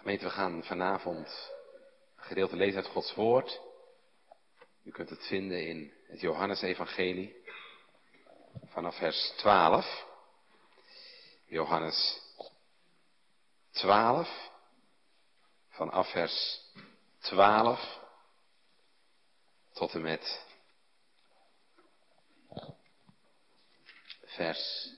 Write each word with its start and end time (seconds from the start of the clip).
Gemeente, 0.00 0.24
we 0.24 0.30
gaan 0.30 0.64
vanavond 0.64 1.52
een 2.16 2.24
gedeelte 2.24 2.56
lezen 2.56 2.82
uit 2.82 2.92
Gods 2.92 3.14
Woord. 3.14 3.60
U 4.84 4.90
kunt 4.90 5.10
het 5.10 5.26
vinden 5.26 5.66
in 5.66 5.92
het 6.06 6.20
Johannesevangelie 6.20 7.42
vanaf 8.66 8.96
vers 8.96 9.32
12. 9.36 10.06
Johannes 11.46 12.20
12, 13.70 14.50
vanaf 15.68 16.10
vers 16.10 16.60
12 17.18 17.98
tot 19.72 19.94
en 19.94 20.02
met 20.02 20.44
vers 24.24 24.88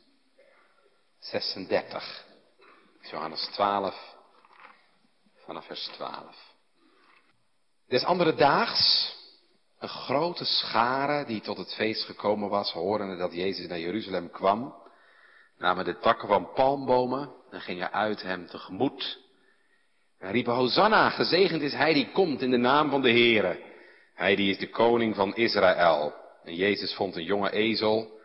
36. 1.18 2.26
Johannes 3.00 3.48
12, 3.52 4.11
vanaf 5.52 5.66
vers 5.66 5.86
12. 5.86 6.36
Des 7.88 8.04
andere 8.04 8.34
daags 8.34 9.12
een 9.79 9.88
grote 9.88 10.44
schare 10.44 11.24
die 11.24 11.40
tot 11.40 11.56
het 11.56 11.74
feest 11.74 12.04
gekomen 12.04 12.48
was, 12.48 12.72
horende 12.72 13.16
dat 13.16 13.32
Jezus 13.32 13.66
naar 13.66 13.79
Jeruzalem 13.79 14.30
kwam, 14.30 14.74
namen 15.58 15.84
de 15.84 15.98
takken 15.98 16.29
van 16.29 16.52
palmbomen 16.54 17.32
en 17.50 17.60
gingen 17.60 17.93
uit 17.93 18.22
hem 18.22 18.46
tegemoet. 18.46 19.18
En 20.18 20.30
riepen, 20.30 20.54
Hosanna, 20.54 21.10
gezegend 21.10 21.62
is 21.62 21.72
hij 21.72 21.93
die 21.93 22.10
komt 22.12 22.43
in 22.43 22.50
de 22.50 22.57
naam 22.57 22.90
van 22.90 23.02
de 23.02 23.10
Heere. 23.10 23.62
Hij 24.14 24.36
die 24.36 24.50
is 24.50 24.58
de 24.58 24.71
koning 24.71 25.14
van 25.14 25.34
Israël. 25.34 26.14
En 26.44 26.54
Jezus 26.54 26.94
vond 26.94 27.16
een 27.16 27.24
jonge 27.24 27.50
ezel 27.50 28.21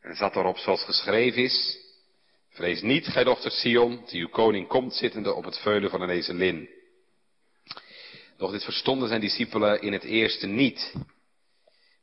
en 0.00 0.16
zat 0.16 0.36
erop 0.36 0.58
zoals 0.58 0.84
geschreven 0.84 1.42
is. 1.42 1.78
Vrees 2.58 2.82
niet, 2.82 3.06
gij 3.06 3.24
dochter 3.24 3.50
Sion, 3.50 4.04
die 4.06 4.20
uw 4.20 4.28
koning 4.28 4.68
komt 4.68 4.94
zittende 4.94 5.32
op 5.32 5.44
het 5.44 5.58
veulen 5.58 5.90
van 5.90 6.00
een 6.00 6.10
ezelin. 6.10 6.68
Doch 8.36 8.50
dit 8.50 8.64
verstonden 8.64 9.08
zijn 9.08 9.20
discipelen 9.20 9.80
in 9.82 9.92
het 9.92 10.02
eerste 10.02 10.46
niet. 10.46 10.92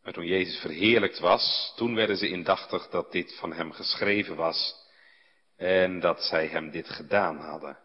Maar 0.03 0.13
toen 0.13 0.25
Jezus 0.25 0.57
verheerlijkt 0.57 1.19
was, 1.19 1.73
toen 1.75 1.95
werden 1.95 2.17
ze 2.17 2.29
indachtig 2.29 2.89
dat 2.89 3.11
dit 3.11 3.35
van 3.35 3.53
hem 3.53 3.71
geschreven 3.71 4.35
was 4.35 4.75
en 5.57 5.99
dat 5.99 6.23
zij 6.23 6.47
hem 6.47 6.71
dit 6.71 6.89
gedaan 6.89 7.37
hadden. 7.37 7.77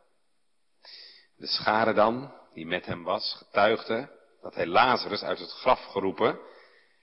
De 1.36 1.46
schare 1.46 1.92
dan, 1.92 2.32
die 2.54 2.66
met 2.66 2.86
hem 2.86 3.02
was, 3.02 3.34
getuigde 3.38 4.10
dat 4.42 4.54
hij 4.54 4.66
Lazarus 4.66 5.22
uit 5.22 5.38
het 5.38 5.52
graf 5.52 5.84
geroepen 5.84 6.38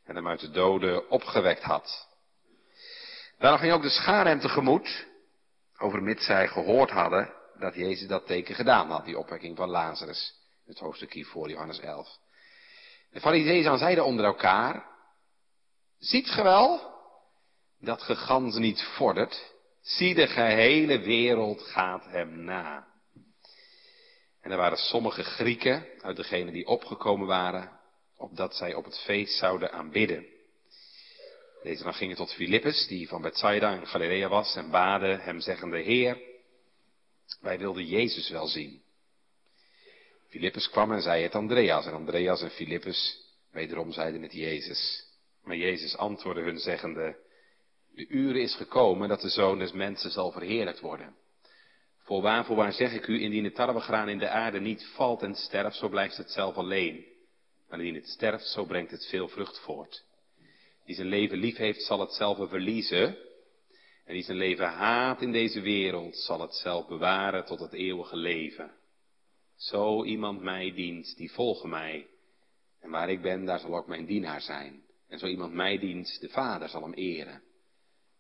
en 0.06 0.16
hem 0.16 0.28
uit 0.28 0.40
de 0.40 0.52
doden 0.52 1.10
opgewekt 1.10 1.64
had. 1.64 2.08
Daarom 3.38 3.60
ging 3.60 3.74
ook 3.74 3.82
de 3.82 3.90
schare 3.90 4.30
hem 4.30 4.40
tegemoet, 4.40 5.07
overmits 5.78 6.26
zij 6.26 6.48
gehoord 6.48 6.90
hadden 6.90 7.34
dat 7.60 7.76
Jezus 7.76 8.08
dat 8.08 8.26
teken 8.26 8.56
gedaan 8.56 8.90
had, 8.90 9.06
die 9.06 9.18
opwekking 9.18 9.58
van 9.58 9.70
Lazarus. 9.70 10.34
Het 10.66 10.80
hoofdstuk 10.80 11.14
hier 11.14 11.26
voor 11.26 11.50
Johannes 11.50 11.80
11. 11.80 12.20
De 13.12 13.20
fariseeën 13.20 13.78
zeiden 13.78 14.06
onder 14.06 14.26
elkaar, 14.26 14.86
ziet 15.98 16.30
ge 16.30 16.44
wel 16.44 16.96
dat 17.80 18.02
ge 18.02 18.16
gans 18.16 18.58
niet 18.58 18.82
vordert, 18.82 19.54
zie 19.82 20.16
de 20.16 20.28
gehele 20.28 21.00
wereld 21.00 21.62
gaat 21.62 22.06
hem 22.06 22.44
na. 22.44 22.88
En 24.42 24.52
er 24.52 24.58
waren 24.58 24.78
sommige 24.78 25.24
Grieken 25.24 25.86
uit 26.02 26.16
degenen 26.16 26.54
die 26.54 26.68
opgekomen 26.68 27.28
waren, 27.28 27.80
opdat 28.18 28.56
zij 28.56 28.74
op 28.74 28.86
het 28.86 29.00
feest 29.00 29.38
zouden 29.38 29.72
aanbidden. 29.72 30.26
Deze 31.64 31.84
dan 31.84 31.94
gingen 31.94 32.16
tot 32.16 32.34
Filippus, 32.34 32.88
die 32.88 33.08
van 33.08 33.22
Bethsaida 33.22 33.74
in 33.74 33.88
Galilea 33.88 34.28
was, 34.28 34.56
en 34.56 34.70
baden 34.70 35.20
hem 35.20 35.40
zeggende, 35.40 35.78
Heer, 35.78 36.18
wij 37.42 37.58
wilden 37.58 37.86
Jezus 37.86 38.30
wel 38.30 38.48
zien. 38.48 38.82
Filippus 40.30 40.70
kwam 40.70 40.92
en 40.92 41.02
zei 41.02 41.24
het 41.24 41.36
Andreas, 41.36 41.86
en 41.86 41.94
Andreas 41.94 42.42
en 42.42 42.50
Filippus 42.50 43.26
wederom 43.52 43.92
zeiden 43.92 44.22
het 44.22 44.34
Jezus. 44.34 45.06
Maar 45.44 45.56
Jezus 45.56 45.98
antwoordde 45.98 46.42
hun 46.42 46.60
zeggende, 46.60 47.18
de 47.96 48.08
uren 48.08 48.42
is 48.42 48.56
gekomen 48.56 49.10
dat 49.10 49.22
de 49.22 49.30
Zoon 49.30 49.60
des 49.60 49.72
Mensen 49.72 50.12
zal 50.12 50.32
verheerlijkt 50.32 50.80
worden. 50.80 51.16
Voorwaar, 51.98 52.46
voorwaar 52.46 52.74
zeg 52.74 52.94
ik 52.94 53.08
u, 53.08 53.22
indien 53.22 53.44
het 53.44 53.56
tarwegraan 53.56 54.10
in 54.10 54.18
de 54.18 54.30
aarde 54.30 54.60
niet 54.60 54.86
valt 54.96 55.22
en 55.22 55.36
sterft, 55.36 55.78
zo 55.78 55.90
blijft 55.90 56.18
het 56.18 56.32
zelf 56.32 56.56
alleen. 56.56 57.06
Maar 57.70 57.80
indien 57.80 57.96
het 57.96 58.08
sterft, 58.08 58.48
zo 58.48 58.66
brengt 58.66 58.92
het 58.92 59.06
veel 59.06 59.28
vrucht 59.28 59.60
voort. 59.60 60.06
Die 60.88 60.96
zijn 60.96 61.08
leven 61.08 61.38
lief 61.38 61.58
heeft, 61.58 61.82
zal 61.82 62.00
het 62.00 62.14
zelf 62.14 62.50
verliezen. 62.50 63.18
En 64.06 64.14
die 64.14 64.24
zijn 64.24 64.38
leven 64.38 64.68
haat 64.68 65.22
in 65.22 65.32
deze 65.32 65.62
wereld, 65.62 66.18
zal 66.18 66.42
het 66.42 66.54
zelf 66.54 66.88
bewaren 66.88 67.46
tot 67.46 67.60
het 67.60 67.74
eeuwige 67.74 68.16
leven. 68.16 68.72
Zo 69.56 70.04
iemand 70.04 70.42
mij 70.42 70.74
dient, 70.74 71.18
die 71.18 71.32
volgen 71.32 71.70
mij. 71.70 72.08
En 72.82 72.90
waar 72.90 73.10
ik 73.10 73.22
ben, 73.22 73.46
daar 73.46 73.60
zal 73.60 73.76
ook 73.76 73.88
mijn 73.88 74.06
dienaar 74.06 74.42
zijn. 74.42 74.82
En 75.10 75.20
zo 75.20 75.26
iemand 75.26 75.54
mij 75.54 75.78
dient, 75.78 76.18
de 76.20 76.30
Vader 76.30 76.70
zal 76.70 76.82
hem 76.82 76.94
eren. 76.94 77.42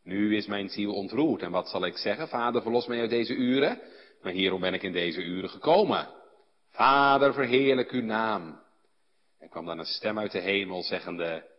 Nu 0.03 0.35
is 0.35 0.45
mijn 0.45 0.69
ziel 0.69 0.94
ontroerd. 0.94 1.41
En 1.41 1.51
wat 1.51 1.69
zal 1.69 1.85
ik 1.85 1.97
zeggen? 1.97 2.28
Vader, 2.28 2.61
verlos 2.61 2.88
mij 2.88 2.99
uit 2.99 3.09
deze 3.09 3.34
uren. 3.34 3.81
Maar 4.22 4.31
hierom 4.31 4.61
ben 4.61 4.73
ik 4.73 4.84
in 4.84 4.91
deze 4.94 5.23
uren 5.23 5.49
gekomen. 5.49 6.09
Vader, 6.69 7.34
verheerlijk 7.34 7.91
uw 7.91 8.03
naam. 8.03 8.61
En 9.39 9.49
kwam 9.49 9.66
dan 9.66 9.79
een 9.79 9.85
stem 9.85 10.19
uit 10.19 10.31
de 10.31 10.39
hemel 10.39 10.84
zeggende, 10.84 11.56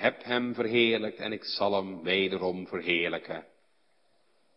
heb 0.00 0.24
hem 0.24 0.54
verheerlijkt 0.54 1.18
en 1.18 1.32
ik 1.32 1.44
zal 1.44 1.74
hem 1.74 2.02
wederom 2.02 2.66
verheerlijken. 2.66 3.46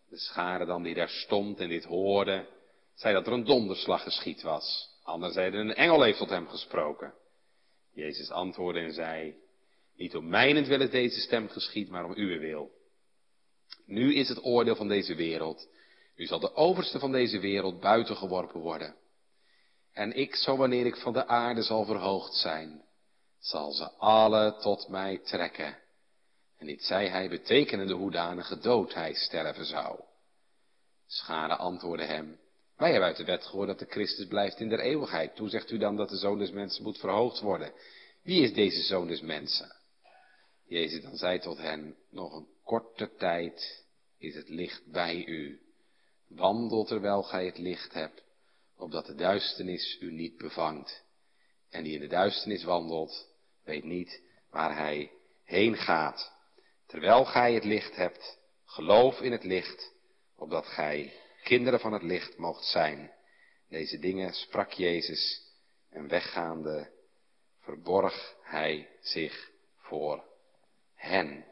De 0.10 0.18
schare 0.18 0.66
dan 0.66 0.84
die 0.84 0.94
daar 0.94 1.10
stond 1.10 1.60
en 1.60 1.70
dit 1.70 1.84
hoorde, 1.84 2.48
zei 2.96 3.14
dat 3.14 3.28
er 3.28 3.34
een 3.34 3.44
donderslag 3.44 4.04
geschied 4.04 4.42
was. 4.42 4.90
Anderen 5.04 5.34
zeiden, 5.34 5.60
een 5.60 5.76
engel 5.76 6.02
heeft 6.02 6.18
tot 6.18 6.30
hem 6.30 6.48
gesproken. 6.48 7.14
Jezus 7.94 8.32
antwoordde 8.32 8.82
en 8.82 8.94
zei, 8.94 9.36
niet 9.96 10.16
om 10.16 10.30
mijnentwil 10.30 10.82
is 10.82 10.90
deze 10.90 11.20
stem 11.20 11.50
geschied, 11.50 11.90
maar 11.90 12.06
om 12.06 12.14
uw 12.16 12.40
wil. 12.40 12.72
Nu 13.86 14.16
is 14.16 14.30
het 14.30 14.44
oordeel 14.44 14.76
van 14.76 14.88
deze 14.88 15.16
wereld. 15.16 15.68
Nu 16.16 16.26
zal 16.26 16.40
de 16.40 16.56
overste 16.56 17.00
van 17.00 17.12
deze 17.12 17.40
wereld 17.40 17.80
buiten 17.80 18.16
geworpen 18.16 18.60
worden. 18.60 18.96
En 19.94 20.14
ik, 20.16 20.36
zo 20.36 20.58
wanneer 20.58 20.86
ik 20.86 20.96
van 20.96 21.14
de 21.14 21.28
aarde 21.28 21.62
zal 21.62 21.86
verhoogd 21.86 22.34
zijn, 22.34 22.84
zal 23.44 23.72
ze 23.72 23.92
alle 23.92 24.56
tot 24.62 24.88
mij 24.88 25.18
trekken. 25.18 25.78
En 26.58 26.66
dit 26.66 26.84
zei 26.84 27.08
hij 27.08 27.30
betekenende 27.30 27.94
hoedanige 27.94 28.58
dood 28.58 28.94
hij 28.94 29.14
sterven 29.14 29.66
zou. 29.66 30.00
Schade 31.08 31.56
antwoordde 31.56 32.06
hem, 32.06 32.40
wij 32.76 32.92
hebben 32.92 33.08
uit 33.08 33.18
de 33.18 33.26
wet 33.26 33.46
gehoord 33.46 33.68
dat 33.68 33.80
de 33.80 33.86
Christus 33.86 34.28
blijft 34.28 34.60
in 34.60 34.70
der 34.70 34.80
eeuwigheid. 34.80 35.36
Toen 35.36 35.50
zegt 35.50 35.72
u 35.72 35.78
dan 35.78 35.96
dat 35.96 36.10
de 36.10 36.18
zoon 36.18 36.40
des 36.40 36.52
mensen 36.52 36.84
moet 36.84 36.98
verhoogd 36.98 37.40
worden. 37.40 37.74
Wie 38.24 38.44
is 38.44 38.54
deze 38.54 38.82
zoon 38.82 39.08
des 39.08 39.22
mensen? 39.22 39.76
Jezus 40.66 41.02
dan 41.02 41.18
zei 41.18 41.40
tot 41.40 41.58
hen, 41.58 41.96
nog 42.10 42.34
een 42.34 42.48
korte 42.64 43.16
tijd 43.18 43.86
is 44.18 44.36
het 44.36 44.50
licht 44.50 44.92
bij 44.92 45.26
u. 45.26 45.62
Wandel 46.28 46.86
terwijl 46.86 47.24
gij 47.24 47.46
het 47.46 47.58
licht 47.58 47.94
hebt, 47.94 48.24
opdat 48.78 49.06
de 49.06 49.16
duisternis 49.16 49.98
u 50.00 50.12
niet 50.12 50.38
bevangt. 50.38 51.04
En 51.70 51.84
die 51.84 51.94
in 51.94 52.00
de 52.00 52.08
duisternis 52.08 52.64
wandelt, 52.64 53.33
weet 53.64 53.84
niet 53.84 54.22
waar 54.50 54.76
hij 54.78 55.12
heen 55.44 55.78
gaat. 55.78 56.32
Terwijl 56.88 57.26
gij 57.26 57.54
het 57.54 57.64
licht 57.64 57.96
hebt, 57.96 58.40
geloof 58.66 59.20
in 59.20 59.32
het 59.32 59.44
licht, 59.44 59.94
opdat 60.36 60.66
gij 60.66 61.14
kinderen 61.44 61.80
van 61.80 61.94
het 61.94 62.04
licht 62.04 62.38
moogt 62.38 62.66
zijn. 62.66 63.12
Deze 63.70 64.00
dingen 64.00 64.34
sprak 64.34 64.72
Jezus 64.72 65.42
en 65.90 66.08
weggaande 66.08 66.92
verborg 67.60 68.36
hij 68.42 68.90
zich 69.02 69.52
voor 69.78 70.24
hen. 70.96 71.46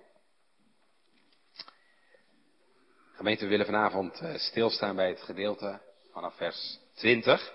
Gemeente, 3.14 3.44
we 3.44 3.50
willen 3.50 3.66
vanavond 3.66 4.20
eh, 4.20 4.36
stilstaan 4.36 4.96
bij 4.96 5.10
het 5.10 5.22
gedeelte 5.22 5.82
vanaf 6.12 6.36
vers 6.36 6.80
20. 6.94 7.54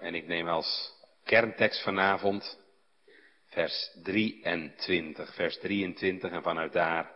En 0.00 0.14
ik 0.14 0.26
neem 0.26 0.48
als 0.48 0.92
kerntekst 1.24 1.82
vanavond 1.82 2.58
vers 3.56 3.90
23. 4.02 5.34
Vers 5.34 5.58
23 5.58 6.30
en 6.30 6.42
vanuit 6.42 6.72
daar 6.72 7.14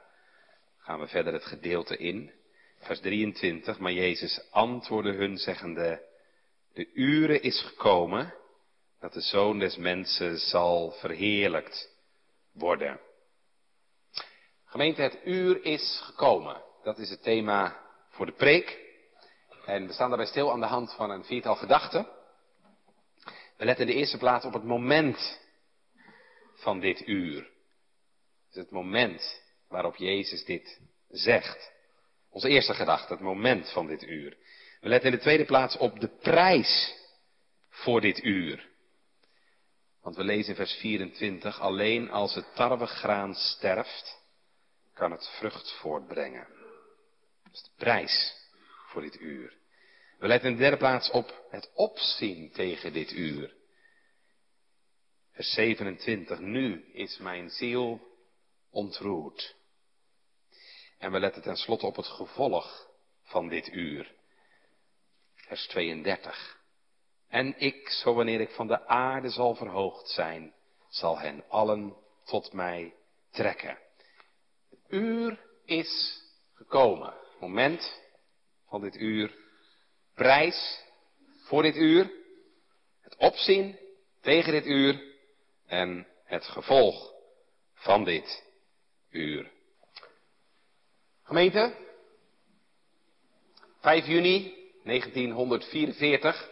gaan 0.79 1.01
we 1.01 1.07
verder 1.07 1.33
het 1.33 1.45
gedeelte 1.45 1.97
in. 1.97 2.33
Vers 2.79 3.01
23, 3.01 3.79
maar 3.79 3.93
Jezus 3.93 4.51
antwoordde 4.51 5.13
hun 5.13 5.37
zeggende, 5.37 6.03
de 6.73 6.93
uren 6.93 7.43
is 7.43 7.63
gekomen 7.63 8.35
dat 9.01 9.13
de 9.13 9.21
Zoon 9.21 9.59
des 9.59 9.77
Mensen 9.77 10.39
zal 10.39 10.91
verheerlijkt 10.91 11.89
worden. 12.53 13.01
Gemeente, 14.65 15.03
het 15.03 15.19
uur 15.25 15.65
is 15.65 16.01
gekomen. 16.05 16.63
Dat 16.83 16.99
is 16.99 17.11
het 17.11 17.23
thema 17.23 17.81
voor 18.09 18.27
de 18.27 18.33
preek. 18.33 18.79
En 19.67 19.87
we 19.87 19.93
staan 19.93 20.09
daarbij 20.09 20.29
stil 20.29 20.53
aan 20.53 20.61
de 20.61 20.67
hand 20.67 20.95
van 20.95 21.11
een 21.11 21.25
viertal 21.25 21.57
gedachten. 21.57 22.09
We 23.57 23.65
letten 23.65 23.87
in 23.87 23.93
de 23.93 23.99
eerste 23.99 24.19
plaats 24.19 24.45
op 24.45 24.53
het 24.53 24.65
moment 24.65 25.49
van 26.61 26.81
dit 26.81 27.07
uur. 27.07 27.37
Het 27.37 28.51
is 28.51 28.57
het 28.57 28.71
moment 28.71 29.43
waarop 29.69 29.97
Jezus 29.97 30.45
dit 30.45 30.81
zegt. 31.09 31.73
Onze 32.31 32.49
eerste 32.49 32.75
gedachte, 32.75 33.13
het 33.13 33.23
moment 33.23 33.71
van 33.73 33.87
dit 33.87 34.03
uur. 34.03 34.37
We 34.81 34.89
letten 34.89 35.11
in 35.11 35.17
de 35.17 35.23
tweede 35.23 35.45
plaats 35.45 35.77
op 35.77 36.01
de 36.01 36.09
prijs 36.09 36.95
voor 37.69 38.01
dit 38.01 38.25
uur. 38.25 38.69
Want 40.03 40.17
we 40.17 40.25
lezen 40.25 40.49
in 40.49 40.57
vers 40.57 40.73
24, 40.73 41.61
alleen 41.61 42.11
als 42.11 42.35
het 42.35 42.55
tarwegraan 42.55 43.35
sterft, 43.35 44.19
kan 44.95 45.11
het 45.11 45.29
vrucht 45.39 45.73
voortbrengen. 45.73 46.47
Dat 47.43 47.53
is 47.53 47.63
de 47.63 47.71
prijs 47.77 48.35
voor 48.87 49.03
dit 49.03 49.21
uur. 49.21 49.59
We 50.19 50.27
letten 50.27 50.51
in 50.51 50.57
de 50.57 50.63
derde 50.63 50.77
plaats 50.77 51.11
op 51.11 51.47
het 51.51 51.71
opzien 51.75 52.53
tegen 52.53 52.93
dit 52.93 53.13
uur. 53.13 53.55
Vers 55.41 55.53
27, 55.55 56.39
nu 56.39 56.85
is 56.93 57.19
mijn 57.19 57.51
ziel 57.51 58.01
ontroerd. 58.71 59.57
En 60.99 61.13
we 61.13 61.21
letten 61.21 61.43
tenslotte 61.43 61.87
op 61.87 61.97
het 61.97 62.07
gevolg 62.07 62.89
van 63.23 63.49
dit 63.49 63.73
uur. 63.73 64.15
Vers 65.35 65.67
32. 65.67 66.59
En 67.29 67.55
ik, 67.59 67.89
zo 67.89 68.15
wanneer 68.15 68.41
ik 68.41 68.51
van 68.51 68.67
de 68.67 68.87
aarde 68.87 69.31
zal 69.31 69.55
verhoogd 69.55 70.09
zijn, 70.09 70.55
zal 70.89 71.19
hen 71.19 71.45
allen 71.49 71.97
tot 72.25 72.53
mij 72.53 72.95
trekken. 73.31 73.79
Het 74.71 74.81
uur 74.89 75.41
is 75.65 76.23
gekomen. 76.55 77.15
Moment 77.39 78.01
van 78.69 78.81
dit 78.81 78.97
uur. 78.97 79.35
Prijs 80.15 80.85
voor 81.45 81.63
dit 81.63 81.77
uur. 81.77 82.11
Het 83.01 83.17
opzien 83.17 83.79
tegen 84.21 84.53
dit 84.53 84.67
uur. 84.67 85.10
En 85.71 86.07
het 86.25 86.45
gevolg 86.45 87.13
van 87.75 88.05
dit 88.05 88.45
uur. 89.11 89.51
Gemeente, 91.23 91.75
5 93.81 94.07
juni 94.07 94.55
1944 94.85 96.51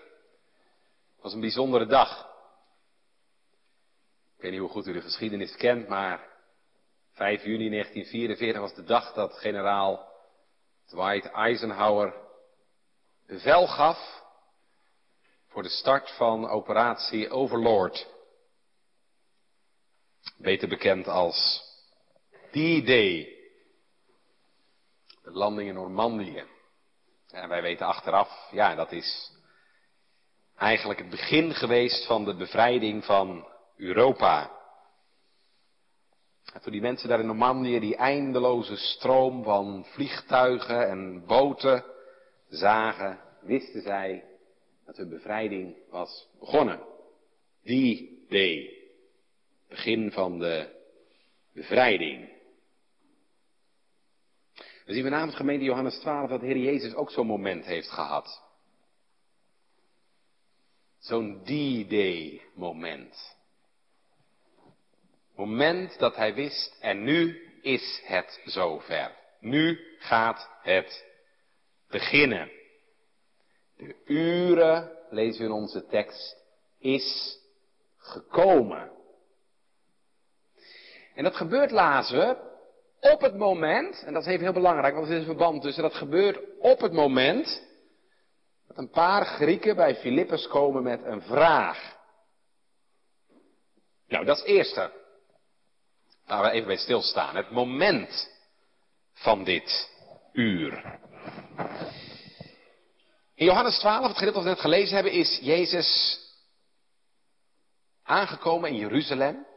was 1.20 1.32
een 1.32 1.41
bijzondere 1.41 1.87
dag. 1.87 2.26
Ik 4.37 4.43
weet 4.43 4.50
niet 4.50 4.61
hoe 4.61 4.70
goed 4.70 4.87
u 4.87 4.93
de 4.93 5.00
geschiedenis 5.00 5.56
kent, 5.56 5.88
maar 5.88 6.29
5 7.12 7.44
juni 7.44 7.71
1944 7.71 8.61
was 8.61 8.75
de 8.75 8.85
dag 8.85 9.12
dat 9.12 9.32
generaal 9.32 10.12
Dwight 10.87 11.31
Eisenhower 11.31 12.14
bevel 13.26 13.67
gaf 13.67 14.23
voor 15.49 15.62
de 15.62 15.69
start 15.69 16.11
van 16.11 16.49
operatie 16.49 17.31
Overlord. 17.31 18.17
Beter 20.36 20.69
bekend 20.69 21.08
als 21.08 21.62
D-Day. 22.50 23.36
De 25.22 25.30
landing 25.30 25.69
in 25.69 25.75
Normandië. 25.75 26.44
En 27.30 27.48
wij 27.48 27.62
weten 27.62 27.86
achteraf, 27.86 28.48
ja, 28.50 28.75
dat 28.75 28.92
is 28.92 29.32
eigenlijk 30.56 30.98
het 30.98 31.10
begin 31.10 31.54
geweest 31.54 32.06
van 32.06 32.25
de 32.25 32.34
bevrijding 32.34 33.04
van 33.04 33.46
Europa. 33.76 34.56
En 36.52 36.60
toen 36.60 36.72
die 36.72 36.80
mensen 36.80 37.08
daar 37.08 37.20
in 37.20 37.26
Normandië 37.26 37.80
die 37.80 37.96
eindeloze 37.96 38.76
stroom 38.76 39.42
van 39.42 39.84
vliegtuigen 39.88 40.88
en 40.88 41.26
boten 41.26 41.84
zagen, 42.48 43.20
wisten 43.40 43.82
zij 43.82 44.25
dat 44.86 44.96
hun 44.96 45.08
bevrijding 45.08 45.76
was 45.90 46.28
begonnen. 46.38 46.80
Die 47.62 48.26
day. 48.28 48.77
Begin 49.69 50.12
van 50.12 50.38
de 50.38 50.76
bevrijding. 51.53 52.37
We 54.85 54.94
zien 54.94 55.03
vanavond 55.03 55.35
gemeente 55.35 55.65
Johannes 55.65 55.99
12 55.99 56.29
dat 56.29 56.41
de 56.41 56.47
Heer 56.47 56.56
Jezus 56.56 56.94
ook 56.94 57.11
zo'n 57.11 57.26
moment 57.26 57.65
heeft 57.65 57.91
gehad. 57.91 58.43
Zo'n 60.99 61.41
D-Day 61.43 62.43
moment. 62.55 63.37
Moment 65.35 65.99
dat 65.99 66.17
hij 66.17 66.35
wist, 66.35 66.76
en 66.81 67.05
nu 67.05 67.49
is 67.62 68.03
het 68.05 68.41
zover. 68.44 69.17
Nu 69.41 69.79
gaat 69.99 70.50
het 70.62 71.05
beginnen. 71.88 72.50
De 73.76 73.97
uren, 74.05 74.99
lezen 75.11 75.41
we 75.41 75.47
in 75.47 75.53
onze 75.53 75.87
tekst, 75.87 76.37
is 76.79 77.38
gekomen. 77.97 78.98
En 81.19 81.25
dat 81.25 81.37
gebeurt, 81.37 81.70
lazen 81.70 82.38
op 83.00 83.20
het 83.20 83.37
moment, 83.37 84.03
en 84.03 84.12
dat 84.12 84.23
is 84.23 84.29
even 84.29 84.43
heel 84.43 84.53
belangrijk, 84.53 84.94
want 84.94 85.06
er 85.06 85.12
is 85.12 85.19
een 85.19 85.25
verband 85.25 85.62
tussen, 85.62 85.82
dat 85.82 85.94
gebeurt 85.94 86.38
op 86.59 86.81
het 86.81 86.93
moment 86.93 87.62
dat 88.67 88.79
een 88.79 88.91
paar 88.91 89.25
Grieken 89.25 89.76
bij 89.76 89.97
Filippus 89.97 90.49
komen 90.49 90.82
met 90.82 91.05
een 91.05 91.23
vraag. 91.23 91.97
Nou, 94.09 94.25
dat 94.25 94.37
is 94.37 94.43
het 94.43 94.50
eerste. 94.50 94.93
Laten 96.26 96.50
we 96.50 96.56
even 96.56 96.67
bij 96.67 96.76
stilstaan. 96.76 97.37
Het 97.37 97.50
moment 97.50 98.31
van 99.14 99.44
dit 99.44 99.91
uur. 100.32 100.99
In 103.35 103.44
Johannes 103.44 103.79
12, 103.79 104.06
het 104.06 104.19
gedeelte 104.19 104.38
dat 104.38 104.43
we 104.43 104.49
net 104.49 104.61
gelezen 104.61 104.94
hebben, 104.94 105.12
is 105.12 105.38
Jezus 105.43 106.19
aangekomen 108.03 108.71
in 108.71 108.76
Jeruzalem. 108.76 109.48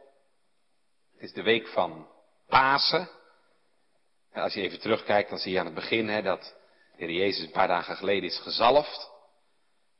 Het 1.22 1.30
is 1.30 1.36
de 1.36 1.42
week 1.42 1.68
van 1.68 2.08
Pasen. 2.48 3.08
En 4.32 4.42
als 4.42 4.54
je 4.54 4.60
even 4.60 4.80
terugkijkt, 4.80 5.30
dan 5.30 5.38
zie 5.38 5.52
je 5.52 5.58
aan 5.58 5.64
het 5.64 5.74
begin 5.74 6.08
hè, 6.08 6.22
dat 6.22 6.54
de 6.96 7.04
Heer 7.04 7.10
Jezus 7.10 7.44
een 7.44 7.50
paar 7.50 7.68
dagen 7.68 7.96
geleden 7.96 8.28
is 8.30 8.38
gezalfd 8.38 9.10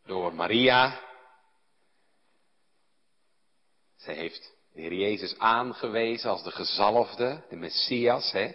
door 0.05 0.35
Maria. 0.35 1.01
Zij 3.97 4.15
heeft 4.15 4.53
de 4.73 4.81
Heer 4.81 4.93
Jezus 4.93 5.39
aangewezen 5.39 6.31
als 6.31 6.43
de 6.43 6.51
gezalfde, 6.51 7.45
de 7.49 7.57
Messias, 7.57 8.33
hè, 8.33 8.53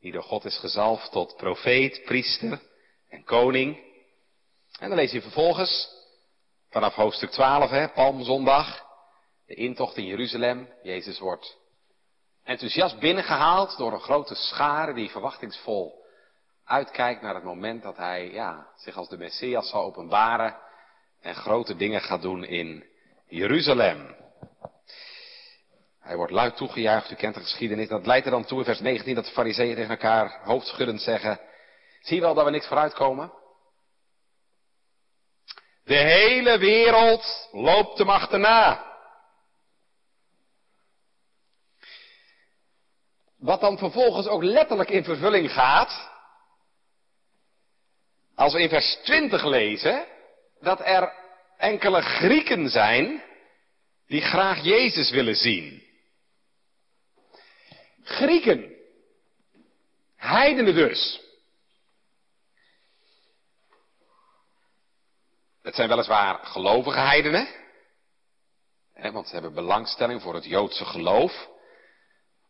die 0.00 0.12
door 0.12 0.22
God 0.22 0.44
is 0.44 0.58
gezalfd 0.58 1.12
tot 1.12 1.36
profeet, 1.36 2.02
priester 2.04 2.60
en 3.08 3.24
koning. 3.24 3.76
En 4.78 4.88
dan 4.88 4.98
lees 4.98 5.12
je 5.12 5.22
vervolgens 5.22 5.88
vanaf 6.70 6.94
hoofdstuk 6.94 7.30
12, 7.30 7.70
hè, 7.70 7.88
Palmzondag, 7.88 8.86
de 9.46 9.54
intocht 9.54 9.96
in 9.96 10.06
Jeruzalem. 10.06 10.68
Jezus 10.82 11.18
wordt 11.18 11.62
enthousiast 12.44 12.98
binnengehaald 12.98 13.76
door 13.76 13.92
een 13.92 14.00
grote 14.00 14.34
schare 14.34 14.94
die 14.94 15.10
verwachtingsvol 15.10 16.02
uitkijkt 16.64 17.22
naar 17.22 17.34
het 17.34 17.44
moment 17.44 17.82
dat 17.82 17.96
hij 17.96 18.30
ja, 18.30 18.66
zich 18.76 18.96
als 18.96 19.08
de 19.08 19.18
Messias 19.18 19.70
zal 19.70 19.84
openbaren 19.84 20.56
en 21.20 21.34
grote 21.34 21.76
dingen 21.76 22.00
gaat 22.00 22.22
doen 22.22 22.44
in 22.44 22.84
Jeruzalem. 23.26 24.16
Hij 26.00 26.16
wordt 26.16 26.32
luid 26.32 26.56
toegejuicht, 26.56 27.10
u 27.10 27.14
kent 27.14 27.34
de 27.34 27.40
geschiedenis. 27.40 27.88
Dat 27.88 28.06
leidt 28.06 28.24
er 28.24 28.30
dan 28.30 28.44
toe 28.44 28.58
in 28.58 28.64
vers 28.64 28.80
19 28.80 29.14
dat 29.14 29.24
de 29.24 29.30
fariseeën 29.30 29.74
tegen 29.74 29.90
elkaar 29.90 30.40
hoofdschuddend 30.42 31.00
zeggen, 31.00 31.40
zie 32.00 32.16
je 32.16 32.22
wel 32.22 32.34
dat 32.34 32.44
we 32.44 32.50
niks 32.50 32.66
vooruitkomen? 32.66 33.32
De 35.84 35.96
hele 35.96 36.58
wereld 36.58 37.48
loopt 37.52 37.98
hem 37.98 38.10
achterna. 38.10 38.93
Wat 43.44 43.60
dan 43.60 43.78
vervolgens 43.78 44.26
ook 44.26 44.42
letterlijk 44.42 44.90
in 44.90 45.04
vervulling 45.04 45.52
gaat. 45.52 46.10
Als 48.34 48.52
we 48.52 48.60
in 48.60 48.68
vers 48.68 48.98
20 49.02 49.44
lezen 49.44 50.06
dat 50.60 50.80
er 50.80 51.12
enkele 51.56 52.00
Grieken 52.02 52.68
zijn 52.68 53.22
die 54.06 54.20
graag 54.20 54.62
Jezus 54.62 55.10
willen 55.10 55.34
zien. 55.34 55.82
Grieken. 58.02 58.74
Heidenen 60.16 60.74
dus. 60.74 61.20
Het 65.62 65.74
zijn 65.74 65.88
weliswaar 65.88 66.38
gelovige 66.46 66.98
heidenen. 66.98 67.48
want 68.94 69.26
ze 69.26 69.32
hebben 69.32 69.54
belangstelling 69.54 70.22
voor 70.22 70.34
het 70.34 70.44
Joodse 70.44 70.84
geloof. 70.84 71.52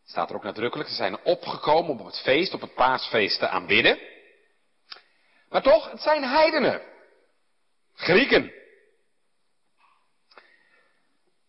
Staat 0.05 0.29
er 0.29 0.35
ook 0.35 0.43
nadrukkelijk, 0.43 0.89
ze 0.89 0.95
zijn 0.95 1.23
opgekomen 1.23 1.91
om 1.91 1.99
op 1.99 2.05
het 2.05 2.19
feest, 2.19 2.53
op 2.53 2.61
het 2.61 2.73
paasfeest 2.73 3.39
te 3.39 3.47
aanbidden. 3.47 3.99
Maar 5.49 5.61
toch, 5.61 5.91
het 5.91 6.01
zijn 6.01 6.23
heidenen. 6.23 6.81
Grieken. 7.93 8.43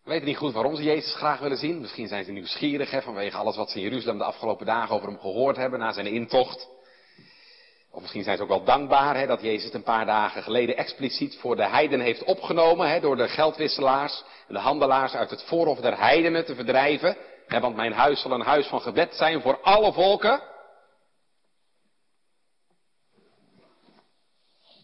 We 0.03 0.13
weten 0.13 0.27
niet 0.27 0.37
goed 0.37 0.53
waarom 0.53 0.75
ze 0.75 0.83
Jezus 0.83 1.15
graag 1.15 1.39
willen 1.39 1.57
zien. 1.57 1.81
Misschien 1.81 2.07
zijn 2.07 2.23
ze 2.23 2.31
nieuwsgierig 2.31 2.91
hè, 2.91 3.01
vanwege 3.01 3.37
alles 3.37 3.55
wat 3.55 3.69
ze 3.69 3.77
in 3.77 3.83
Jeruzalem 3.83 4.17
de 4.17 4.23
afgelopen 4.23 4.65
dagen 4.65 4.95
over 4.95 5.07
hem 5.07 5.19
gehoord 5.19 5.55
hebben 5.55 5.79
na 5.79 5.91
zijn 5.91 6.05
intocht. 6.05 6.67
Of 7.91 8.01
misschien 8.01 8.23
zijn 8.23 8.37
ze 8.37 8.43
ook 8.43 8.49
wel 8.49 8.63
dankbaar 8.63 9.17
hè, 9.17 9.27
dat 9.27 9.41
Jezus 9.41 9.63
het 9.63 9.73
een 9.73 9.83
paar 9.83 10.05
dagen 10.05 10.43
geleden 10.43 10.77
expliciet 10.77 11.37
voor 11.37 11.55
de 11.55 11.67
heiden 11.67 11.99
heeft 11.99 12.23
opgenomen. 12.23 12.89
Hè, 12.89 12.99
door 12.99 13.15
de 13.15 13.27
geldwisselaars 13.27 14.23
en 14.47 14.53
de 14.53 14.59
handelaars 14.59 15.13
uit 15.13 15.29
het 15.29 15.43
voorhof 15.43 15.79
der 15.79 15.99
heidenen 15.99 16.45
te 16.45 16.55
verdrijven 16.55 17.17
want 17.47 17.75
mijn 17.75 17.93
huis 17.93 18.21
zal 18.21 18.31
een 18.31 18.41
huis 18.41 18.67
van 18.67 18.81
gebed 18.81 19.13
zijn 19.13 19.41
voor 19.41 19.61
alle 19.61 19.93
volken. 19.93 20.41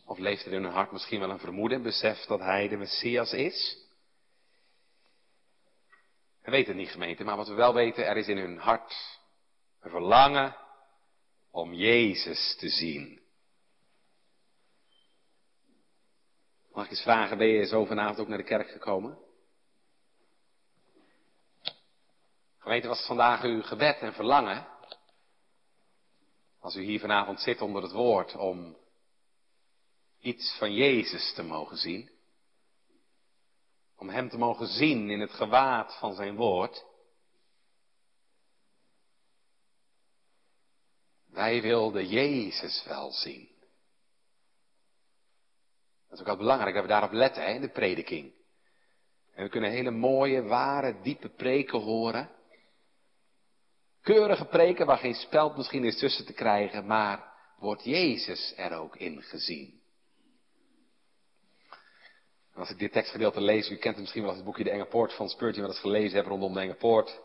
Of 0.06 0.18
leeft 0.18 0.46
er 0.46 0.54
in 0.54 0.64
hun 0.64 0.72
hart 0.72 0.92
misschien 0.92 1.20
wel 1.20 1.30
een 1.30 1.40
vermoeden, 1.40 1.82
besef 1.82 2.26
dat 2.26 2.40
hij 2.40 2.68
de 2.68 2.78
Messias 2.78 3.34
is? 3.34 3.78
We 6.42 6.52
weten 6.52 6.68
het 6.68 6.82
niet 6.82 6.92
gemeente, 6.92 7.24
maar 7.24 7.36
wat 7.38 7.48
we 7.48 7.54
wel 7.54 7.74
weten, 7.74 8.06
er 8.06 8.18
is 8.18 8.28
in 8.28 8.38
hun 8.38 8.58
hart 8.58 9.20
een 9.80 9.90
verlangen 9.90 10.56
om 11.52 11.74
Jezus 11.74 12.56
te 12.60 12.70
zien. 12.70 13.22
Mag 16.72 16.86
ik 16.86 16.92
eens 16.92 17.02
vragen, 17.02 17.38
ben 17.38 17.48
je 17.48 17.66
zo 17.66 17.86
vanavond 17.86 18.20
ook 18.20 18.28
naar 18.28 18.38
de 18.38 18.44
kerk 18.44 18.70
gekomen? 18.70 19.23
Gemeente, 22.64 22.88
was 22.88 23.06
vandaag 23.06 23.44
uw 23.44 23.62
gebed 23.62 24.00
en 24.00 24.14
verlangen? 24.14 24.68
Als 26.60 26.76
u 26.76 26.84
hier 26.84 27.00
vanavond 27.00 27.40
zit 27.40 27.62
onder 27.62 27.82
het 27.84 27.92
woord 27.92 28.36
om 28.36 28.78
iets 30.20 30.56
van 30.58 30.74
Jezus 30.74 31.34
te 31.34 31.44
mogen 31.44 31.78
zien. 31.78 32.10
Om 33.96 34.10
Hem 34.10 34.30
te 34.30 34.38
mogen 34.38 34.68
zien 34.68 35.10
in 35.10 35.20
het 35.20 35.32
gewaad 35.32 35.98
van 35.98 36.14
zijn 36.14 36.36
woord. 36.36 36.86
Wij 41.26 41.62
wilden 41.62 42.08
Jezus 42.08 42.84
wel 42.88 43.12
zien. 43.12 43.50
Dat 46.04 46.14
is 46.14 46.20
ook 46.20 46.26
wel 46.26 46.38
belangrijk 46.38 46.74
dat 46.74 46.84
we 46.84 46.90
daarop 46.90 47.12
letten 47.12 47.44
hè, 47.44 47.54
in 47.54 47.62
de 47.62 47.70
prediking. 47.70 48.34
En 49.34 49.44
we 49.44 49.50
kunnen 49.50 49.72
hele 49.72 49.92
mooie, 49.92 50.44
ware, 50.44 51.02
diepe 51.02 51.30
preken 51.30 51.80
horen. 51.80 52.33
Keurige 54.04 54.46
preken 54.46 54.86
waar 54.86 54.98
geen 54.98 55.14
speld 55.14 55.58
misschien 55.58 55.84
is 55.84 56.00
tussen 56.00 56.26
te 56.26 56.34
krijgen, 56.34 56.86
maar 56.86 57.32
wordt 57.58 57.84
Jezus 57.84 58.54
er 58.58 58.78
ook 58.78 58.96
in 58.96 59.22
gezien? 59.22 59.82
als 62.56 62.70
ik 62.70 62.80
dit 62.80 62.92
tekstgedeelte 62.92 63.42
lees, 63.42 63.70
u 63.70 63.76
kent 63.76 63.94
het 63.94 64.00
misschien 64.00 64.22
wel 64.22 64.30
als 64.30 64.40
het 64.40 64.48
boekje 64.48 64.64
De 64.64 64.70
Enge 64.70 64.86
Poort 64.86 65.14
van 65.14 65.30
Spurgeon, 65.30 65.62
wat 65.62 65.72
eens 65.72 65.80
gelezen 65.80 66.14
hebben 66.14 66.32
rondom 66.32 66.54
de 66.54 66.60
Enge 66.60 66.74
Poort. 66.74 67.22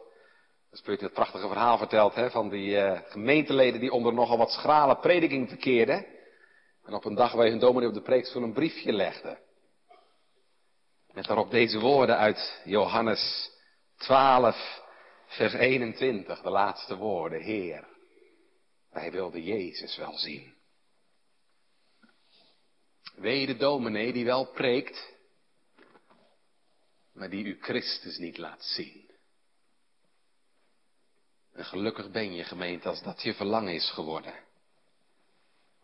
Spurgeon 0.73 1.05
het 1.05 1.15
prachtige 1.15 1.49
verhaal 1.49 1.79
vertelt 1.79 2.15
hè, 2.15 2.31
van 2.31 2.49
die 2.49 2.71
uh, 2.71 3.01
gemeenteleden 3.05 3.81
die 3.81 3.93
onder 3.93 4.15
nogal 4.15 4.39
wat 4.39 4.51
schrale 4.51 4.97
prediking 4.97 5.49
verkeerden. 5.49 6.07
En 6.85 6.95
op 6.95 7.05
een 7.05 7.15
dag 7.15 7.33
waar 7.33 7.47
hun 7.47 7.59
dominee 7.59 7.89
op 7.89 7.95
de 7.95 8.03
preekstoel 8.03 8.43
een 8.43 8.53
briefje 8.53 8.93
legde. 8.93 9.39
Met 11.13 11.25
daarop 11.25 11.51
deze 11.51 11.81
woorden 11.81 12.17
uit 12.17 12.61
Johannes 12.65 13.51
12, 13.97 14.87
vers 15.29 15.53
21, 15.53 16.41
de 16.41 16.51
laatste 16.51 16.97
woorden. 16.97 17.41
Heer, 17.41 17.87
wij 18.91 19.11
wilden 19.11 19.43
Jezus 19.43 19.97
wel 19.97 20.19
zien. 20.19 20.57
Wee 23.15 23.47
de 23.47 23.57
dominee 23.57 24.13
die 24.13 24.25
wel 24.25 24.47
preekt, 24.47 25.13
maar 27.13 27.31
die 27.31 27.45
u 27.45 27.59
Christus 27.61 28.19
niet 28.19 28.39
laat 28.39 28.65
zien. 28.65 29.11
En 31.53 31.65
gelukkig 31.65 32.11
ben 32.11 32.35
je 32.35 32.45
gemeente 32.45 32.89
als 32.89 33.03
dat 33.03 33.23
je 33.23 33.35
verlangen 33.35 33.75
is 33.75 33.91
geworden. 33.91 34.35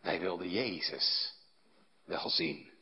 Wij 0.01 0.21
wilden 0.21 0.51
Jezus 0.51 1.35
wel 2.05 2.31
zien. 2.31 2.73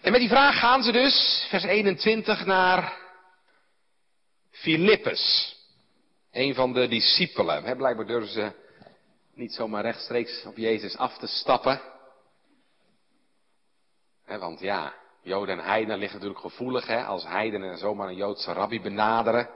En 0.00 0.12
met 0.12 0.20
die 0.20 0.28
vraag 0.28 0.58
gaan 0.58 0.82
ze 0.82 0.92
dus, 0.92 1.46
vers 1.48 1.64
21, 1.64 2.46
naar 2.46 3.07
Filippus. 4.60 5.56
Een 6.32 6.54
van 6.54 6.72
de 6.72 6.88
discipelen. 6.88 7.76
blijkbaar 7.76 8.06
durven 8.06 8.32
ze 8.32 8.52
niet 9.34 9.52
zomaar 9.52 9.82
rechtstreeks 9.82 10.44
op 10.44 10.56
Jezus 10.56 10.96
af 10.96 11.18
te 11.18 11.26
stappen. 11.26 11.80
want 14.26 14.60
ja, 14.60 14.94
Joden 15.22 15.58
en 15.58 15.64
heidenen 15.64 15.98
liggen 15.98 16.18
natuurlijk 16.18 16.44
gevoelig, 16.44 16.86
hè, 16.86 17.04
als 17.04 17.24
heidenen 17.24 17.78
zomaar 17.78 18.08
een 18.08 18.16
Joodse 18.16 18.52
rabbi 18.52 18.80
benaderen. 18.80 19.48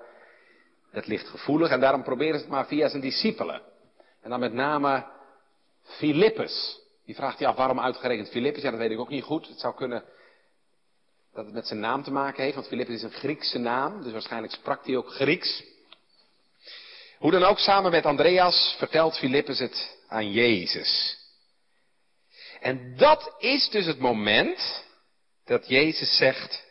Dat 0.92 1.06
ligt 1.06 1.28
gevoelig 1.28 1.70
en 1.70 1.80
daarom 1.80 2.02
proberen 2.02 2.34
ze 2.34 2.44
het 2.44 2.52
maar 2.52 2.66
via 2.66 2.88
zijn 2.88 3.02
discipelen. 3.02 3.62
En 4.22 4.30
dan 4.30 4.40
met 4.40 4.52
name 4.52 5.06
Filippus. 5.82 6.80
Die 7.04 7.14
vraagt 7.14 7.38
hij 7.38 7.48
af 7.48 7.56
waarom 7.56 7.80
uitgerekend 7.80 8.28
Filippus. 8.28 8.62
Ja, 8.62 8.70
dat 8.70 8.78
weet 8.78 8.90
ik 8.90 8.98
ook 8.98 9.08
niet 9.08 9.24
goed. 9.24 9.48
Het 9.48 9.60
zou 9.60 9.74
kunnen 9.74 10.04
dat 11.32 11.44
het 11.44 11.54
met 11.54 11.66
zijn 11.66 11.80
naam 11.80 12.02
te 12.02 12.10
maken 12.10 12.42
heeft, 12.42 12.54
want 12.54 12.66
Filippus 12.66 12.94
is 12.94 13.02
een 13.02 13.10
Griekse 13.10 13.58
naam, 13.58 14.02
dus 14.02 14.12
waarschijnlijk 14.12 14.52
sprak 14.52 14.86
hij 14.86 14.96
ook 14.96 15.12
Grieks. 15.12 15.62
Hoe 17.18 17.30
dan 17.30 17.44
ook, 17.44 17.58
samen 17.58 17.90
met 17.90 18.06
Andreas 18.06 18.74
vertelt 18.78 19.18
Filippus 19.18 19.58
het 19.58 19.98
aan 20.08 20.32
Jezus. 20.32 21.18
En 22.60 22.96
dat 22.96 23.34
is 23.38 23.68
dus 23.68 23.86
het 23.86 23.98
moment 23.98 24.84
dat 25.44 25.68
Jezus 25.68 26.16
zegt, 26.16 26.64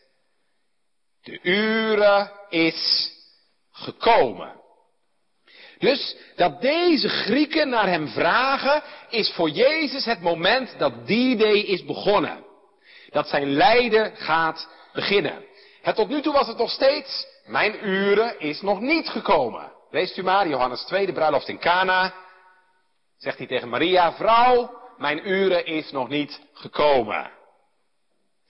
de 1.24 1.40
uren 1.42 2.32
is 2.50 3.12
gekomen. 3.72 4.60
Dus 5.78 6.16
dat 6.36 6.62
deze 6.62 7.10
Grieken 7.10 7.70
naar 7.70 7.88
hem 7.88 8.08
vragen, 8.08 8.84
is 9.10 9.32
voor 9.32 9.50
Jezus 9.50 10.06
het 10.06 10.22
moment 10.22 10.80
dat 10.80 11.08
die 11.08 11.38
day 11.38 11.58
is 11.58 11.86
begonnen. 11.86 12.51
Dat 13.12 13.28
zijn 13.28 13.54
lijden 13.54 14.16
gaat 14.16 14.68
beginnen. 14.94 15.46
Het 15.82 15.96
tot 15.96 16.10
nu 16.10 16.22
toe 16.22 16.34
was 16.34 16.48
het 16.48 16.58
nog 16.58 16.70
steeds, 16.70 17.28
mijn 17.46 17.88
uren 17.88 18.40
is 18.40 18.62
nog 18.62 18.80
niet 18.80 19.10
gekomen. 19.10 19.72
Leest 19.90 20.18
u 20.18 20.24
maar, 20.24 20.48
Johannes 20.48 20.84
2, 20.84 21.06
de 21.06 21.14
bruiloft 21.14 21.48
in 21.48 21.60
Cana. 21.60 22.14
Zegt 23.18 23.38
hij 23.38 23.48
tegen 23.48 23.70
Maria, 23.70 24.14
vrouw, 24.14 24.80
mijn 24.98 25.30
uren 25.30 25.66
is 25.66 25.92
nog 25.92 26.10
niet 26.10 26.42
gekomen. 26.54 27.32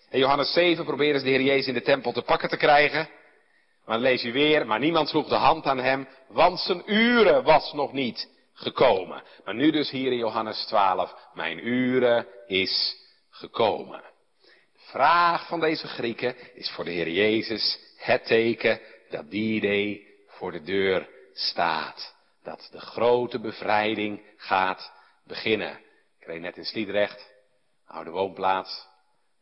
In 0.10 0.20
Johannes 0.20 0.54
7 0.54 0.86
proberen 0.86 1.20
ze 1.20 1.26
de 1.26 1.32
Heer 1.32 1.42
Jezus 1.42 1.68
in 1.68 1.74
de 1.74 1.82
tempel 1.82 2.12
te 2.12 2.22
pakken 2.22 2.50
te 2.50 2.58
krijgen. 2.58 3.10
Maar 3.86 4.00
lees 4.00 4.22
je 4.22 4.32
weer, 4.32 4.68
maar 4.68 4.80
niemand 4.80 5.10
sloeg 5.10 5.28
de 5.28 5.36
hand 5.36 5.66
aan 5.66 5.78
hem, 5.78 6.08
want 6.28 6.60
zijn 6.60 6.84
uren 6.86 7.44
was 7.44 7.74
nog 7.74 7.92
niet 7.94 8.30
gekomen. 8.54 9.24
Maar 9.46 9.56
nu 9.56 9.72
dus 9.72 9.90
hier 9.90 10.12
in 10.12 10.18
Johannes 10.18 10.66
12, 10.66 11.16
mijn 11.34 11.68
uren 11.68 12.28
is 12.48 12.96
gekomen. 13.30 14.11
Vraag 14.92 15.48
van 15.48 15.60
deze 15.60 15.88
Grieken 15.88 16.36
is 16.54 16.72
voor 16.72 16.84
de 16.84 16.92
Heer 16.92 17.10
Jezus 17.10 17.80
het 17.98 18.26
teken 18.26 18.80
dat 19.10 19.30
die 19.30 19.62
day 19.62 20.08
voor 20.28 20.52
de 20.52 20.62
deur 20.62 21.10
staat. 21.34 22.16
Dat 22.44 22.70
de 22.72 22.80
grote 22.80 23.40
bevrijding 23.40 24.22
gaat 24.38 24.92
beginnen. 25.24 25.80
Ik 26.20 26.28
reed 26.28 26.42
net 26.42 26.58
in 26.58 26.66
Sliedrecht, 26.66 27.32
oude 27.88 28.10
woonplaats. 28.10 28.88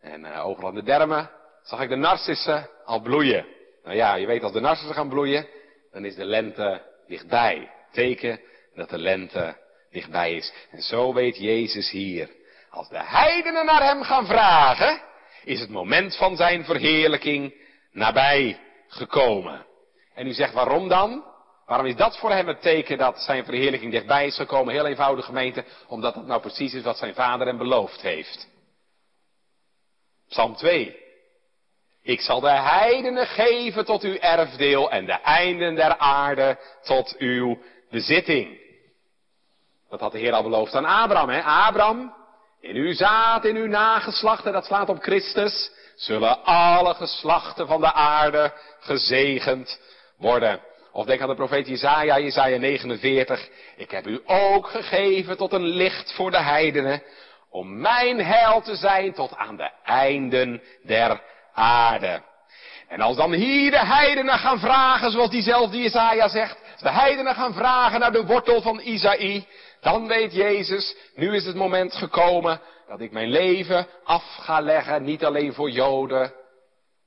En 0.02 0.22
uh, 0.22 0.46
overal 0.46 0.70
in 0.70 0.76
de 0.76 0.84
dermen 0.84 1.32
zag 1.64 1.82
ik 1.82 1.90
de 1.90 1.96
narcissen 1.96 2.70
al 2.86 3.00
bloeien. 3.00 3.46
Nou 3.84 3.96
ja, 3.96 4.16
je 4.16 4.26
weet 4.26 4.44
als 4.44 4.54
de 4.54 4.60
narcissen 4.60 4.96
gaan 4.96 5.10
bloeien, 5.10 5.48
dan 5.92 6.06
is 6.06 6.16
de 6.16 6.26
lente 6.26 6.82
dichtbij. 7.08 7.72
Teken 7.92 8.42
dat 8.76 8.90
de 8.90 8.98
lente 8.98 9.58
dichtbij 9.92 10.34
is. 10.34 10.54
En 10.72 10.82
zo 10.82 11.14
weet 11.14 11.38
Jezus 11.38 11.90
hier. 11.90 12.30
Als 12.70 12.90
de 12.90 13.04
heidenen 13.04 13.66
naar 13.66 13.84
hem 13.84 14.04
gaan 14.04 14.26
vragen, 14.26 15.08
is 15.44 15.60
het 15.60 15.70
moment 15.70 16.16
van 16.16 16.36
zijn 16.36 16.66
verheerlijking 16.66 17.54
nabij 17.92 18.60
gekomen. 18.88 19.66
En 20.14 20.28
u 20.28 20.34
zegt 20.34 20.54
waarom 20.54 20.88
dan? 20.88 21.24
Waarom 21.66 21.88
is 21.88 21.96
dat 21.96 22.18
voor 22.18 22.32
hem 22.32 22.48
het 22.48 22.62
teken 22.62 22.98
dat 22.98 23.22
zijn 23.22 23.46
verheerlijking 23.46 23.92
dichtbij 23.92 24.26
is 24.26 24.36
gekomen? 24.36 24.74
Heel 24.74 24.86
eenvoudig 24.86 25.26
gemeente, 25.26 25.64
omdat 25.88 26.14
dat 26.14 26.26
nou 26.26 26.42
precies 26.42 26.74
is 26.74 26.84
wat 26.84 26.98
zijn 26.98 27.14
vader 27.14 27.48
hem 27.48 27.58
beloofd 27.58 28.02
heeft. 28.02 28.48
Psalm 30.30 30.56
2. 30.56 30.98
Ik 32.02 32.22
zal 32.22 32.40
de 32.40 32.52
heidenen 32.52 33.28
geven 33.28 33.86
tot 33.86 34.04
uw 34.04 34.16
erfdeel 34.16 34.92
en 34.92 35.06
de 35.06 35.14
einden 35.14 35.76
der 35.76 35.98
aarde 35.98 36.58
tot 36.84 37.16
uw 37.18 37.58
bezitting. 37.90 38.60
Dat 39.90 40.00
had 40.00 40.12
de 40.12 40.20
Heer 40.20 40.34
al 40.34 40.44
beloofd 40.44 40.76
aan 40.76 40.86
Abraham. 40.86 41.30
Hè? 41.30 41.42
Abraham, 41.42 42.14
in 42.62 42.76
uw 42.76 42.94
zaad, 42.94 43.46
in 43.46 43.56
uw 43.56 43.68
nageslachten, 43.68 44.54
dat 44.54 44.66
slaat 44.66 44.90
op 44.90 45.02
Christus, 45.02 45.72
zullen 45.96 46.44
alle 46.44 46.94
geslachten 46.94 47.68
van 47.68 47.82
de 47.82 47.94
aarde 47.94 48.54
gezegend 48.80 49.80
worden. 50.18 50.60
Of 50.92 51.06
denk 51.06 51.22
aan 51.22 51.28
de 51.30 51.36
profeet 51.36 51.68
Jezaja, 51.68 52.20
Jezaja 52.20 52.58
49. 52.58 53.50
Ik 53.78 53.92
heb 53.92 54.08
u 54.08 54.22
ook 54.26 54.68
gegeven 54.68 55.38
tot 55.38 55.54
een 55.54 55.68
licht 55.68 56.14
voor 56.14 56.32
de 56.32 56.42
heidenen, 56.42 57.04
om 57.50 57.82
mijn 57.82 58.24
heil 58.24 58.62
te 58.62 58.76
zijn 58.76 59.14
tot 59.14 59.36
aan 59.36 59.58
de 59.58 59.70
einden 59.84 60.62
der 60.84 61.22
aarde. 61.54 62.22
En 62.88 63.02
als 63.02 63.16
dan 63.16 63.34
hier 63.34 63.72
de 63.72 63.86
heidenen 63.86 64.40
gaan 64.40 64.60
vragen, 64.60 65.12
zoals 65.12 65.30
diezelfde 65.30 65.78
Jezaja 65.78 66.28
zegt, 66.28 66.58
de 66.80 66.92
heidenen 66.92 67.36
gaan 67.36 67.54
vragen 67.54 68.00
naar 68.00 68.12
de 68.12 68.26
wortel 68.26 68.62
van 68.62 68.80
Isaïe, 68.80 69.48
dan 69.82 70.08
weet 70.08 70.34
Jezus, 70.34 70.96
nu 71.16 71.36
is 71.36 71.46
het 71.46 71.56
moment 71.56 71.94
gekomen 71.94 72.62
dat 72.88 73.02
ik 73.02 73.12
mijn 73.12 73.30
leven 73.30 73.88
af 74.04 74.24
ga 74.24 74.62
leggen, 74.62 75.04
niet 75.04 75.26
alleen 75.26 75.54
voor 75.54 75.70
Joden, 75.70 76.34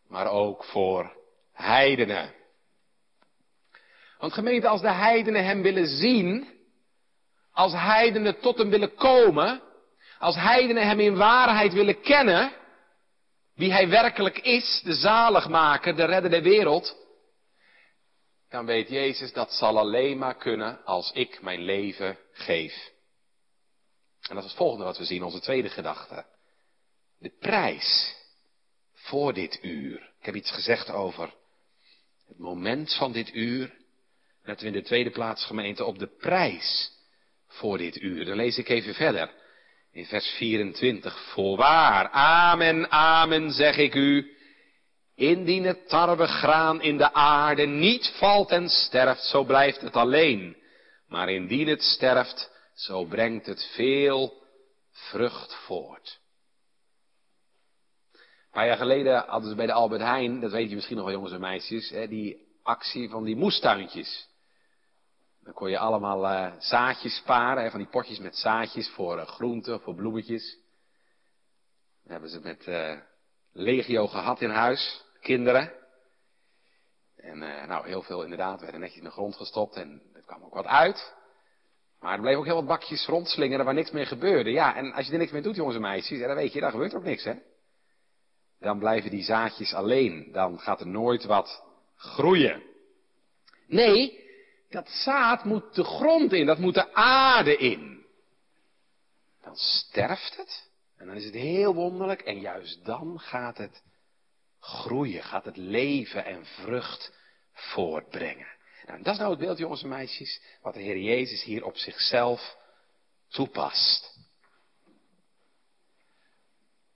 maar 0.09 0.31
ook 0.31 0.65
voor 0.65 1.17
heidenen. 1.53 2.35
Want 4.19 4.33
gemeente, 4.33 4.69
als 4.69 4.81
de 4.81 4.93
heidenen 4.93 5.45
hem 5.45 5.63
willen 5.63 5.87
zien, 5.87 6.49
als 7.53 7.73
heidenen 7.73 8.41
tot 8.41 8.59
hem 8.59 8.71
willen 8.71 8.95
komen, 8.95 9.61
als 10.19 10.37
heidenen 10.37 10.87
hem 10.87 11.01
in 11.01 11.17
waarheid 11.17 11.73
willen 11.73 12.01
kennen, 12.01 12.53
wie 13.55 13.73
hij 13.73 13.89
werkelijk 13.89 14.39
is, 14.39 14.81
de 14.85 14.95
zaligmaker, 14.95 15.97
de 15.97 16.05
redder 16.05 16.31
der 16.31 16.43
wereld, 16.43 16.97
dan 18.53 18.67
weet 18.67 18.89
Jezus 18.89 19.33
dat 19.33 19.53
zal 19.53 19.79
alleen 19.79 20.19
maar 20.19 20.37
kunnen 20.37 20.85
als 20.85 21.13
ik 21.13 21.43
mijn 21.43 21.61
leven 21.61 22.19
geef. 22.33 22.91
En 24.29 24.35
dat 24.35 24.45
is 24.45 24.51
het 24.51 24.59
volgende 24.59 24.85
wat 24.85 24.99
we 24.99 25.05
zien, 25.05 25.23
onze 25.23 25.41
tweede 25.41 25.69
gedachte. 25.69 26.25
De 27.19 27.33
prijs 27.41 28.15
voor 28.95 29.33
dit 29.33 29.59
uur. 29.63 30.13
Ik 30.19 30.25
heb 30.25 30.35
iets 30.35 30.51
gezegd 30.51 30.91
over 30.91 31.35
het 32.29 32.39
moment 32.39 32.95
van 32.95 33.13
dit 33.13 33.35
uur. 33.35 33.75
Letten 34.43 34.67
we 34.67 34.73
in 34.73 34.81
de 34.81 34.89
tweede 34.89 35.11
plaats 35.11 35.47
gemeente 35.47 35.85
op 35.85 35.99
de 35.99 36.17
prijs 36.19 36.91
voor 37.49 37.79
dit 37.79 37.97
uur. 37.97 38.25
Dan 38.25 38.37
lees 38.37 38.59
ik 38.59 38.69
even 38.69 38.95
verder. 38.95 39.31
In 39.93 40.07
vers 40.07 40.27
24. 40.27 41.33
Voorwaar, 41.33 42.09
amen, 42.11 42.91
amen, 42.91 43.51
zeg 43.51 43.77
ik 43.77 43.95
u. 43.95 44.32
Indien 45.15 45.65
het 45.65 45.89
tarwegraan 45.89 46.83
in 46.83 46.97
de 46.97 47.13
aarde 47.13 47.67
niet 47.67 48.15
valt 48.19 48.51
en 48.51 48.69
sterft, 48.69 49.23
zo 49.23 49.45
blijft 49.45 49.81
het 49.81 49.97
alleen. 49.97 50.57
Maar 51.09 51.31
indien 51.31 51.69
het 51.69 51.83
sterft, 51.83 52.51
zo 52.75 53.05
brengt 53.05 53.47
het 53.47 53.71
veel 53.75 54.43
vrucht 54.91 55.55
voort. 55.55 56.21
Een 58.13 58.59
paar 58.59 58.67
jaar 58.67 58.77
geleden 58.77 59.25
hadden 59.27 59.51
ze 59.51 59.57
bij 59.57 59.67
de 59.67 59.73
Albert 59.73 60.01
Heijn, 60.01 60.41
dat 60.41 60.51
weet 60.51 60.69
je 60.69 60.75
misschien 60.75 60.97
nog 60.97 61.05
wel 61.05 61.15
jongens 61.15 61.33
en 61.33 61.41
meisjes, 61.41 61.89
die 61.89 62.51
actie 62.63 63.09
van 63.09 63.25
die 63.25 63.37
moestuintjes. 63.37 64.31
Dan 65.45 65.53
kon 65.53 65.71
je 65.71 65.79
allemaal 65.79 66.25
uh, 66.25 66.53
zaadjes 66.59 67.17
sparen, 67.17 67.71
van 67.71 67.81
die 67.81 67.89
potjes 67.89 68.19
met 68.19 68.37
zaadjes 68.37 68.89
voor 68.89 69.19
uh, 69.19 69.27
groenten, 69.27 69.81
voor 69.81 69.95
bloemetjes. 69.95 70.59
Dat 72.03 72.13
hebben 72.13 72.31
ze 72.31 72.41
met 72.41 72.67
uh, 72.67 72.99
legio 73.53 74.07
gehad 74.07 74.41
in 74.41 74.51
huis, 74.51 75.05
kinderen. 75.21 75.73
En 77.17 77.39
nou, 77.69 77.87
heel 77.87 78.03
veel 78.03 78.23
inderdaad 78.23 78.61
werden 78.61 78.81
netjes 78.81 78.99
in 78.99 79.05
de 79.05 79.11
grond 79.11 79.37
gestopt 79.37 79.75
en 79.75 80.03
er 80.15 80.23
kwam 80.23 80.45
ook 80.45 80.55
wat 80.55 80.67
uit. 80.67 81.15
Maar 82.01 82.15
er 82.15 82.21
bleef 82.21 82.37
ook 82.37 82.45
heel 82.45 82.55
wat 82.55 82.67
bakjes 82.67 83.07
rondslingeren 83.07 83.65
waar 83.65 83.75
niks 83.75 83.91
mee 83.91 84.07
gebeurde. 84.07 84.51
Ja, 84.51 84.77
en 84.77 84.93
als 84.93 85.07
je 85.07 85.13
er 85.13 85.19
niks 85.19 85.33
mee 85.33 85.43
doet, 85.43 85.57
jongens 85.57 85.77
en 85.77 85.83
meisjes, 85.83 86.21
dan 86.21 86.35
weet 86.35 86.53
je, 86.53 86.61
dan 86.61 86.71
gebeurt 86.71 86.95
ook 86.95 87.05
niks, 87.05 87.25
hè. 87.25 87.35
Dan 88.61 88.79
blijven 88.79 89.11
die 89.11 89.23
zaadjes 89.23 89.75
alleen. 89.75 90.33
Dan 90.33 90.59
gaat 90.59 90.81
er 90.81 90.87
nooit 90.87 91.25
wat 91.25 91.63
groeien. 91.97 92.63
Nee, 93.67 94.21
dat 94.69 94.89
zaad 94.89 95.45
moet 95.45 95.75
de 95.75 95.85
grond 95.85 96.33
in, 96.33 96.47
dat 96.47 96.59
moet 96.59 96.75
de 96.75 96.95
aarde 96.95 97.57
in. 97.57 98.05
Dan 99.43 99.57
sterft 99.57 100.37
het. 100.37 100.71
En 101.03 101.09
dan 101.09 101.17
is 101.17 101.25
het 101.25 101.35
heel 101.35 101.75
wonderlijk. 101.75 102.21
En 102.21 102.41
juist 102.41 102.85
dan 102.85 103.21
gaat 103.21 103.59
het 103.59 103.83
groeien, 104.61 105.23
gaat 105.23 105.45
het 105.45 105.57
leven 105.57 106.25
en 106.25 106.45
vrucht 106.45 107.13
voortbrengen. 107.53 108.47
Nou, 108.87 109.03
dat 109.03 109.13
is 109.13 109.19
nou 109.19 109.31
het 109.31 109.41
beeld, 109.41 109.59
jongens 109.59 109.83
en 109.83 109.89
meisjes, 109.89 110.41
wat 110.61 110.75
de 110.75 110.81
Heer 110.81 110.99
Jezus 110.99 111.43
hier 111.43 111.65
op 111.65 111.77
zichzelf 111.77 112.57
toepast. 113.29 114.19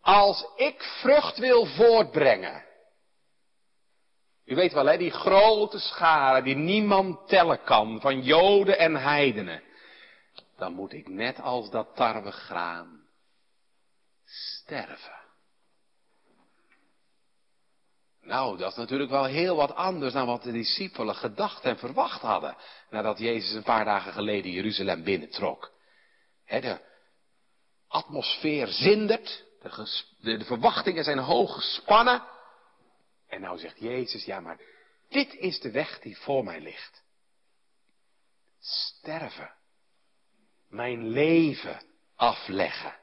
Als 0.01 0.47
ik 0.57 0.83
vrucht 0.83 1.39
wil 1.39 1.67
voortbrengen. 1.67 2.65
U 4.45 4.55
weet 4.55 4.73
wel, 4.73 4.87
hè, 4.87 4.97
die 4.97 5.11
grote 5.11 5.79
scharen 5.79 6.45
die 6.45 6.57
niemand 6.57 7.29
tellen 7.29 7.63
kan, 7.63 8.01
van 8.01 8.23
Joden 8.23 8.79
en 8.79 8.95
heidenen. 8.95 9.63
Dan 10.57 10.73
moet 10.73 10.93
ik 10.93 11.09
net 11.09 11.41
als 11.41 11.71
dat 11.71 11.97
tarwegraan 11.97 13.06
sterven. 14.27 15.25
Nou, 18.21 18.59
dat 18.59 18.71
is 18.71 18.77
natuurlijk 18.77 19.11
wel 19.11 19.25
heel 19.25 19.57
wat 19.57 19.75
anders 19.75 20.13
dan 20.13 20.27
wat 20.27 20.43
de 20.43 20.53
discipelen 20.53 21.15
gedacht 21.15 21.65
en 21.65 21.79
verwacht 21.79 22.21
hadden. 22.21 22.57
Nadat 22.91 23.19
Jezus 23.19 23.55
een 23.55 23.63
paar 23.63 23.85
dagen 23.85 24.13
geleden 24.13 24.51
Jeruzalem 24.51 25.05
binnentrok. 25.05 25.73
de 26.47 26.81
atmosfeer 27.89 28.67
zindert. 28.67 29.45
De, 29.61 30.05
de, 30.21 30.37
de 30.37 30.45
verwachtingen 30.45 31.05
zijn 31.05 31.19
hoog 31.19 31.55
gespannen. 31.55 32.23
En 33.29 33.41
nou 33.41 33.59
zegt 33.59 33.81
Jezus, 33.81 34.25
ja 34.25 34.41
maar 34.41 34.61
dit 35.09 35.35
is 35.35 35.61
de 35.61 35.71
weg 35.71 36.01
die 36.01 36.19
voor 36.19 36.45
mij 36.45 36.61
ligt. 36.61 37.03
Sterven. 38.61 39.55
Mijn 40.69 41.09
leven 41.09 41.83
afleggen. 42.15 42.95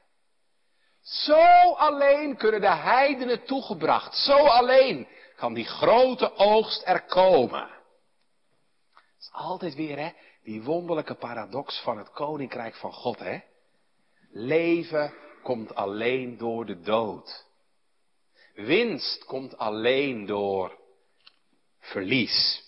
Zo 1.04 1.72
alleen 1.72 2.36
kunnen 2.36 2.60
de 2.60 2.74
heidenen 2.74 3.44
toegebracht. 3.44 4.16
Zo 4.16 4.36
alleen 4.36 5.08
kan 5.36 5.54
die 5.54 5.64
grote 5.64 6.34
oogst 6.36 6.82
er 6.86 7.02
komen. 7.02 7.68
Het 8.92 9.20
is 9.20 9.28
altijd 9.32 9.74
weer, 9.74 9.98
hè, 9.98 10.10
die 10.42 10.62
wonderlijke 10.62 11.14
paradox 11.14 11.80
van 11.82 11.98
het 11.98 12.10
koninkrijk 12.10 12.74
van 12.74 12.92
God, 12.92 13.18
hè. 13.18 13.38
Leven 14.30 15.14
komt 15.42 15.74
alleen 15.74 16.36
door 16.36 16.66
de 16.66 16.80
dood. 16.80 17.46
Winst 18.54 19.24
komt 19.24 19.58
alleen 19.58 20.26
door 20.26 20.78
verlies. 21.80 22.62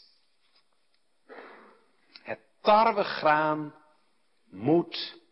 Het 2.22 2.40
tarwegraan 2.60 3.74
moet 4.50 5.24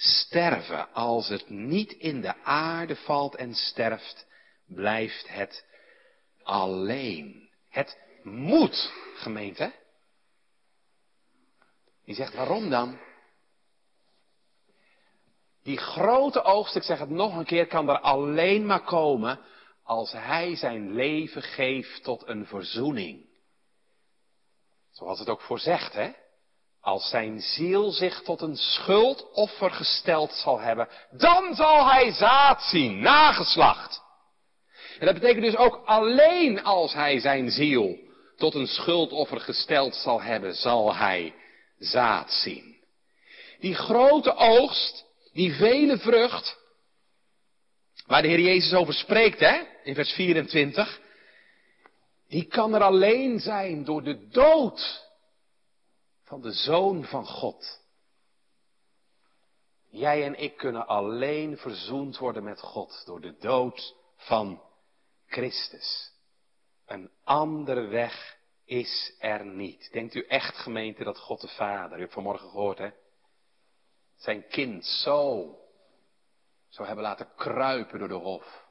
sterven. 0.00 0.92
Als 0.92 1.28
het 1.28 1.48
niet 1.48 1.92
in 1.92 2.20
de 2.20 2.42
aarde 2.42 2.96
valt 2.96 3.34
en 3.34 3.54
sterft, 3.54 4.26
blijft 4.66 5.28
het 5.28 5.66
alleen. 6.42 7.48
Het 7.68 7.98
moet, 8.22 8.92
gemeente. 9.14 9.72
Die 12.04 12.14
zegt, 12.14 12.34
waarom 12.34 12.70
dan? 12.70 12.98
Die 15.62 15.78
grote 15.78 16.42
oogst, 16.42 16.76
ik 16.76 16.82
zeg 16.82 16.98
het 16.98 17.10
nog 17.10 17.36
een 17.36 17.44
keer, 17.44 17.66
kan 17.66 17.88
er 17.88 18.00
alleen 18.00 18.66
maar 18.66 18.84
komen 18.84 19.40
als 19.82 20.12
hij 20.12 20.56
zijn 20.56 20.92
leven 20.92 21.42
geeft 21.42 22.02
tot 22.04 22.28
een 22.28 22.46
verzoening. 22.46 23.28
Zoals 24.90 25.18
het 25.18 25.28
ook 25.28 25.40
voorzegt, 25.40 25.92
hè? 25.92 26.12
Als 26.80 27.08
zijn 27.08 27.40
ziel 27.40 27.90
zich 27.90 28.22
tot 28.22 28.40
een 28.40 28.56
schuldoffer 28.56 29.70
gesteld 29.70 30.32
zal 30.32 30.60
hebben, 30.60 30.88
dan 31.10 31.54
zal 31.54 31.90
hij 31.90 32.12
zaad 32.12 32.62
zien, 32.62 33.00
nageslacht. 33.00 34.02
En 34.98 35.06
dat 35.06 35.14
betekent 35.14 35.44
dus 35.44 35.56
ook 35.56 35.82
alleen 35.84 36.62
als 36.62 36.92
hij 36.92 37.20
zijn 37.20 37.50
ziel 37.50 37.98
tot 38.36 38.54
een 38.54 38.66
schuldoffer 38.66 39.40
gesteld 39.40 39.94
zal 39.94 40.22
hebben, 40.22 40.54
zal 40.54 40.94
hij 40.94 41.34
zaad 41.78 42.32
zien. 42.32 42.78
Die 43.58 43.74
grote 43.74 44.34
oogst, 44.34 45.04
die 45.32 45.54
vele 45.54 45.98
vrucht, 45.98 46.58
waar 48.06 48.22
de 48.22 48.28
Heer 48.28 48.40
Jezus 48.40 48.74
over 48.74 48.94
spreekt, 48.94 49.40
hè, 49.40 49.60
in 49.84 49.94
vers 49.94 50.12
24, 50.12 51.00
die 52.28 52.44
kan 52.44 52.74
er 52.74 52.82
alleen 52.82 53.40
zijn 53.40 53.84
door 53.84 54.02
de 54.02 54.28
dood 54.28 55.08
van 56.30 56.40
de 56.40 56.52
Zoon 56.52 57.04
van 57.04 57.26
God. 57.26 57.80
Jij 59.88 60.24
en 60.24 60.34
ik 60.34 60.56
kunnen 60.56 60.86
alleen 60.86 61.56
verzoend 61.56 62.18
worden 62.18 62.44
met 62.44 62.60
God 62.60 63.02
door 63.04 63.20
de 63.20 63.36
dood 63.38 63.96
van 64.16 64.62
Christus. 65.26 66.12
Een 66.86 67.10
andere 67.24 67.86
weg 67.86 68.38
is 68.64 69.14
er 69.18 69.44
niet. 69.44 69.92
Denkt 69.92 70.14
u 70.14 70.26
echt 70.26 70.56
gemeente 70.56 71.04
dat 71.04 71.18
God 71.18 71.40
de 71.40 71.48
Vader, 71.48 71.98
u 71.98 72.00
hebt 72.00 72.12
vanmorgen 72.12 72.48
gehoord 72.48 72.78
hè, 72.78 72.90
zijn 74.16 74.46
kind 74.48 74.84
zo 74.84 75.54
zou 76.68 76.86
hebben 76.86 77.04
laten 77.04 77.34
kruipen 77.36 77.98
door 77.98 78.08
de 78.08 78.14
hof. 78.14 78.68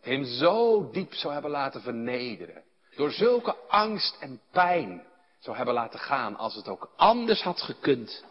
Hem 0.00 0.24
zo 0.24 0.90
diep 0.90 1.14
zou 1.14 1.32
hebben 1.32 1.50
laten 1.50 1.82
vernederen. 1.82 2.64
Door 2.96 3.10
zulke 3.10 3.56
angst 3.56 4.20
en 4.20 4.40
pijn 4.50 5.14
zou 5.38 5.56
hebben 5.56 5.74
laten 5.74 5.98
gaan 5.98 6.36
als 6.36 6.54
het 6.54 6.68
ook 6.68 6.92
anders 6.96 7.42
had 7.42 7.62
gekund. 7.62 8.24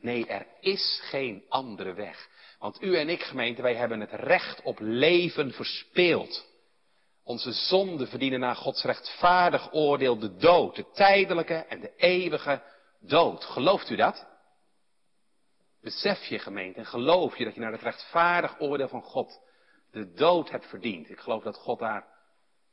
Nee, 0.00 0.26
er 0.26 0.46
is 0.60 1.00
geen 1.02 1.44
andere 1.48 1.92
weg. 1.92 2.28
Want 2.58 2.82
u 2.82 2.96
en 2.96 3.08
ik, 3.08 3.22
gemeente, 3.22 3.62
wij 3.62 3.74
hebben 3.74 4.00
het 4.00 4.12
recht 4.12 4.62
op 4.62 4.78
leven 4.80 5.52
verspeeld. 5.52 6.46
Onze 7.24 7.52
zonden 7.52 8.08
verdienen 8.08 8.40
naar 8.40 8.56
Gods 8.56 8.82
rechtvaardig 8.82 9.72
oordeel 9.72 10.18
de 10.18 10.36
dood, 10.36 10.76
de 10.76 10.90
tijdelijke 10.90 11.54
en 11.54 11.80
de 11.80 11.92
eeuwige 11.96 12.62
dood. 13.00 13.44
Gelooft 13.44 13.90
u 13.90 13.96
dat? 13.96 14.26
Besef 15.82 16.24
je, 16.24 16.38
gemeente, 16.38 16.78
en 16.78 16.86
geloof 16.86 17.38
je 17.38 17.44
dat 17.44 17.54
je 17.54 17.60
naar 17.60 17.72
het 17.72 17.82
rechtvaardig 17.82 18.60
oordeel 18.60 18.88
van 18.88 19.02
God 19.02 19.40
de 19.90 20.12
dood 20.12 20.50
hebt 20.50 20.66
verdiend. 20.66 21.10
Ik 21.10 21.18
geloof 21.18 21.42
dat 21.42 21.56
God 21.56 21.78
daar 21.78 22.06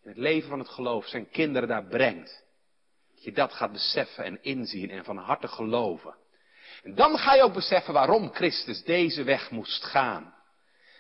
in 0.04 0.10
het 0.10 0.18
leven 0.18 0.50
van 0.50 0.60
het 0.60 0.70
geloof 0.70 1.08
zijn 1.08 1.30
kinderen 1.30 1.68
daar 1.68 1.86
brengt. 1.86 2.43
Je 3.24 3.32
dat 3.32 3.54
gaat 3.54 3.72
beseffen 3.72 4.24
en 4.24 4.40
inzien 4.42 4.90
en 4.90 5.04
van 5.04 5.18
harte 5.18 5.48
geloven. 5.48 6.16
En 6.84 6.96
dan 6.96 7.18
ga 7.18 7.36
je 7.36 7.44
ook 7.44 7.54
beseffen 7.54 7.94
waarom 7.94 8.34
Christus 8.34 8.84
deze 8.84 9.24
weg 9.24 9.52
moest 9.52 9.84
gaan. 9.84 10.34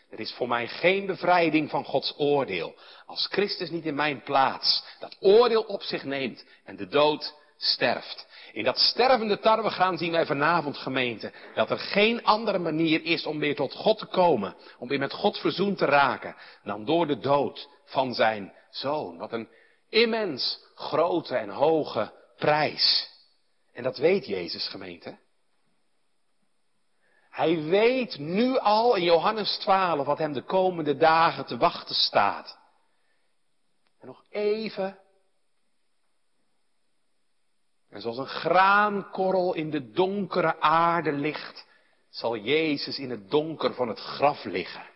Er 0.09 0.19
is 0.19 0.33
voor 0.33 0.47
mij 0.47 0.67
geen 0.67 1.05
bevrijding 1.05 1.69
van 1.69 1.83
Gods 1.83 2.13
oordeel. 2.17 2.75
Als 3.05 3.27
Christus 3.31 3.69
niet 3.69 3.85
in 3.85 3.95
mijn 3.95 4.21
plaats 4.21 4.83
dat 4.99 5.17
oordeel 5.19 5.61
op 5.61 5.81
zich 5.81 6.03
neemt 6.03 6.45
en 6.65 6.75
de 6.75 6.87
dood 6.87 7.33
sterft. 7.57 8.27
In 8.51 8.63
dat 8.63 8.77
stervende 8.77 9.39
tarwegaan 9.39 9.97
zien 9.97 10.11
wij 10.11 10.25
vanavond 10.25 10.77
gemeente 10.77 11.31
dat 11.53 11.69
er 11.69 11.77
geen 11.77 12.23
andere 12.23 12.59
manier 12.59 13.03
is 13.03 13.25
om 13.25 13.39
weer 13.39 13.55
tot 13.55 13.73
God 13.73 13.97
te 13.97 14.05
komen, 14.05 14.55
om 14.77 14.87
weer 14.87 14.99
met 14.99 15.13
God 15.13 15.37
verzoend 15.37 15.77
te 15.77 15.85
raken, 15.85 16.35
dan 16.63 16.85
door 16.85 17.07
de 17.07 17.19
dood 17.19 17.69
van 17.85 18.13
zijn 18.13 18.53
zoon. 18.69 19.17
Wat 19.17 19.33
een 19.33 19.47
immens 19.89 20.59
grote 20.75 21.35
en 21.35 21.49
hoge 21.49 22.13
prijs. 22.35 23.11
En 23.73 23.83
dat 23.83 23.97
weet 23.97 24.25
Jezus 24.25 24.67
gemeente. 24.67 25.17
Hij 27.29 27.63
weet 27.63 28.17
nu 28.17 28.57
al 28.57 28.95
in 28.95 29.03
Johannes 29.03 29.57
12 29.57 30.05
wat 30.05 30.17
hem 30.17 30.33
de 30.33 30.43
komende 30.43 30.97
dagen 30.97 31.45
te 31.45 31.57
wachten 31.57 31.95
staat. 31.95 32.57
En 33.99 34.07
nog 34.07 34.23
even. 34.29 34.99
En 37.89 38.01
zoals 38.01 38.17
een 38.17 38.27
graankorrel 38.27 39.53
in 39.53 39.69
de 39.69 39.91
donkere 39.91 40.59
aarde 40.59 41.11
ligt, 41.11 41.67
zal 42.09 42.37
Jezus 42.37 42.97
in 42.97 43.09
het 43.09 43.29
donker 43.29 43.73
van 43.73 43.87
het 43.87 43.99
graf 43.99 44.43
liggen. 44.43 44.89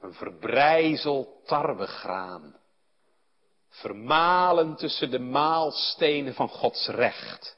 Een 0.00 0.14
verbrijzeld 0.14 1.46
tarwegraan. 1.46 2.61
Vermalen 3.72 4.76
tussen 4.76 5.10
de 5.10 5.18
maalstenen 5.18 6.34
van 6.34 6.48
Gods 6.48 6.88
recht. 6.88 7.56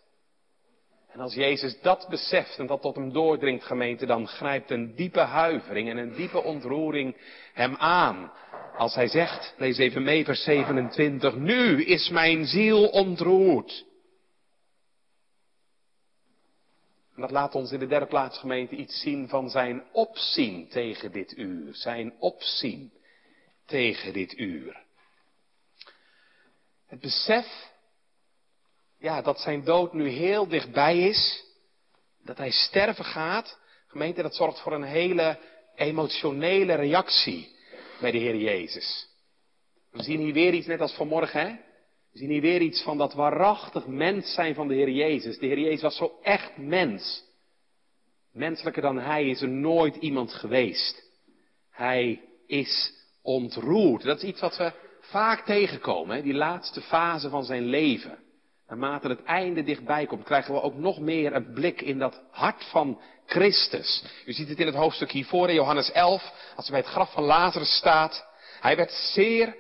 En 1.09 1.21
als 1.21 1.35
Jezus 1.35 1.81
dat 1.81 2.07
beseft 2.09 2.59
en 2.59 2.67
dat 2.67 2.83
tot 2.83 2.95
hem 2.95 3.13
doordringt, 3.13 3.65
gemeente, 3.65 4.07
dan 4.07 4.29
grijpt 4.29 4.71
een 4.71 4.95
diepe 4.95 5.21
huivering 5.21 5.91
en 5.91 5.97
een 5.97 6.15
diepe 6.15 6.43
ontroering 6.43 7.17
hem 7.53 7.75
aan. 7.77 8.33
Als 8.77 8.95
hij 8.95 9.09
zegt, 9.09 9.55
lees 9.57 9.79
even 9.79 10.03
mee 10.03 10.25
vers 10.25 10.43
27, 10.43 11.35
nu 11.37 11.85
is 11.85 12.09
mijn 12.09 12.47
ziel 12.47 12.89
ontroerd. 12.89 13.85
En 17.15 17.21
dat 17.21 17.31
laat 17.31 17.55
ons 17.55 17.73
in 17.73 17.79
de 17.79 17.87
derde 17.87 18.07
plaats, 18.07 18.39
gemeente, 18.39 18.77
iets 18.77 19.01
zien 19.01 19.29
van 19.29 19.51
zijn 19.51 19.83
opzien 19.93 20.69
tegen 20.69 21.13
dit 21.13 21.37
uur. 21.37 21.75
Zijn 21.75 22.15
opzien 22.19 22.93
tegen 23.67 24.13
dit 24.13 24.39
uur. 24.39 24.84
Het 26.87 27.01
besef 27.01 27.73
ja, 29.05 29.23
dat 29.23 29.41
zijn 29.41 29.65
dood 29.65 29.93
nu 29.93 30.09
heel 30.09 30.49
dichtbij 30.49 30.99
is. 30.99 31.45
Dat 32.23 32.39
hij 32.39 32.51
sterven 32.51 33.05
gaat. 33.05 33.59
Gemeente, 33.87 34.23
dat 34.23 34.35
zorgt 34.35 34.61
voor 34.61 34.73
een 34.73 34.83
hele 34.83 35.39
emotionele 35.75 36.75
reactie 36.75 37.57
bij 38.01 38.11
de 38.11 38.19
Heer 38.19 38.37
Jezus. 38.37 39.09
We 39.91 40.03
zien 40.03 40.21
hier 40.21 40.33
weer 40.33 40.53
iets, 40.53 40.67
net 40.67 40.81
als 40.81 40.95
vanmorgen, 40.95 41.41
hè? 41.41 41.53
We 42.13 42.19
zien 42.19 42.31
hier 42.31 42.41
weer 42.41 42.61
iets 42.61 42.83
van 42.83 42.99
dat 42.99 43.15
waarachtig 43.15 43.87
mens 43.87 44.35
zijn 44.35 44.55
van 44.55 44.69
de 44.69 44.75
Heer 44.75 44.91
Jezus. 44.91 45.39
De 45.39 45.47
Heer 45.47 45.59
Jezus 45.59 45.83
was 45.83 45.97
zo 45.97 46.19
echt 46.23 46.57
mens. 46.57 47.25
Menselijker 48.33 48.83
dan 48.83 48.99
Hij 48.99 49.29
is 49.29 49.43
er 49.43 49.49
nooit 49.49 49.97
iemand 49.97 50.33
geweest. 50.33 51.03
Hij 51.71 52.21
is 52.47 52.93
ontroerd. 53.23 54.03
Dat 54.03 54.17
is 54.17 54.29
iets 54.29 54.41
wat 54.41 54.57
we 54.57 54.73
vaak 55.11 55.45
tegenkomen, 55.45 56.23
die 56.23 56.35
laatste 56.35 56.81
fase 56.81 57.29
van 57.29 57.45
zijn 57.45 57.65
leven. 57.65 58.19
Naarmate 58.69 59.09
het 59.09 59.23
einde 59.23 59.63
dichtbij 59.63 60.07
komt, 60.07 60.25
krijgen 60.25 60.55
we 60.55 60.61
ook 60.61 60.75
nog 60.75 61.01
meer 61.01 61.35
een 61.35 61.53
blik 61.53 61.81
in 61.81 61.99
dat 61.99 62.23
hart 62.31 62.65
van 62.65 63.01
Christus. 63.27 64.05
U 64.27 64.33
ziet 64.33 64.49
het 64.49 64.61
in 64.61 64.67
het 64.67 64.75
hoofdstuk 64.75 65.11
hiervoor 65.11 65.49
in 65.49 65.55
Johannes 65.55 65.93
11, 65.93 66.33
als 66.57 66.69
hij 66.69 66.81
bij 66.81 66.81
het 66.81 66.95
graf 66.95 67.13
van 67.13 67.25
Lazarus 67.25 67.77
staat. 67.77 68.27
Hij 68.61 68.77
werd 68.77 68.93
zeer 68.93 69.57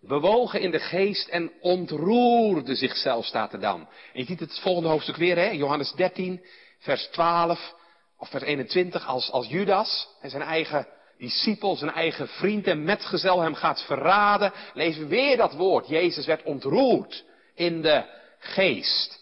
bewogen 0.00 0.60
in 0.60 0.70
de 0.70 0.80
geest 0.80 1.28
en 1.28 1.52
ontroerde 1.60 2.74
zichzelf, 2.74 3.24
staat 3.24 3.52
er 3.52 3.60
dan. 3.60 3.80
En 4.12 4.20
je 4.20 4.24
ziet 4.24 4.40
het 4.40 4.58
volgende 4.58 4.88
hoofdstuk 4.88 5.16
weer, 5.16 5.36
hè? 5.36 5.50
Johannes 5.50 5.92
13, 5.92 6.44
vers 6.78 7.06
12 7.06 7.74
of 8.18 8.28
vers 8.28 8.42
21, 8.42 9.06
als, 9.06 9.30
als 9.30 9.48
Judas 9.48 10.08
en 10.20 10.30
zijn 10.30 10.42
eigen 10.42 10.86
discipel, 11.20 11.76
zijn 11.76 11.90
eigen 11.90 12.28
vriend 12.28 12.66
en 12.66 12.84
metgezel 12.84 13.40
hem 13.40 13.54
gaat 13.54 13.82
verraden, 13.82 14.52
we 14.98 15.06
weer 15.06 15.36
dat 15.36 15.54
woord. 15.54 15.88
Jezus 15.88 16.26
werd 16.26 16.42
ontroerd 16.42 17.24
in 17.54 17.82
de 17.82 18.04
geest. 18.38 19.18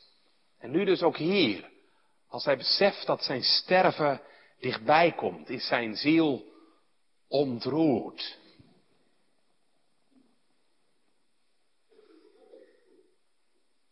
En 0.58 0.70
nu 0.70 0.84
dus 0.84 1.02
ook 1.02 1.16
hier, 1.16 1.70
als 2.28 2.44
hij 2.44 2.56
beseft 2.56 3.06
dat 3.06 3.24
zijn 3.24 3.42
sterven 3.42 4.20
dichtbij 4.60 5.12
komt, 5.12 5.48
is 5.48 5.66
zijn 5.66 5.96
ziel 5.96 6.44
ontroerd. 7.28 8.38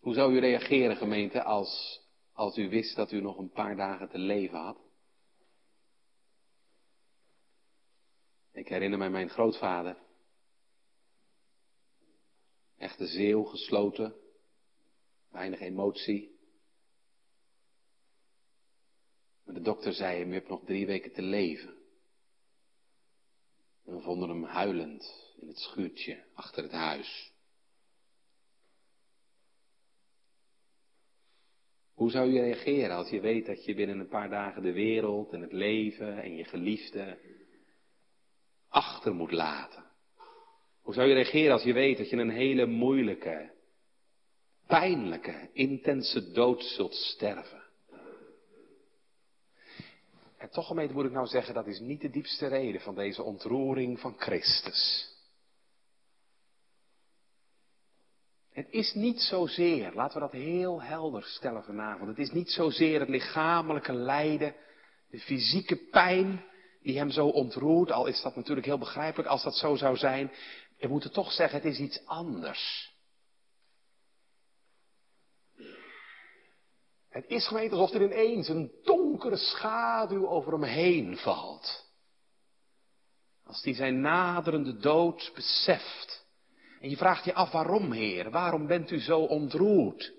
Hoe 0.00 0.14
zou 0.14 0.34
u 0.34 0.38
reageren, 0.38 0.96
gemeente, 0.96 1.42
als, 1.42 2.00
als 2.32 2.56
u 2.56 2.68
wist 2.68 2.96
dat 2.96 3.12
u 3.12 3.20
nog 3.20 3.38
een 3.38 3.50
paar 3.50 3.76
dagen 3.76 4.08
te 4.08 4.18
leven 4.18 4.58
had? 4.58 4.85
Ik 8.56 8.68
herinner 8.68 8.98
mij 8.98 9.10
mijn 9.10 9.28
grootvader. 9.28 9.96
Echte 12.76 13.06
zeeuw, 13.06 13.42
gesloten, 13.42 14.14
weinig 15.30 15.60
emotie. 15.60 16.38
Maar 19.44 19.54
de 19.54 19.60
dokter 19.60 19.92
zei 19.92 20.18
hem, 20.18 20.28
je 20.28 20.34
hebt 20.34 20.48
nog 20.48 20.64
drie 20.64 20.86
weken 20.86 21.12
te 21.12 21.22
leven. 21.22 21.76
En 23.84 23.94
we 23.94 24.00
vonden 24.00 24.28
hem 24.28 24.44
huilend 24.44 25.34
in 25.40 25.48
het 25.48 25.58
schuurtje 25.58 26.24
achter 26.34 26.62
het 26.62 26.72
huis. 26.72 27.32
Hoe 31.92 32.10
zou 32.10 32.30
je 32.30 32.40
reageren 32.40 32.96
als 32.96 33.10
je 33.10 33.20
weet 33.20 33.46
dat 33.46 33.64
je 33.64 33.74
binnen 33.74 33.98
een 33.98 34.08
paar 34.08 34.30
dagen 34.30 34.62
de 34.62 34.72
wereld 34.72 35.32
en 35.32 35.40
het 35.40 35.52
leven 35.52 36.22
en 36.22 36.36
je 36.36 36.44
geliefde 36.44 37.34
achter 38.68 39.14
moet 39.14 39.32
laten? 39.32 39.84
Hoe 40.82 40.94
zou 40.94 41.06
je 41.08 41.14
reageren 41.14 41.52
als 41.52 41.62
je 41.62 41.72
weet 41.72 41.98
dat 41.98 42.10
je 42.10 42.16
een 42.16 42.30
hele 42.30 42.66
moeilijke, 42.66 43.54
pijnlijke, 44.66 45.50
intense 45.52 46.32
dood 46.32 46.62
zult 46.62 46.94
sterven. 46.94 47.64
En 50.36 50.50
toch 50.50 50.66
gemeente 50.66 50.94
moet 50.94 51.04
ik 51.04 51.12
nou 51.12 51.26
zeggen, 51.26 51.54
dat 51.54 51.66
is 51.66 51.80
niet 51.80 52.00
de 52.00 52.10
diepste 52.10 52.46
reden 52.46 52.80
van 52.80 52.94
deze 52.94 53.22
ontroering 53.22 54.00
van 54.00 54.14
Christus. 54.18 55.10
Het 58.50 58.70
is 58.70 58.94
niet 58.94 59.20
zozeer, 59.20 59.92
laten 59.94 60.14
we 60.14 60.20
dat 60.20 60.32
heel 60.32 60.82
helder 60.82 61.22
stellen 61.22 61.64
vanavond, 61.64 62.08
het 62.08 62.18
is 62.18 62.30
niet 62.30 62.50
zozeer 62.50 63.00
het 63.00 63.08
lichamelijke 63.08 63.92
lijden, 63.92 64.54
de 65.10 65.18
fysieke 65.18 65.76
pijn 65.76 66.44
die 66.86 66.98
hem 66.98 67.10
zo 67.10 67.26
ontroert, 67.26 67.92
al 67.92 68.06
is 68.06 68.22
dat 68.22 68.36
natuurlijk 68.36 68.66
heel 68.66 68.78
begrijpelijk 68.78 69.28
als 69.28 69.42
dat 69.42 69.54
zo 69.54 69.76
zou 69.76 69.96
zijn. 69.96 70.32
We 70.78 70.88
moeten 70.88 71.12
toch 71.12 71.32
zeggen, 71.32 71.58
het 71.62 71.72
is 71.72 71.78
iets 71.78 72.06
anders. 72.06 72.94
Het 77.08 77.24
is 77.26 77.46
gemeente 77.46 77.74
alsof 77.74 77.94
er 77.94 78.02
ineens 78.02 78.48
een 78.48 78.72
donkere 78.82 79.36
schaduw 79.36 80.28
over 80.28 80.52
hem 80.52 80.62
heen 80.62 81.16
valt. 81.16 81.84
Als 83.44 83.62
hij 83.62 83.74
zijn 83.74 84.00
naderende 84.00 84.76
dood 84.76 85.30
beseft. 85.34 86.26
En 86.80 86.90
je 86.90 86.96
vraagt 86.96 87.24
je 87.24 87.34
af 87.34 87.50
waarom, 87.50 87.92
Heer? 87.92 88.30
Waarom 88.30 88.66
bent 88.66 88.90
u 88.90 89.00
zo 89.00 89.20
ontroerd? 89.20 90.12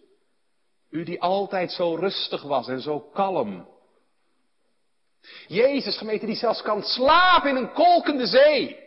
U 0.90 1.04
die 1.04 1.22
altijd 1.22 1.72
zo 1.72 1.96
rustig 1.96 2.42
was 2.42 2.68
en 2.68 2.82
zo 2.82 3.00
kalm. 3.00 3.77
Jezus, 5.48 5.98
gemeente, 5.98 6.26
die 6.26 6.36
zelfs 6.36 6.62
kan 6.62 6.84
slapen 6.84 7.50
in 7.50 7.56
een 7.56 7.74
kolkende 7.74 8.26
zee. 8.26 8.86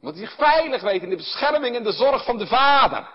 Omdat 0.00 0.14
hij 0.14 0.26
zich 0.26 0.36
veilig 0.36 0.82
weet 0.82 1.02
in 1.02 1.10
de 1.10 1.16
bescherming 1.16 1.76
en 1.76 1.82
de 1.82 1.92
zorg 1.92 2.24
van 2.24 2.38
de 2.38 2.46
Vader. 2.46 3.14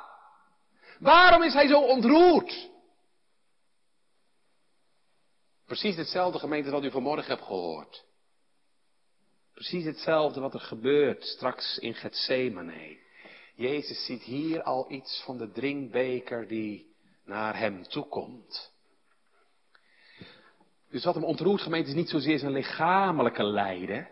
Waarom 0.99 1.43
is 1.43 1.53
hij 1.53 1.67
zo 1.67 1.81
ontroerd? 1.81 2.69
Precies 5.65 5.95
hetzelfde 5.95 6.39
gemeente 6.39 6.71
wat 6.71 6.83
u 6.83 6.91
vanmorgen 6.91 7.27
hebt 7.27 7.45
gehoord. 7.45 8.03
Precies 9.53 9.85
hetzelfde 9.85 10.39
wat 10.39 10.53
er 10.53 10.59
gebeurt 10.59 11.23
straks 11.23 11.77
in 11.77 11.93
Gethsemane. 11.93 12.97
Jezus 13.55 14.05
ziet 14.05 14.21
hier 14.21 14.63
al 14.63 14.91
iets 14.91 15.21
van 15.25 15.37
de 15.37 15.51
drinkbeker 15.51 16.47
die 16.47 16.95
naar 17.25 17.57
hem 17.57 17.83
toekomt. 17.83 18.71
Dus 20.91 21.03
wat 21.03 21.15
hem 21.15 21.23
ontroert 21.23 21.61
gemeente 21.61 21.89
is 21.89 21.95
niet 21.95 22.09
zozeer 22.09 22.39
zijn 22.39 22.51
lichamelijke 22.51 23.43
lijden, 23.43 24.07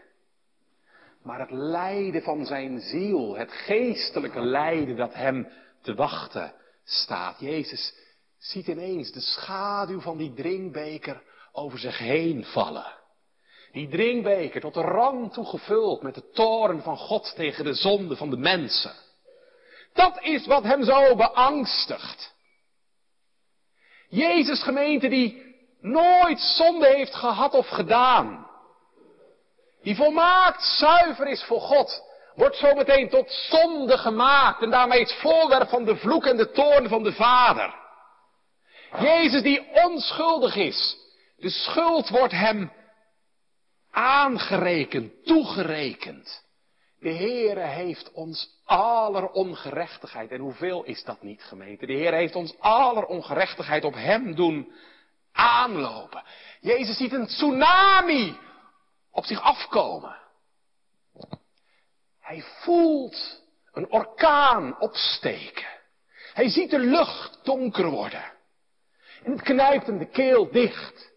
maar 1.24 1.40
het 1.40 1.52
lijden 1.52 2.22
van 2.22 2.46
zijn 2.46 2.80
ziel, 2.80 3.38
het 3.38 3.52
geestelijke 3.52 4.42
lijden 4.42 4.96
dat 4.96 5.14
hem 5.14 5.48
te 5.82 5.94
wachten 5.94 6.54
staat. 6.84 7.40
Jezus 7.40 7.94
ziet 8.38 8.68
ineens 8.68 9.12
de 9.12 9.20
schaduw 9.20 10.00
van 10.00 10.18
die 10.18 10.34
drinkbeker 10.34 11.24
over 11.52 11.80
zich 11.80 11.98
heen 11.98 12.44
vallen. 12.44 12.98
Die 13.72 13.90
drinkbeker 13.90 14.62
tot 14.62 14.74
de 14.74 14.82
rand 14.82 15.34
toe 15.34 15.46
gevuld 15.46 16.02
met 16.02 16.16
de 16.16 16.30
toren 16.30 16.82
van 16.82 16.98
God 16.98 17.34
tegen 17.36 17.64
de 17.64 17.74
zonde 17.74 18.16
van 18.16 18.30
de 18.30 18.38
mensen. 18.38 18.94
Dat 19.94 20.22
is 20.22 20.46
wat 20.46 20.64
hem 20.64 20.84
zo 20.84 21.16
beangstigt. 21.16 22.34
Jezus 24.10 24.64
gemeente 24.64 25.08
die 25.08 25.49
nooit 25.82 26.40
zonde 26.40 26.88
heeft 26.88 27.16
gehad 27.16 27.54
of 27.54 27.68
gedaan. 27.68 28.48
Die 29.82 29.96
volmaakt 29.96 30.64
zuiver 30.64 31.28
is 31.28 31.44
voor 31.44 31.62
God. 31.62 32.04
Wordt 32.36 32.56
zometeen 32.56 33.10
tot 33.10 33.32
zonde 33.32 33.98
gemaakt 33.98 34.62
en 34.62 34.70
daarmee 34.70 35.00
het 35.00 35.14
voorwerp 35.14 35.70
van 35.70 35.86
de 35.86 35.96
vloek 35.96 36.26
en 36.26 36.38
de 36.38 36.52
toorn 36.52 36.88
van 36.88 37.04
de 37.04 37.14
Vader. 37.14 37.76
Jezus 39.00 39.42
die 39.42 39.68
onschuldig 39.86 40.56
is. 40.56 40.98
De 41.38 41.50
schuld 41.50 42.10
wordt 42.10 42.34
hem 42.34 42.72
aangerekend, 43.92 45.26
toegerekend. 45.26 46.44
De 47.00 47.14
Heere 47.14 47.60
heeft 47.60 48.12
ons 48.12 48.62
aller 48.66 49.30
ongerechtigheid. 49.30 50.32
En 50.32 50.40
hoeveel 50.40 50.84
is 50.84 51.04
dat 51.04 51.22
niet, 51.22 51.44
gemeente? 51.44 51.86
De 51.86 51.94
Heer 51.94 52.14
heeft 52.14 52.36
ons 52.36 52.56
aller 52.60 53.06
ongerechtigheid 53.06 53.84
op 53.84 53.94
Hem 53.94 54.36
doen 54.36 54.72
aanlopen. 55.32 56.24
Jezus 56.62 56.98
ziet 56.98 57.14
een 57.14 57.28
tsunami 57.28 58.38
op 59.12 59.26
zich 59.26 59.42
afkomen. 59.42 60.18
Hij 62.20 62.44
voelt 62.62 63.44
een 63.72 63.92
orkaan 63.92 64.80
opsteken. 64.80 65.68
Hij 66.34 66.50
ziet 66.50 66.70
de 66.70 66.80
lucht 66.80 67.40
donker 67.44 67.90
worden. 67.90 68.24
En 69.24 69.32
het 69.32 69.42
knijpt 69.42 69.86
hem 69.86 69.98
de 69.98 70.10
keel 70.10 70.52
dicht. 70.52 71.12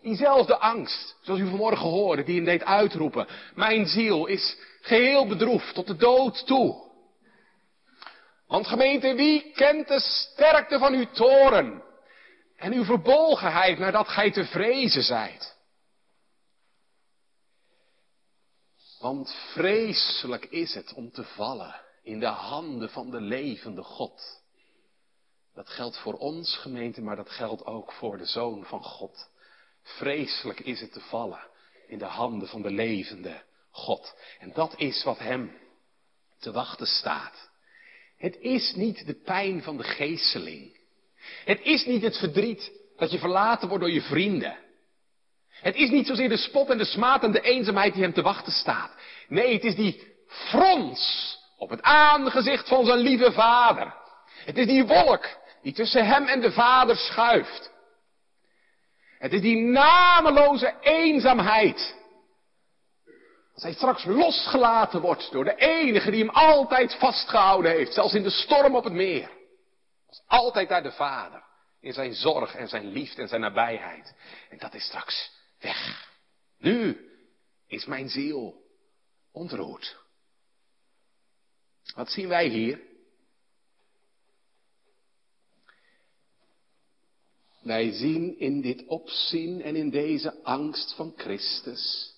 Diezelfde 0.00 0.58
angst, 0.58 1.16
zoals 1.20 1.40
u 1.40 1.48
vanmorgen 1.48 1.88
hoorde, 1.88 2.22
die 2.22 2.36
hem 2.36 2.44
deed 2.44 2.64
uitroepen. 2.64 3.26
Mijn 3.54 3.86
ziel 3.86 4.26
is 4.26 4.56
geheel 4.80 5.26
bedroefd 5.26 5.74
tot 5.74 5.86
de 5.86 5.96
dood 5.96 6.46
toe. 6.46 6.90
Want 8.46 8.66
gemeente, 8.66 9.14
wie 9.14 9.52
kent 9.52 9.88
de 9.88 10.00
sterkte 10.00 10.78
van 10.78 10.92
uw 10.92 11.06
toren 11.12 11.82
en 12.62 12.72
uw 12.72 12.84
verbolgenheid 12.84 13.78
nadat 13.78 14.08
gij 14.08 14.30
te 14.30 14.44
vrezen 14.44 15.02
zijt? 15.02 15.56
Want 18.98 19.34
vreselijk 19.52 20.44
is 20.44 20.74
het 20.74 20.92
om 20.92 21.10
te 21.10 21.24
vallen 21.24 21.80
in 22.02 22.20
de 22.20 22.26
handen 22.26 22.90
van 22.90 23.10
de 23.10 23.20
levende 23.20 23.82
God. 23.82 24.42
Dat 25.54 25.68
geldt 25.68 25.98
voor 25.98 26.14
ons 26.14 26.56
gemeente, 26.56 27.00
maar 27.02 27.16
dat 27.16 27.30
geldt 27.30 27.64
ook 27.64 27.92
voor 27.92 28.18
de 28.18 28.26
Zoon 28.26 28.64
van 28.64 28.82
God. 28.82 29.30
Vreselijk 29.82 30.60
is 30.60 30.80
het 30.80 30.92
te 30.92 31.00
vallen 31.00 31.46
in 31.86 31.98
de 31.98 32.04
handen 32.04 32.48
van 32.48 32.62
de 32.62 32.70
levende 32.70 33.42
God. 33.70 34.14
En 34.38 34.52
dat 34.52 34.74
is 34.76 35.04
wat 35.04 35.18
hem 35.18 35.58
te 36.38 36.52
wachten 36.52 36.86
staat. 36.86 37.50
Het 38.16 38.36
is 38.36 38.74
niet 38.74 39.06
de 39.06 39.14
pijn 39.14 39.62
van 39.62 39.76
de 39.76 39.84
geesteling. 39.84 40.80
Het 41.44 41.60
is 41.62 41.84
niet 41.84 42.02
het 42.02 42.18
verdriet 42.18 42.72
dat 42.96 43.10
je 43.10 43.18
verlaten 43.18 43.68
wordt 43.68 43.84
door 43.84 43.92
je 43.92 44.02
vrienden. 44.02 44.56
Het 45.48 45.74
is 45.74 45.90
niet 45.90 46.06
zozeer 46.06 46.28
de 46.28 46.36
spot 46.36 46.70
en 46.70 46.78
de 46.78 46.84
smaad 46.84 47.22
en 47.24 47.32
de 47.32 47.40
eenzaamheid 47.40 47.92
die 47.92 48.02
hem 48.02 48.12
te 48.12 48.22
wachten 48.22 48.52
staat. 48.52 48.90
Nee, 49.28 49.52
het 49.52 49.64
is 49.64 49.74
die 49.74 50.02
frons 50.26 51.38
op 51.56 51.70
het 51.70 51.82
aangezicht 51.82 52.68
van 52.68 52.84
zijn 52.84 52.98
lieve 52.98 53.32
vader. 53.32 53.94
Het 54.44 54.58
is 54.58 54.66
die 54.66 54.84
wolk 54.86 55.28
die 55.62 55.72
tussen 55.72 56.06
hem 56.06 56.26
en 56.26 56.40
de 56.40 56.52
vader 56.52 56.96
schuift. 56.96 57.72
Het 59.18 59.32
is 59.32 59.40
die 59.40 59.56
nameloze 59.56 60.74
eenzaamheid. 60.80 62.00
Als 63.54 63.62
hij 63.62 63.72
straks 63.72 64.04
losgelaten 64.04 65.00
wordt 65.00 65.32
door 65.32 65.44
de 65.44 65.54
enige 65.54 66.10
die 66.10 66.24
hem 66.24 66.34
altijd 66.34 66.94
vastgehouden 66.94 67.70
heeft, 67.70 67.94
zelfs 67.94 68.14
in 68.14 68.22
de 68.22 68.30
storm 68.30 68.76
op 68.76 68.84
het 68.84 68.92
meer. 68.92 69.30
Altijd 70.26 70.68
daar 70.68 70.82
de 70.82 70.92
Vader, 70.92 71.44
in 71.80 71.92
zijn 71.92 72.14
zorg 72.14 72.54
en 72.54 72.68
zijn 72.68 72.86
liefde 72.86 73.22
en 73.22 73.28
zijn 73.28 73.40
nabijheid. 73.40 74.14
En 74.50 74.58
dat 74.58 74.74
is 74.74 74.84
straks 74.84 75.30
weg. 75.58 76.10
Nu 76.58 77.10
is 77.66 77.84
mijn 77.84 78.08
ziel 78.08 78.62
ontroerd. 79.32 80.00
Wat 81.94 82.10
zien 82.10 82.28
wij 82.28 82.48
hier? 82.48 82.80
Wij 87.62 87.92
zien 87.92 88.38
in 88.38 88.60
dit 88.60 88.86
opzien 88.86 89.62
en 89.62 89.76
in 89.76 89.90
deze 89.90 90.42
angst 90.42 90.94
van 90.94 91.12
Christus 91.16 92.12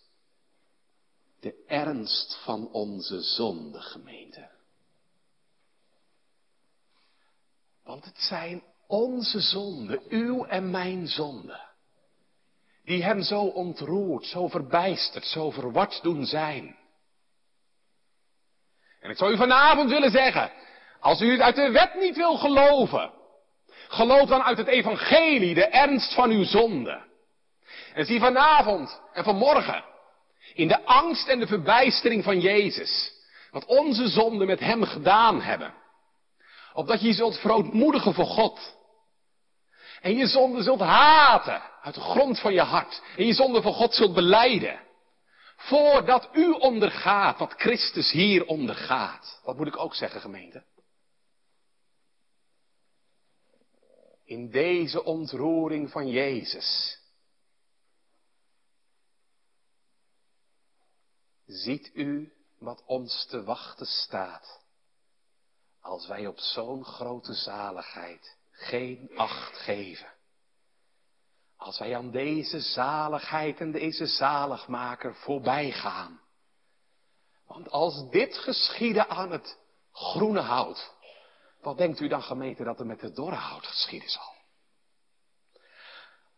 de 1.41 1.65
ernst 1.67 2.39
van 2.43 2.73
onze 2.73 3.21
zonde, 3.21 3.81
gemeente. 3.81 4.51
Want 7.85 8.05
het 8.05 8.19
zijn 8.19 8.63
onze 8.87 9.41
zonden, 9.41 10.03
uw 10.09 10.45
en 10.45 10.71
mijn 10.71 11.07
zonden, 11.07 11.61
die 12.85 13.03
hem 13.03 13.23
zo 13.23 13.41
ontroerd, 13.41 14.27
zo 14.27 14.49
verbijsterd, 14.49 15.25
zo 15.25 15.51
verward 15.51 16.03
doen 16.03 16.27
zijn. 16.27 16.77
En 19.01 19.11
ik 19.11 19.17
zou 19.17 19.33
u 19.33 19.37
vanavond 19.37 19.91
willen 19.91 20.11
zeggen, 20.11 20.53
als 21.01 21.21
u 21.21 21.31
het 21.31 21.41
uit 21.41 21.55
de 21.55 21.71
wet 21.71 21.95
niet 21.95 22.17
wil 22.17 22.37
geloven, 22.37 23.13
geloof 23.89 24.29
dan 24.29 24.43
uit 24.43 24.59
het 24.59 24.67
evangelie 24.67 25.55
de 25.55 25.67
ernst 25.67 26.15
van 26.15 26.31
uw 26.31 26.45
zonde. 26.45 27.03
En 27.95 28.07
zie 28.07 28.21
vanavond 28.21 29.01
en 29.13 29.25
vanmorgen 29.25 29.85
in 30.55 30.69
de 30.69 30.85
angst 30.85 31.29
en 31.29 31.39
de 31.39 31.47
verbijstering 31.47 32.25
van 32.25 32.41
Jezus. 32.41 33.13
Wat 33.51 33.65
onze 33.65 34.09
zonden 34.09 34.47
met 34.47 34.61
Hem 34.61 34.85
gedaan 34.85 35.41
hebben. 35.41 35.75
Opdat 36.75 37.01
je 37.01 37.07
je 37.07 37.15
zult 37.15 37.39
verootmoedigen 37.39 38.15
voor 38.15 38.27
God. 38.27 38.77
En 40.01 40.17
je 40.17 40.27
zonde 40.27 40.63
zult 40.63 40.81
haten 40.81 41.63
uit 41.83 41.95
de 41.95 42.01
grond 42.01 42.41
van 42.41 42.53
je 42.53 42.61
hart. 42.61 43.03
En 43.17 43.27
je 43.27 43.33
zonde 43.33 43.63
voor 43.63 43.73
God 43.73 43.95
zult 43.95 44.15
beleiden. 44.15 44.81
Voordat 45.57 46.29
u 46.33 46.51
ondergaat 46.51 47.39
wat 47.39 47.53
Christus 47.53 48.11
hier 48.11 48.47
ondergaat. 48.47 49.41
Wat 49.45 49.57
moet 49.57 49.67
ik 49.67 49.79
ook 49.79 49.95
zeggen 49.95 50.21
gemeente? 50.21 50.65
In 54.25 54.51
deze 54.51 55.05
ontroering 55.05 55.91
van 55.91 56.09
Jezus 56.09 56.99
Ziet 61.47 61.91
u 61.95 62.33
wat 62.59 62.83
ons 62.87 63.27
te 63.27 63.43
wachten 63.43 63.87
staat, 63.87 64.64
als 65.85 66.07
wij 66.07 66.27
op 66.27 66.39
zo'n 66.39 66.85
grote 66.85 67.35
zaligheid 67.35 68.37
geen 68.51 69.11
acht 69.17 69.57
geven? 69.57 70.13
Als 71.57 71.79
wij 71.79 71.97
aan 71.97 72.11
deze 72.11 72.61
zaligheid 72.61 73.61
en 73.61 73.73
deze 73.73 74.07
zaligmaker 74.07 75.15
voorbij 75.15 75.71
gaan. 75.71 76.21
Want 77.47 77.71
als 77.71 78.11
dit 78.11 78.37
geschieden 78.37 79.09
aan 79.09 79.31
het 79.31 79.59
groene 79.93 80.41
hout, 80.41 80.93
wat 81.61 81.79
denkt 81.79 82.01
u 82.01 82.09
dan 82.09 82.23
gemeente 82.23 82.65
dat 82.65 82.79
er 82.79 82.87
met 82.87 83.01
het 83.01 83.17
dorre 83.17 83.37
hout 83.37 83.67
geschieden 83.67 84.11
zal? 84.11 84.33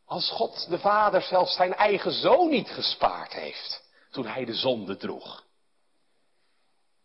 Als 0.04 0.30
God 0.30 0.68
de 0.68 0.78
Vader 0.78 1.22
zelfs 1.22 1.54
zijn 1.54 1.74
eigen 1.74 2.12
zoon 2.12 2.48
niet 2.48 2.68
gespaard 2.68 3.32
heeft, 3.32 3.82
toen 4.10 4.26
hij 4.26 4.44
de 4.44 4.54
zonde 4.54 4.96
droeg. 4.96 5.45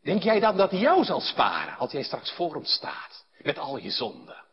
Denk 0.01 0.23
jij 0.23 0.39
dan 0.39 0.57
dat 0.57 0.71
hij 0.71 0.79
jou 0.79 1.03
zal 1.03 1.21
sparen 1.21 1.77
als 1.77 1.91
jij 1.91 2.03
straks 2.03 2.31
voor 2.31 2.53
hem 2.53 2.65
staat 2.65 3.25
met 3.37 3.57
al 3.57 3.77
je 3.77 3.91
zonden? 3.91 4.45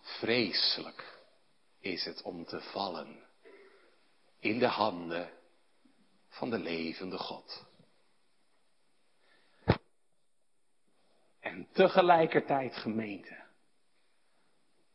Vreselijk 0.00 1.22
is 1.80 2.04
het 2.04 2.22
om 2.22 2.44
te 2.44 2.60
vallen 2.60 3.26
in 4.38 4.58
de 4.58 4.66
handen 4.66 5.30
van 6.28 6.50
de 6.50 6.58
levende 6.58 7.18
God. 7.18 7.64
En 11.40 11.68
tegelijkertijd 11.72 12.76
gemeente. 12.76 13.42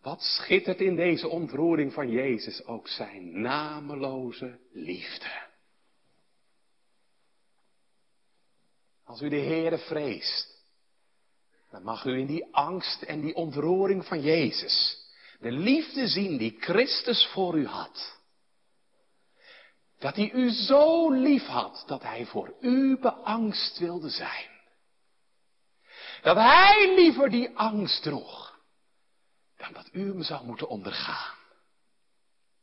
Wat 0.01 0.21
schittert 0.21 0.81
in 0.81 0.95
deze 0.95 1.27
ontroering 1.27 1.93
van 1.93 2.09
Jezus 2.09 2.65
ook 2.65 2.87
zijn 2.87 3.41
nameloze 3.41 4.59
liefde. 4.71 5.48
Als 9.09 9.21
u 9.21 9.29
de 9.29 9.39
Heere 9.39 9.77
vreest, 9.77 10.63
dan 11.71 11.83
mag 11.83 12.05
u 12.05 12.19
in 12.19 12.25
die 12.25 12.55
angst 12.55 13.01
en 13.01 13.21
die 13.21 13.35
ontroering 13.35 14.05
van 14.05 14.21
Jezus 14.21 14.97
de 15.39 15.51
liefde 15.51 16.07
zien 16.07 16.37
die 16.37 16.57
Christus 16.59 17.27
voor 17.27 17.57
u 17.57 17.65
had. 17.65 18.19
Dat 19.99 20.15
hij 20.15 20.31
u 20.31 20.49
zo 20.49 21.11
lief 21.11 21.45
had 21.45 21.83
dat 21.87 22.03
hij 22.03 22.25
voor 22.25 22.53
u 22.59 22.99
beangst 22.99 23.77
wilde 23.77 24.09
zijn. 24.09 24.49
Dat 26.21 26.35
hij 26.35 26.93
liever 26.95 27.29
die 27.29 27.57
angst 27.57 28.03
droeg 28.03 28.59
dan 29.57 29.73
dat 29.73 29.89
u 29.91 30.07
hem 30.07 30.23
zou 30.23 30.45
moeten 30.45 30.69
ondergaan. 30.69 31.35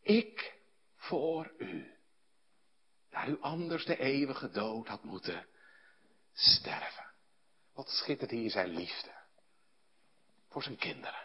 Ik 0.02 0.54
voor 0.96 1.52
u. 1.58 1.94
Daar 3.10 3.28
u 3.28 3.40
anders 3.40 3.84
de 3.84 3.98
eeuwige 3.98 4.50
dood 4.50 4.88
had 4.88 5.04
moeten 5.04 5.46
sterven. 6.36 7.04
Wat 7.74 7.88
schittert 7.88 8.30
hier 8.30 8.50
zijn 8.50 8.68
liefde. 8.68 9.10
Voor 10.48 10.62
zijn 10.62 10.76
kinderen. 10.76 11.24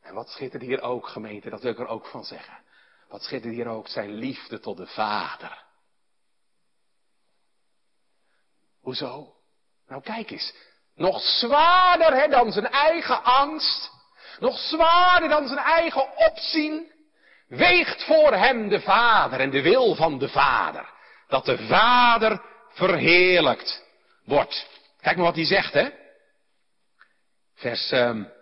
En 0.00 0.14
wat 0.14 0.28
schittert 0.28 0.62
hier 0.62 0.80
ook, 0.80 1.08
gemeente, 1.08 1.50
dat 1.50 1.62
wil 1.62 1.72
ik 1.72 1.78
er 1.78 1.86
ook 1.86 2.06
van 2.06 2.24
zeggen. 2.24 2.58
Wat 3.08 3.22
schittert 3.22 3.54
hier 3.54 3.66
ook 3.66 3.88
zijn 3.88 4.10
liefde 4.10 4.60
tot 4.60 4.76
de 4.76 4.86
Vader. 4.86 5.64
Hoezo? 8.80 9.36
Nou 9.86 10.02
kijk 10.02 10.30
eens. 10.30 10.54
Nog 10.94 11.20
zwaarder 11.20 12.14
hè, 12.14 12.28
dan 12.28 12.52
zijn 12.52 12.66
eigen 12.66 13.24
angst. 13.24 13.90
Nog 14.38 14.58
zwaarder 14.58 15.28
dan 15.28 15.46
zijn 15.46 15.58
eigen 15.58 16.16
opzien. 16.16 16.92
Weegt 17.48 18.04
voor 18.04 18.32
hem 18.32 18.68
de 18.68 18.80
Vader 18.80 19.40
en 19.40 19.50
de 19.50 19.62
wil 19.62 19.94
van 19.94 20.18
de 20.18 20.28
Vader. 20.28 20.90
Dat 21.28 21.44
de 21.44 21.66
Vader 21.66 22.51
verheerlijkt 22.72 23.84
wordt. 24.24 24.66
Kijk 25.00 25.16
maar 25.16 25.24
wat 25.24 25.34
hij 25.34 25.44
zegt, 25.44 25.72
hè. 25.72 25.88
Vers 27.54 27.90
um, 27.90 28.32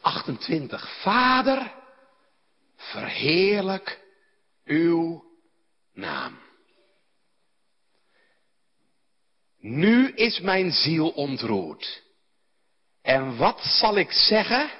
28. 0.00 1.02
Vader, 1.02 1.72
verheerlijk 2.76 4.00
uw 4.64 5.24
naam. 5.92 6.38
Nu 9.58 10.12
is 10.12 10.40
mijn 10.40 10.72
ziel 10.72 11.08
ontroerd. 11.08 12.02
En 13.02 13.36
wat 13.36 13.60
zal 13.60 13.96
ik 13.96 14.12
zeggen? 14.12 14.70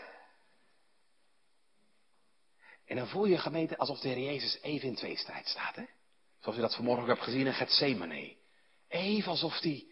En 2.94 3.00
dan 3.00 3.09
voel 3.09 3.24
je 3.24 3.38
gemeente 3.38 3.76
alsof 3.76 4.00
de 4.00 4.09
Heer 4.09 4.24
Jezus 4.24 4.59
even 4.62 4.88
in 4.88 4.94
tweestrijd 4.94 5.48
staat. 5.48 5.76
Hè? 5.76 5.85
Zoals 6.40 6.57
je 6.57 6.62
dat 6.62 6.74
vanmorgen 6.74 7.07
hebt 7.07 7.22
gezien 7.22 7.46
in 7.46 7.54
Gethsemane. 7.54 8.37
Even 8.88 9.30
alsof 9.30 9.61
hij 9.61 9.87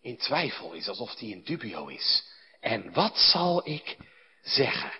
in 0.00 0.16
twijfel 0.16 0.72
is, 0.72 0.88
alsof 0.88 1.18
hij 1.18 1.28
in 1.28 1.42
dubio 1.42 1.86
is. 1.86 2.24
En 2.60 2.92
wat 2.92 3.18
zal 3.18 3.68
ik 3.68 3.96
zeggen? 4.42 4.92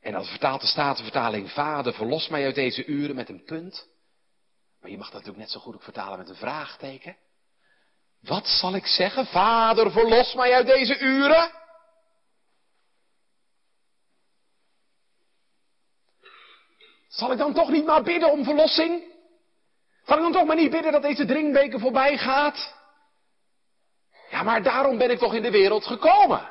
En 0.00 0.14
als 0.14 0.28
vertaalt 0.28 0.60
de 0.60 0.66
Statenvertaling, 0.66 1.50
Vader, 1.50 1.94
verlos 1.94 2.28
mij 2.28 2.44
uit 2.44 2.54
deze 2.54 2.84
uren 2.84 3.14
met 3.14 3.28
een 3.28 3.44
punt. 3.44 3.88
Maar 4.80 4.90
je 4.90 4.98
mag 4.98 5.06
dat 5.06 5.14
natuurlijk 5.14 5.44
net 5.44 5.50
zo 5.50 5.60
goed 5.60 5.74
ook 5.74 5.82
vertalen 5.82 6.18
met 6.18 6.28
een 6.28 6.34
vraagteken. 6.34 7.16
Wat 8.20 8.46
zal 8.46 8.74
ik 8.74 8.86
zeggen? 8.86 9.26
Vader, 9.26 9.90
verlos 9.90 10.34
mij 10.34 10.54
uit 10.54 10.66
deze 10.66 10.98
uren. 10.98 11.61
Zal 17.12 17.32
ik 17.32 17.38
dan 17.38 17.54
toch 17.54 17.68
niet 17.68 17.84
maar 17.84 18.02
bidden 18.02 18.30
om 18.30 18.44
verlossing? 18.44 19.02
Zal 20.04 20.16
ik 20.16 20.22
dan 20.22 20.32
toch 20.32 20.44
maar 20.44 20.56
niet 20.56 20.70
bidden 20.70 20.92
dat 20.92 21.02
deze 21.02 21.24
drinkbeker 21.24 21.80
voorbij 21.80 22.18
gaat? 22.18 22.74
Ja, 24.30 24.42
maar 24.42 24.62
daarom 24.62 24.98
ben 24.98 25.10
ik 25.10 25.18
toch 25.18 25.34
in 25.34 25.42
de 25.42 25.50
wereld 25.50 25.86
gekomen. 25.86 26.50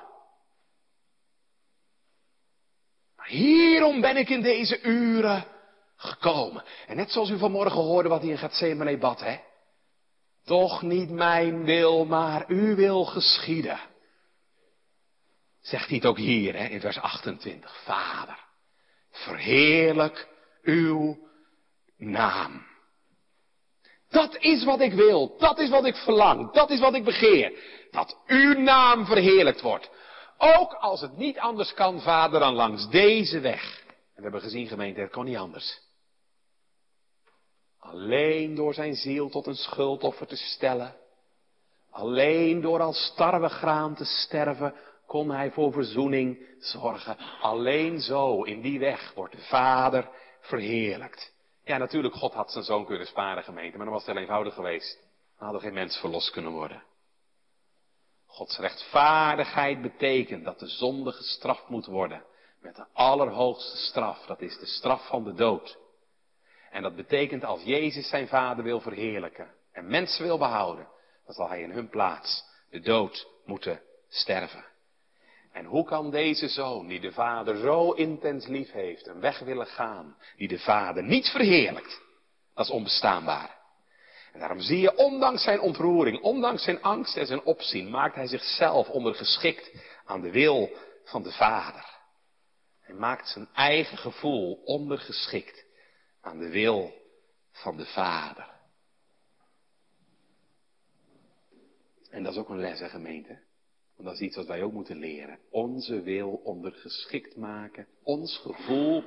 Hierom 3.26 4.02
ben 4.02 4.17
ik 4.17 4.30
in 4.30 4.41
deze 4.41 4.82
uren 4.82 5.45
gekomen. 5.95 6.63
En 6.88 6.95
net 6.95 7.12
zoals 7.12 7.30
u 7.30 7.38
vanmorgen 7.38 7.82
hoorde 7.82 8.10
wat 8.10 8.21
hij 8.21 8.30
in 8.30 8.38
Gethsemane 8.38 8.97
bad, 8.97 9.19
hè. 9.19 9.39
Toch 10.43 10.82
niet 10.82 11.10
mijn 11.10 11.63
wil, 11.63 12.06
maar 12.06 12.45
uw 12.47 12.76
wil 12.76 13.06
geschieden. 13.06 13.80
Zegt 15.62 15.88
hij 15.88 15.95
het 15.95 16.06
ook 16.06 16.17
hier, 16.17 16.56
hè, 16.56 16.65
in 16.65 16.80
vers 16.80 17.00
28. 17.00 17.84
Vader, 17.84 18.39
verheerlijk 19.10 20.31
uw 20.63 21.17
naam. 21.97 22.69
Dat 24.10 24.38
is 24.39 24.63
wat 24.63 24.80
ik 24.80 24.93
wil, 24.93 25.38
dat 25.38 25.60
is 25.60 25.69
wat 25.69 25.86
ik 25.86 25.95
verlang, 25.95 26.52
dat 26.52 26.69
is 26.69 26.80
wat 26.80 26.93
ik 26.93 27.04
begeer. 27.04 27.54
Dat 27.91 28.17
uw 28.28 28.54
naam 28.54 29.06
verheerlijkt 29.06 29.62
wordt. 29.62 29.89
Ook 30.38 30.74
als 30.74 31.02
het 31.02 31.17
niet 31.17 31.39
anders 31.39 31.74
kan, 31.74 32.02
vader, 32.02 32.39
dan 32.39 32.54
langs 32.54 32.89
deze 32.89 33.39
weg. 33.39 33.84
En 33.88 34.15
we 34.15 34.21
hebben 34.21 34.41
gezien, 34.41 34.67
gemeente, 34.67 35.00
het 35.00 35.12
kon 35.12 35.26
niet 35.26 35.38
anders. 35.38 35.80
Alleen 37.80 38.56
door 38.56 38.74
zijn 38.74 38.95
ziel 38.95 39.30
tot 39.30 39.47
een 39.47 39.56
schuldoffer 39.56 40.28
te 40.28 40.36
stellen. 40.36 40.95
Alleen 41.91 42.62
door 42.62 42.82
als 42.82 43.13
graan 43.43 43.95
te 43.95 44.06
sterven 44.06 44.76
kon 45.08 45.32
hij 45.32 45.52
voor 45.52 45.71
verzoening 45.71 46.45
zorgen. 46.60 47.17
Alleen 47.41 48.00
zo, 48.00 48.43
in 48.43 48.62
die 48.62 48.80
weg, 48.80 49.12
wordt 49.15 49.36
de 49.36 49.41
Vader 49.41 50.10
verheerlijkt. 50.41 51.34
Ja, 51.63 51.77
natuurlijk, 51.77 52.15
God 52.15 52.34
had 52.34 52.51
zijn 52.51 52.63
zoon 52.63 52.86
kunnen 52.86 53.08
sparen, 53.08 53.43
gemeente, 53.43 53.77
maar 53.77 53.86
dan 53.86 53.95
was 53.95 54.06
het 54.06 54.13
heel 54.13 54.21
eenvoudig 54.21 54.54
geweest. 54.54 54.99
Dan 55.38 55.43
hadden 55.43 55.62
geen 55.62 55.73
mens 55.73 55.97
verlost 55.97 56.32
kunnen 56.32 56.51
worden. 56.51 56.84
Gods 58.25 58.58
rechtvaardigheid 58.58 59.82
betekent 59.82 60.43
dat 60.43 60.60
de 60.60 60.67
zonde 60.67 61.12
gestraft 61.12 61.69
moet 61.69 61.86
worden 61.86 62.23
met 62.60 62.75
de 62.75 62.86
allerhoogste 62.93 63.77
straf. 63.77 64.25
Dat 64.25 64.41
is 64.41 64.58
de 64.60 64.65
straf 64.65 65.08
van 65.08 65.23
de 65.23 65.34
dood. 65.34 65.77
En 66.71 66.82
dat 66.82 66.95
betekent 66.95 67.43
als 67.43 67.63
Jezus 67.63 68.10
zijn 68.10 68.27
vader 68.27 68.63
wil 68.63 68.80
verheerlijken 68.80 69.54
en 69.71 69.88
mensen 69.88 70.23
wil 70.23 70.38
behouden, 70.38 70.88
dan 71.25 71.34
zal 71.34 71.49
hij 71.49 71.62
in 71.62 71.71
hun 71.71 71.89
plaats 71.89 72.43
de 72.69 72.80
dood 72.80 73.27
moeten 73.45 73.82
sterven. 74.08 74.65
En 75.52 75.66
hoe 75.66 75.86
kan 75.86 76.12
deze 76.12 76.48
zoon, 76.48 76.88
die 76.88 77.00
de 77.00 77.12
vader 77.12 77.58
zo 77.58 77.92
intens 77.92 78.48
lief 78.48 78.72
heeft, 78.72 79.08
een 79.08 79.20
weg 79.20 79.40
willen 79.40 79.66
gaan, 79.66 80.18
die 80.38 80.48
de 80.48 80.60
vader 80.60 81.04
niet 81.04 81.28
verheerlijkt? 81.28 82.02
Is 82.56 82.70
onbestaanbaar. 82.70 83.60
En 84.34 84.40
daarom 84.40 84.60
zie 84.60 84.80
je, 84.80 84.96
ondanks 84.96 85.44
zijn 85.44 85.60
ontroering, 85.60 86.22
ondanks 86.22 86.64
zijn 86.64 86.82
angst 86.82 87.18
en 87.18 87.26
zijn 87.26 87.44
opzien, 87.44 87.90
maakt 87.90 88.16
hij 88.16 88.28
zichzelf 88.28 88.90
ondergeschikt 88.90 89.72
aan 90.06 90.22
de 90.22 90.32
wil 90.32 90.70
van 91.04 91.24
de 91.24 91.32
vader. 91.32 91.86
Hij 92.82 92.96
maakt 92.96 93.28
zijn 93.28 93.48
eigen 93.54 93.98
gevoel 93.98 94.62
ondergeschikt 94.66 95.66
aan 96.22 96.40
de 96.40 96.50
wil 96.50 96.94
van 97.52 97.78
de 97.78 97.86
Vader. 97.86 98.50
En 102.10 102.24
dat 102.24 102.34
is 102.34 102.40
ook 102.40 102.50
een 102.50 102.60
les, 102.60 102.80
hè, 102.80 102.90
gemeente. 102.90 103.40
Dat 104.04 104.14
is 104.14 104.20
iets 104.20 104.36
wat 104.36 104.48
wij 104.48 104.64
ook 104.64 104.74
moeten 104.74 104.98
leren. 104.98 105.40
Onze 105.50 106.02
wil 106.02 106.30
ondergeschikt 106.44 107.36
maken, 107.36 107.88
ons 108.04 108.38
gevoel 108.38 109.04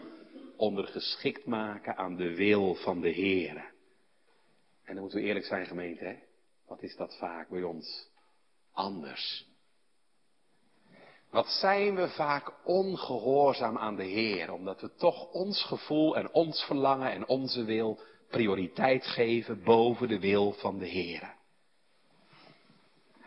ondergeschikt 0.57 1.47
maken 1.47 1.97
aan 1.97 2.17
de 2.17 2.35
wil 2.35 2.75
van 2.75 3.01
de 3.01 3.09
Heer. 3.09 3.73
En 4.85 4.93
dan 4.93 5.01
moeten 5.01 5.19
we 5.19 5.25
eerlijk 5.25 5.47
zijn, 5.47 5.67
gemeente? 5.67 6.19
Wat 6.67 6.83
is 6.83 6.97
dat 6.97 7.17
vaak 7.17 7.49
bij 7.49 7.63
ons 7.63 8.09
anders? 8.73 9.47
Wat 11.31 11.47
zijn 11.47 11.95
we 11.95 12.09
vaak 12.09 12.53
ongehoorzaam 12.65 13.79
aan 13.79 13.97
de 13.97 14.05
Heer, 14.05 14.53
omdat 14.53 14.81
we 14.81 14.95
toch 14.95 15.33
ons 15.33 15.65
gevoel 15.65 16.17
en 16.17 16.33
ons 16.33 16.63
verlangen 16.63 17.13
en 17.13 17.27
onze 17.27 17.65
wil 17.65 18.01
prioriteit 18.29 19.07
geven 19.07 19.63
boven 19.63 20.09
de 20.09 20.19
wil 20.19 20.53
van 20.53 20.79
de 20.79 20.87
Heer. 20.87 21.35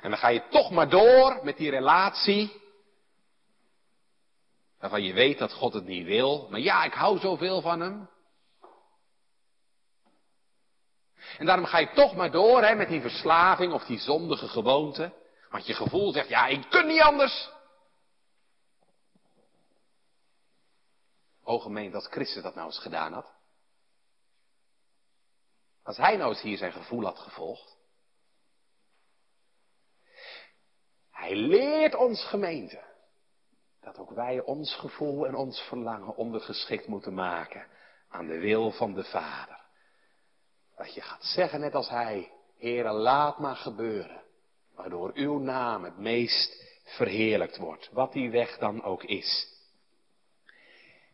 En 0.01 0.09
dan 0.09 0.19
ga 0.19 0.27
je 0.27 0.47
toch 0.49 0.71
maar 0.71 0.89
door 0.89 1.39
met 1.43 1.57
die 1.57 1.69
relatie, 1.69 2.61
waarvan 4.79 5.03
je 5.03 5.13
weet 5.13 5.37
dat 5.37 5.53
God 5.53 5.73
het 5.73 5.85
niet 5.85 6.05
wil, 6.05 6.47
maar 6.49 6.59
ja, 6.59 6.83
ik 6.83 6.93
hou 6.93 7.19
zoveel 7.19 7.61
van 7.61 7.79
Hem. 7.79 8.09
En 11.37 11.45
daarom 11.45 11.65
ga 11.65 11.77
je 11.77 11.91
toch 11.93 12.15
maar 12.15 12.31
door 12.31 12.63
hè, 12.63 12.75
met 12.75 12.87
die 12.87 13.01
verslaving 13.01 13.73
of 13.73 13.85
die 13.85 13.99
zondige 13.99 14.47
gewoonte, 14.47 15.13
want 15.49 15.65
je 15.65 15.73
gevoel 15.73 16.11
zegt, 16.11 16.29
ja, 16.29 16.47
ik 16.47 16.69
kan 16.69 16.87
niet 16.87 17.01
anders. 17.01 17.49
O 21.43 21.59
gemeente, 21.59 21.95
als 21.95 22.07
Christus 22.07 22.43
dat 22.43 22.55
nou 22.55 22.67
eens 22.67 22.79
gedaan 22.79 23.13
had. 23.13 23.35
Als 25.83 25.97
hij 25.97 26.17
nou 26.17 26.29
eens 26.29 26.41
hier 26.41 26.57
zijn 26.57 26.71
gevoel 26.71 27.03
had 27.03 27.19
gevolgd. 27.19 27.76
Hij 31.17 31.35
leert 31.35 31.95
ons 31.95 32.25
gemeente. 32.25 32.83
Dat 33.81 33.97
ook 33.97 34.11
wij 34.11 34.41
ons 34.41 34.75
gevoel 34.75 35.27
en 35.27 35.35
ons 35.35 35.59
verlangen 35.59 36.15
ondergeschikt 36.15 36.87
moeten 36.87 37.13
maken 37.13 37.67
aan 38.09 38.27
de 38.27 38.39
wil 38.39 38.71
van 38.71 38.93
de 38.93 39.03
Vader. 39.03 39.59
Dat 40.75 40.93
je 40.93 41.01
gaat 41.01 41.23
zeggen 41.23 41.59
net 41.59 41.75
als 41.75 41.89
hij, 41.89 42.31
Heere, 42.57 42.91
laat 42.91 43.39
maar 43.39 43.55
gebeuren. 43.55 44.23
Waardoor 44.75 45.11
uw 45.13 45.39
naam 45.39 45.83
het 45.83 45.97
meest 45.97 46.63
verheerlijkt 46.83 47.57
wordt. 47.57 47.89
Wat 47.91 48.13
die 48.13 48.29
weg 48.31 48.57
dan 48.57 48.83
ook 48.83 49.03
is. 49.03 49.47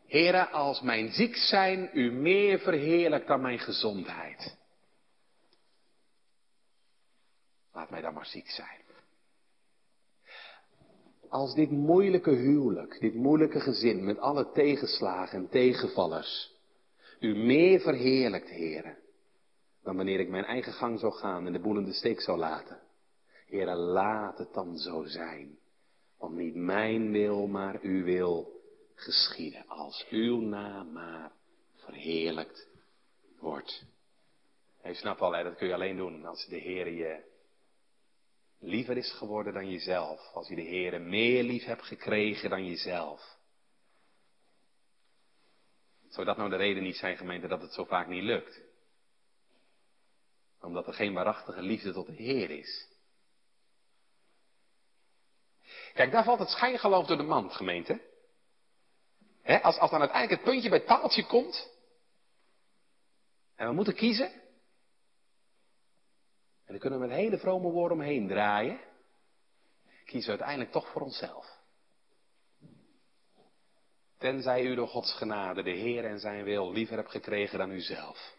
Heren, 0.07 0.51
als 0.51 0.81
mijn 0.81 1.11
ziek 1.11 1.35
zijn 1.35 1.89
u 1.93 2.11
meer 2.11 2.59
verheerlijkt 2.59 3.27
dan 3.27 3.41
mijn 3.41 3.59
gezondheid. 3.59 4.57
Laat 7.71 7.89
mij 7.89 8.01
dan 8.01 8.13
maar 8.13 8.25
ziek 8.25 8.49
zijn. 8.49 8.82
Als 11.33 11.53
dit 11.53 11.71
moeilijke 11.71 12.31
huwelijk, 12.31 12.99
dit 12.99 13.13
moeilijke 13.13 13.59
gezin 13.59 14.03
met 14.03 14.17
alle 14.17 14.51
tegenslagen 14.51 15.37
en 15.37 15.49
tegenvallers, 15.49 16.51
u 17.19 17.35
meer 17.35 17.79
verheerlijkt, 17.79 18.49
heren, 18.49 18.97
dan 19.83 19.95
wanneer 19.95 20.19
ik 20.19 20.29
mijn 20.29 20.45
eigen 20.45 20.73
gang 20.73 20.99
zou 20.99 21.13
gaan 21.13 21.45
en 21.45 21.53
de 21.53 21.59
boel 21.59 21.77
in 21.77 21.85
de 21.85 21.93
steek 21.93 22.21
zou 22.21 22.37
laten. 22.37 22.79
Heren, 23.45 23.77
laat 23.77 24.37
het 24.37 24.53
dan 24.53 24.77
zo 24.77 25.03
zijn. 25.03 25.57
Want 26.17 26.35
niet 26.35 26.55
mijn 26.55 27.11
wil, 27.11 27.47
maar 27.47 27.79
uw 27.81 28.03
wil 28.03 28.61
geschieden. 28.95 29.67
Als 29.67 30.05
uw 30.09 30.39
naam 30.39 30.91
maar 30.91 31.31
verheerlijkt 31.75 32.67
wordt. 33.39 33.85
Je 34.83 34.93
snapt 34.93 35.21
al, 35.21 35.31
dat 35.31 35.55
kun 35.55 35.67
je 35.67 35.73
alleen 35.73 35.97
doen 35.97 36.25
als 36.25 36.47
de 36.47 36.57
Heer 36.57 36.89
je 36.89 37.31
liever 38.63 38.97
is 38.97 39.11
geworden 39.11 39.53
dan 39.53 39.69
jezelf. 39.69 40.33
Als 40.33 40.47
je 40.47 40.55
de 40.55 40.61
Heer 40.61 41.01
meer 41.01 41.43
lief 41.43 41.63
hebt 41.63 41.83
gekregen 41.83 42.49
dan 42.49 42.65
jezelf. 42.65 43.37
Zou 46.07 46.25
dat 46.25 46.37
nou 46.37 46.49
de 46.49 46.55
reden 46.55 46.83
niet 46.83 46.95
zijn, 46.95 47.17
gemeente, 47.17 47.47
dat 47.47 47.61
het 47.61 47.73
zo 47.73 47.85
vaak 47.85 48.07
niet 48.07 48.23
lukt? 48.23 48.61
Omdat 50.61 50.87
er 50.87 50.93
geen 50.93 51.13
waarachtige 51.13 51.61
liefde 51.61 51.93
tot 51.93 52.05
de 52.05 52.13
Heer 52.13 52.49
is. 52.49 52.87
Kijk, 55.93 56.11
daar 56.11 56.23
valt 56.23 56.39
het 56.39 56.49
schijngeloof 56.49 57.07
door 57.07 57.17
de 57.17 57.23
man, 57.23 57.51
gemeente. 57.51 58.01
als, 59.43 59.77
als 59.77 59.91
dan 59.91 59.99
uiteindelijk 59.99 60.41
het 60.41 60.51
puntje 60.51 60.69
bij 60.69 60.77
het 60.77 60.87
paaltje 60.87 61.25
komt. 61.25 61.71
En 63.55 63.67
we 63.67 63.73
moeten 63.73 63.95
kiezen. 63.95 64.42
Dan 66.73 66.81
kunnen 66.81 66.99
we 66.99 67.07
met 67.07 67.15
hele 67.15 67.37
vrome 67.37 67.69
woorden 67.69 67.97
omheen 67.97 68.27
draaien. 68.27 68.79
Kiezen 70.05 70.31
we 70.31 70.37
uiteindelijk 70.37 70.71
toch 70.71 70.91
voor 70.91 71.01
onszelf. 71.01 71.57
Tenzij 74.17 74.63
u 74.63 74.75
door 74.75 74.87
Gods 74.87 75.13
genade 75.13 75.63
de 75.63 75.71
Heer 75.71 76.05
en 76.05 76.19
zijn 76.19 76.43
wil 76.43 76.71
liever 76.71 76.95
hebt 76.95 77.11
gekregen 77.11 77.57
dan 77.57 77.71
uzelf. 77.71 78.35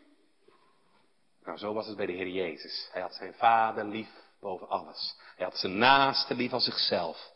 Nou, 1.45 1.59
zo 1.59 1.73
was 1.73 1.87
het 1.87 1.97
bij 1.97 2.07
de 2.07 2.13
Heer 2.13 2.29
Jezus. 2.29 2.89
Hij 2.93 3.03
had 3.03 3.15
zijn 3.15 3.35
vader 3.35 3.85
lief 3.85 4.09
boven 4.41 4.69
alles. 4.69 5.17
Hij 5.37 5.45
had 5.45 5.57
zijn 5.57 5.79
naaste 5.79 6.35
lief 6.35 6.53
als 6.53 6.65
zichzelf. 6.65 7.33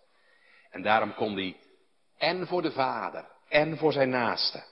En 0.71 0.83
daarom 0.83 1.15
kon 1.15 1.35
hij 1.35 1.57
en 2.17 2.47
voor 2.47 2.63
de 2.63 2.73
vader 2.73 3.29
en 3.49 3.77
voor 3.77 3.93
zijn 3.93 4.11
naaste 4.11 4.65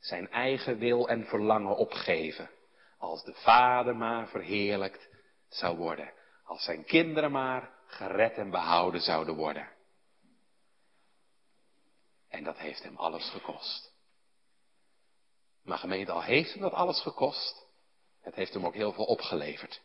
zijn 0.00 0.30
eigen 0.30 0.78
wil 0.78 1.08
en 1.08 1.24
verlangen 1.24 1.76
opgeven. 1.76 2.50
Als 2.98 3.24
de 3.24 3.34
vader 3.34 3.96
maar 3.96 4.28
verheerlijkt 4.28 5.10
zou 5.54 5.76
worden. 5.76 6.12
Als 6.44 6.64
zijn 6.64 6.84
kinderen 6.84 7.30
maar 7.30 7.70
gered 7.86 8.36
en 8.36 8.50
behouden 8.50 9.00
zouden 9.00 9.34
worden. 9.34 9.70
En 12.28 12.44
dat 12.44 12.58
heeft 12.58 12.82
hem 12.82 12.96
alles 12.96 13.30
gekost. 13.30 13.92
Maar 15.64 15.78
gemeente, 15.78 16.12
al 16.12 16.22
heeft 16.22 16.52
hem 16.52 16.62
dat 16.62 16.72
alles 16.72 17.00
gekost, 17.00 17.66
het 18.20 18.34
heeft 18.34 18.54
hem 18.54 18.66
ook 18.66 18.74
heel 18.74 18.92
veel 18.92 19.04
opgeleverd. 19.04 19.80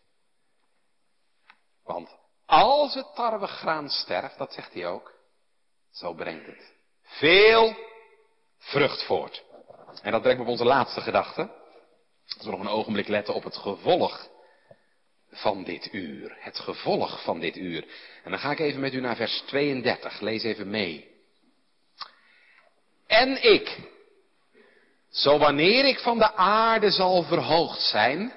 Want 1.83 2.15
als 2.45 2.93
het 2.93 3.15
tarwegraan 3.15 3.89
sterft, 3.89 4.37
dat 4.37 4.53
zegt 4.53 4.73
hij 4.73 4.87
ook, 4.87 5.13
zo 5.91 6.13
brengt 6.13 6.45
het 6.45 6.73
veel 7.01 7.75
vrucht 8.57 9.05
voort. 9.05 9.43
En 10.01 10.11
dat 10.11 10.21
brengt 10.21 10.37
me 10.37 10.45
op 10.45 10.51
onze 10.51 10.65
laatste 10.65 11.01
gedachte. 11.01 11.55
Als 12.37 12.45
we 12.45 12.51
nog 12.51 12.59
een 12.59 12.67
ogenblik 12.67 13.07
letten 13.07 13.33
op 13.33 13.43
het 13.43 13.57
gevolg 13.57 14.27
van 15.31 15.63
dit 15.63 15.93
uur. 15.93 16.35
Het 16.39 16.59
gevolg 16.59 17.23
van 17.23 17.39
dit 17.39 17.57
uur. 17.57 17.85
En 18.23 18.31
dan 18.31 18.39
ga 18.39 18.51
ik 18.51 18.59
even 18.59 18.79
met 18.79 18.93
u 18.93 18.99
naar 18.99 19.15
vers 19.15 19.43
32. 19.45 20.19
Lees 20.19 20.43
even 20.43 20.69
mee. 20.69 21.15
En 23.07 23.43
ik, 23.43 23.77
zo 25.09 25.37
wanneer 25.37 25.85
ik 25.85 25.99
van 25.99 26.17
de 26.17 26.33
aarde 26.33 26.91
zal 26.91 27.23
verhoogd 27.23 27.81
zijn, 27.81 28.33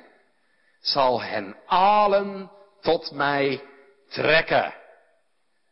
zal 0.80 1.22
hen 1.22 1.56
allen 1.66 2.50
tot 2.80 3.10
mij 3.10 3.62
trekken. 4.08 4.74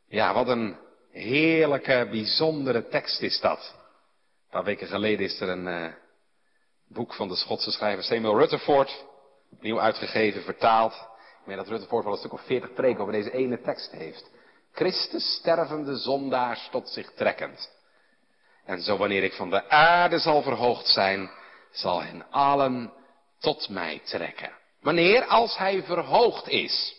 Ja, 0.09 0.35
wat 0.35 0.49
een 0.49 0.77
heerlijke, 1.13 2.07
bijzondere 2.11 2.89
tekst 2.89 3.21
is 3.21 3.41
dat. 3.41 3.75
Een 3.75 4.51
paar 4.51 4.65
weken 4.65 4.87
geleden 4.87 5.27
is 5.27 5.41
er 5.41 5.49
een 5.49 5.67
uh, 5.67 5.93
boek 6.89 7.15
van 7.15 7.29
de 7.29 7.37
Schotse 7.37 7.71
schrijver 7.71 8.05
Samuel 8.05 8.39
Rutherford, 8.39 9.05
nieuw 9.61 9.81
uitgegeven, 9.81 10.43
vertaald. 10.43 10.93
Ik 11.41 11.47
meen 11.47 11.57
dat 11.57 11.69
Rutherford 11.69 12.05
wel 12.05 12.13
een 12.13 12.19
stuk 12.19 12.33
of 12.33 12.45
veertig 12.45 12.73
preken 12.73 13.01
over 13.01 13.13
deze 13.13 13.33
ene 13.33 13.61
tekst 13.61 13.91
heeft. 13.91 14.31
Christus 14.73 15.35
stervende 15.35 15.97
zondaars 15.97 16.69
tot 16.71 16.89
zich 16.89 17.13
trekkend. 17.13 17.71
En 18.65 18.81
zo 18.81 18.97
wanneer 18.97 19.23
ik 19.23 19.33
van 19.33 19.51
de 19.51 19.69
aarde 19.71 20.19
zal 20.19 20.43
verhoogd 20.43 20.87
zijn, 20.87 21.31
zal 21.71 22.03
hen 22.03 22.31
allen 22.31 22.93
tot 23.39 23.69
mij 23.69 24.01
trekken. 24.05 24.51
Wanneer? 24.81 25.25
Als 25.25 25.57
hij 25.57 25.83
verhoogd 25.83 26.49
is. 26.49 26.97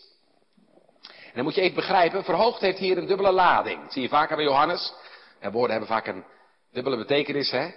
En 1.02 1.36
dan 1.36 1.44
moet 1.44 1.54
je 1.54 1.60
even 1.60 1.74
begrijpen, 1.74 2.24
verhoogd 2.24 2.60
heeft 2.60 2.78
hier 2.78 2.98
een 2.98 3.06
dubbele 3.06 3.32
lading. 3.32 3.92
Zie 3.92 4.02
je 4.02 4.08
vaker 4.08 4.36
bij 4.36 4.44
Johannes. 4.44 4.92
En 5.40 5.52
woorden 5.52 5.70
hebben 5.70 5.88
vaak 5.88 6.06
een 6.06 6.24
dubbele 6.72 6.96
betekenis, 6.96 7.50
hè. 7.50 7.70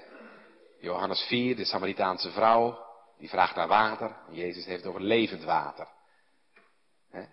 Johannes 0.80 1.21
4, 1.21 1.55
de 1.55 1.65
Samaritaanse 1.65 2.32
vrouw, 2.32 2.78
die 3.18 3.30
vraagt 3.30 3.55
naar 3.55 3.68
water. 3.68 4.16
Jezus 4.30 4.66
heeft 4.66 4.84
het 4.84 4.89
over 4.89 5.01
levend 5.01 5.43
water. 5.43 5.88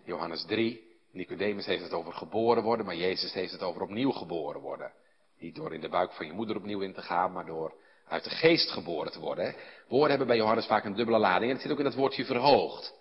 Johannes 0.05 0.45
3, 0.45 0.99
Nicodemus 1.12 1.66
heeft 1.66 1.83
het 1.83 1.93
over 1.93 2.12
geboren 2.12 2.62
worden, 2.62 2.87
maar 2.87 2.97
Jezus 2.97 3.33
heeft 3.33 3.53
het 3.53 3.62
over 3.62 3.83
opnieuw 3.83 4.11
geboren 4.11 4.61
worden. 4.61 4.93
Niet 5.39 5.55
door 5.55 5.74
in 5.74 5.81
de 5.81 5.89
buik 5.89 6.12
van 6.12 6.26
je 6.26 6.33
moeder 6.33 6.57
opnieuw 6.57 6.81
in 6.81 6.95
te 6.95 7.03
gaan, 7.03 7.33
maar 7.33 7.47
door 7.47 7.74
uit 8.09 8.24
de 8.24 8.31
geest 8.31 8.70
geboren 8.70 9.12
te 9.12 9.20
worden. 9.20 9.55
Woorden 9.89 10.09
hebben 10.09 10.26
bij 10.26 10.37
Johannes 10.37 10.66
vaak 10.66 10.85
een 10.85 10.95
dubbele 10.95 11.18
lading 11.18 11.51
en 11.51 11.53
het 11.53 11.62
zit 11.62 11.72
ook 11.72 11.78
in 11.78 11.85
het 11.85 11.95
woordje 11.95 12.24
verhoogd. 12.24 12.95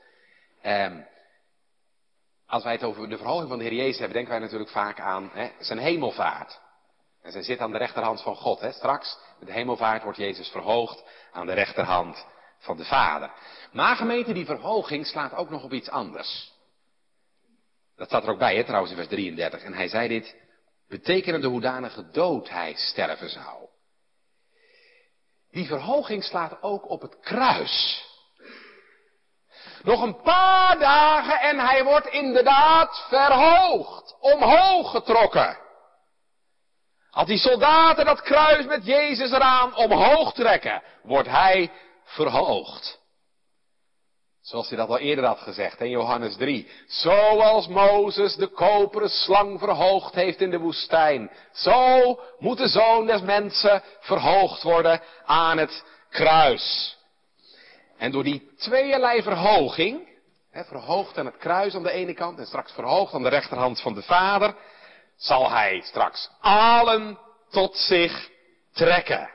Um, 0.63 1.05
als 2.47 2.63
wij 2.63 2.73
het 2.73 2.84
over 2.84 3.09
de 3.09 3.17
verhoging 3.17 3.49
van 3.49 3.57
de 3.57 3.63
Heer 3.63 3.73
Jezus 3.73 3.97
hebben, 3.97 4.15
denken 4.15 4.34
wij 4.34 4.41
natuurlijk 4.41 4.71
vaak 4.71 4.99
aan 4.99 5.32
zijn 5.59 5.80
hemelvaart. 5.80 6.59
En 7.21 7.32
zij 7.32 7.43
zit 7.43 7.59
aan 7.59 7.71
de 7.71 7.77
rechterhand 7.77 8.21
van 8.21 8.36
God. 8.36 8.73
Straks, 8.73 9.17
met 9.39 9.47
de 9.47 9.53
hemelvaart, 9.53 10.03
wordt 10.03 10.17
Jezus 10.17 10.49
verhoogd 10.49 11.03
aan 11.32 11.45
de 11.45 11.53
rechterhand 11.53 12.25
van 12.60 12.78
de 12.78 12.86
Vader. 12.86 13.32
Maar 13.72 13.95
gemeente, 13.95 14.34
die 14.34 14.45
verhoging 14.45 15.05
slaat 15.05 15.34
ook 15.34 15.49
nog 15.49 15.64
op 15.64 15.74
iets 15.74 15.89
anders. 15.89 16.51
Dat 17.95 18.07
staat 18.07 18.24
er 18.24 18.30
ook 18.30 18.39
bij, 18.39 18.55
hè, 18.55 18.64
trouwens, 18.64 18.91
in 18.91 18.97
vers 18.97 19.10
33. 19.10 19.62
En 19.62 19.74
hij 19.74 19.88
zei 19.88 20.07
dit, 20.07 20.36
betekenende 20.88 21.47
hoedanige 21.47 22.10
dood 22.12 22.49
hij 22.49 22.74
sterven 22.74 23.30
zou. 23.30 23.68
Die 25.51 25.68
verhoging 25.68 26.24
slaat 26.24 26.62
ook 26.62 26.89
op 26.89 27.01
het 27.01 27.20
kruis. 27.20 28.07
Nog 29.84 30.01
een 30.01 30.22
paar 30.22 30.80
dagen 30.80 31.39
en 31.39 31.60
hij 31.60 31.84
wordt 31.84 32.07
inderdaad 32.07 33.05
verhoogd, 33.10 34.16
omhoog 34.20 34.91
getrokken. 34.91 35.57
Als 37.12 37.28
die 37.28 37.38
soldaten 37.38 38.05
dat 38.05 38.22
kruis 38.22 38.66
met 38.66 38.86
Jezus 38.86 39.32
eraan 39.32 39.76
omhoog 39.76 40.34
trekken, 40.34 40.84
wordt 41.03 41.30
hij 41.30 41.72
verhoogd. 42.10 42.99
Zoals 44.41 44.70
hij 44.70 44.78
dat 44.78 44.89
al 44.89 44.97
eerder 44.97 45.26
had 45.26 45.39
gezegd 45.39 45.82
in 45.82 45.89
Johannes 45.89 46.36
3. 46.36 46.68
Zoals 46.88 47.68
Mozes 47.68 48.36
de 48.36 48.47
koperen 48.47 49.10
slang 49.10 49.60
verhoogd 49.60 50.16
heeft 50.16 50.41
in 50.41 50.49
de 50.49 50.60
woestijn. 50.60 51.32
Zo 51.51 52.20
moet 52.39 52.57
de 52.57 52.68
zoon 52.68 53.05
des 53.05 53.22
mensen 53.22 53.84
verhoogd 53.99 54.64
worden 54.64 55.01
aan 55.26 55.57
het 55.57 55.84
kruis. 56.10 56.97
En 57.97 58.12
door 58.12 58.24
die 58.24 58.51
tweeërlei 58.57 59.22
verhoging, 59.22 60.07
hè, 60.51 60.64
verhoogd 60.64 61.18
aan 61.18 61.26
het 61.26 61.38
kruis 61.38 61.76
aan 61.76 61.84
de 61.84 61.91
ene 61.91 62.14
kant 62.14 62.39
en 62.39 62.45
straks 62.45 62.72
verhoogd 62.72 63.14
aan 63.14 63.24
de 63.24 63.30
rechterhand 63.30 63.82
van 63.82 63.93
de 63.93 64.03
Vader, 64.03 64.55
zal 65.18 65.49
hij 65.49 65.82
straks 65.86 66.30
allen 66.39 67.20
tot 67.49 67.78
zich 67.78 68.30
trekken. 68.74 69.30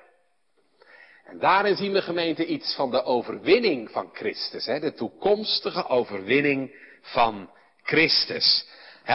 En 1.24 1.38
daarin 1.38 1.76
zien 1.76 1.92
we 1.92 2.02
gemeente 2.02 2.46
iets 2.46 2.74
van 2.74 2.90
de 2.90 3.04
overwinning 3.04 3.90
van 3.90 4.10
Christus, 4.12 4.66
hè, 4.66 4.80
de 4.80 4.94
toekomstige 4.94 5.86
overwinning 5.88 6.74
van 7.00 7.50
Christus. 7.82 8.66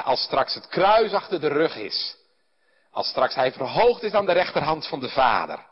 Als 0.03 0.21
straks 0.23 0.53
het 0.53 0.67
kruis 0.67 1.13
achter 1.13 1.39
de 1.39 1.47
rug 1.47 1.75
is, 1.75 2.17
als 2.91 3.07
straks 3.07 3.35
hij 3.35 3.51
verhoogd 3.51 4.03
is 4.03 4.13
aan 4.13 4.25
de 4.25 4.31
rechterhand 4.31 4.87
van 4.87 4.99
de 4.99 5.09
Vader, 5.09 5.67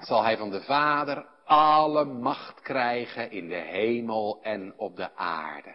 zal 0.00 0.22
hij 0.22 0.36
van 0.36 0.50
de 0.50 0.62
Vader 0.62 1.26
alle 1.44 2.04
macht 2.04 2.60
krijgen 2.60 3.30
in 3.30 3.48
de 3.48 3.54
hemel 3.54 4.38
en 4.42 4.74
op 4.76 4.96
de 4.96 5.16
aarde. 5.16 5.74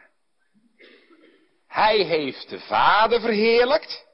Hij 1.68 1.98
heeft 1.98 2.50
de 2.50 2.60
Vader 2.60 3.22
verheerlijkt. 3.22 4.07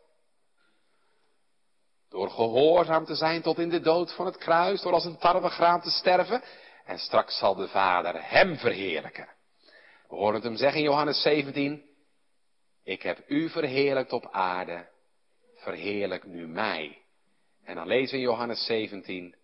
Door 2.14 2.30
gehoorzaam 2.30 3.06
te 3.06 3.16
zijn 3.16 3.42
tot 3.42 3.60
in 3.60 3.70
de 3.70 3.80
dood 3.80 4.14
van 4.14 4.26
het 4.26 4.38
kruis, 4.38 4.82
door 4.82 4.94
als 4.94 5.06
een 5.06 5.18
tarwegraan 5.18 5.82
te 5.82 5.90
sterven. 5.90 6.44
En 6.86 7.00
straks 7.00 7.38
zal 7.38 7.56
de 7.56 7.68
Vader 7.68 8.30
hem 8.30 8.58
verheerlijken. 8.58 9.28
We 10.10 10.16
horen 10.16 10.34
het 10.34 10.44
hem 10.44 10.56
zeggen 10.56 10.80
in 10.80 10.86
Johannes 10.86 11.22
17. 11.22 11.84
Ik 12.84 13.02
heb 13.02 13.24
u 13.28 13.50
verheerlijkt 13.50 14.14
op 14.14 14.28
aarde, 14.32 14.90
verheerlijk 15.56 16.26
nu 16.26 16.48
mij. 16.48 16.98
En 17.64 17.76
dan 17.76 17.88
lezen 17.88 18.12
we 18.12 18.24
in 18.24 18.30
Johannes 18.30 18.66
17 18.66 19.36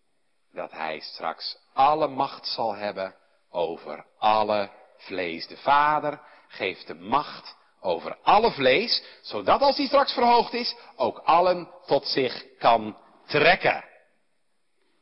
dat 0.52 0.72
hij 0.72 1.00
straks 1.00 1.58
alle 1.74 2.08
macht 2.08 2.48
zal 2.48 2.76
hebben 2.76 3.16
over 3.50 4.06
alle 4.18 4.70
vlees. 4.98 5.48
De 5.48 5.58
Vader 5.58 6.22
geeft 6.48 6.88
de 6.88 6.96
macht 6.96 7.58
over 7.82 8.18
alle 8.24 8.52
vlees, 8.52 9.04
zodat 9.22 9.62
als 9.62 9.78
hij 9.78 9.86
straks 9.86 10.14
verhoogd 10.14 10.54
is, 10.54 10.76
ook 10.96 11.18
allen 11.18 11.70
tot 11.86 12.08
zich 12.08 12.46
kan 12.58 12.98
trekken. 13.26 13.84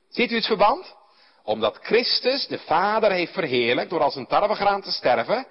Ziet 0.09 0.31
u 0.31 0.35
het 0.35 0.45
verband? 0.45 0.95
Omdat 1.43 1.79
Christus 1.81 2.47
de 2.47 2.59
Vader 2.59 3.11
heeft 3.11 3.33
verheerlijkt 3.33 3.89
door 3.89 4.01
als 4.01 4.15
een 4.15 4.27
tarwegraan 4.27 4.81
te 4.81 4.91
sterven, 4.91 5.47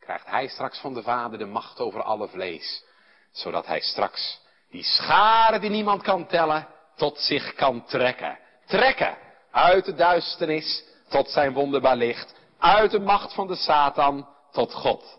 krijgt 0.00 0.26
hij 0.26 0.48
straks 0.48 0.78
van 0.78 0.94
de 0.94 1.02
Vader 1.02 1.38
de 1.38 1.46
macht 1.46 1.80
over 1.80 2.02
alle 2.02 2.28
vlees. 2.28 2.84
Zodat 3.32 3.66
hij 3.66 3.80
straks 3.80 4.40
die 4.70 4.84
scharen 4.84 5.60
die 5.60 5.70
niemand 5.70 6.02
kan 6.02 6.26
tellen, 6.26 6.68
tot 6.96 7.18
zich 7.18 7.54
kan 7.54 7.84
trekken. 7.84 8.38
Trekken 8.66 9.18
uit 9.50 9.84
de 9.84 9.94
duisternis 9.94 10.84
tot 11.08 11.30
zijn 11.30 11.52
wonderbaar 11.52 11.96
licht. 11.96 12.34
Uit 12.58 12.90
de 12.90 13.00
macht 13.00 13.34
van 13.34 13.46
de 13.46 13.56
Satan 13.56 14.28
tot 14.52 14.72
God. 14.72 15.16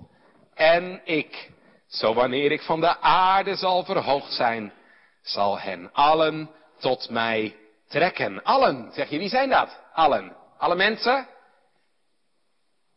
En 0.56 1.01
ik, 1.03 1.51
zo 1.88 2.14
wanneer 2.14 2.51
ik 2.51 2.62
van 2.62 2.80
de 2.80 2.99
aarde 2.99 3.56
zal 3.56 3.86
verhoogd 3.86 4.32
zijn, 4.32 4.74
zal 5.22 5.60
hen 5.60 5.93
allen 5.93 6.49
tot 6.80 7.10
mij 7.10 7.56
trekken. 7.88 8.43
Allen, 8.43 8.91
zeg 8.93 9.10
je, 9.10 9.18
wie 9.18 9.30
zijn 9.30 9.49
dat? 9.49 9.80
Allen. 9.93 10.36
Alle 10.58 10.76
mensen? 10.76 11.28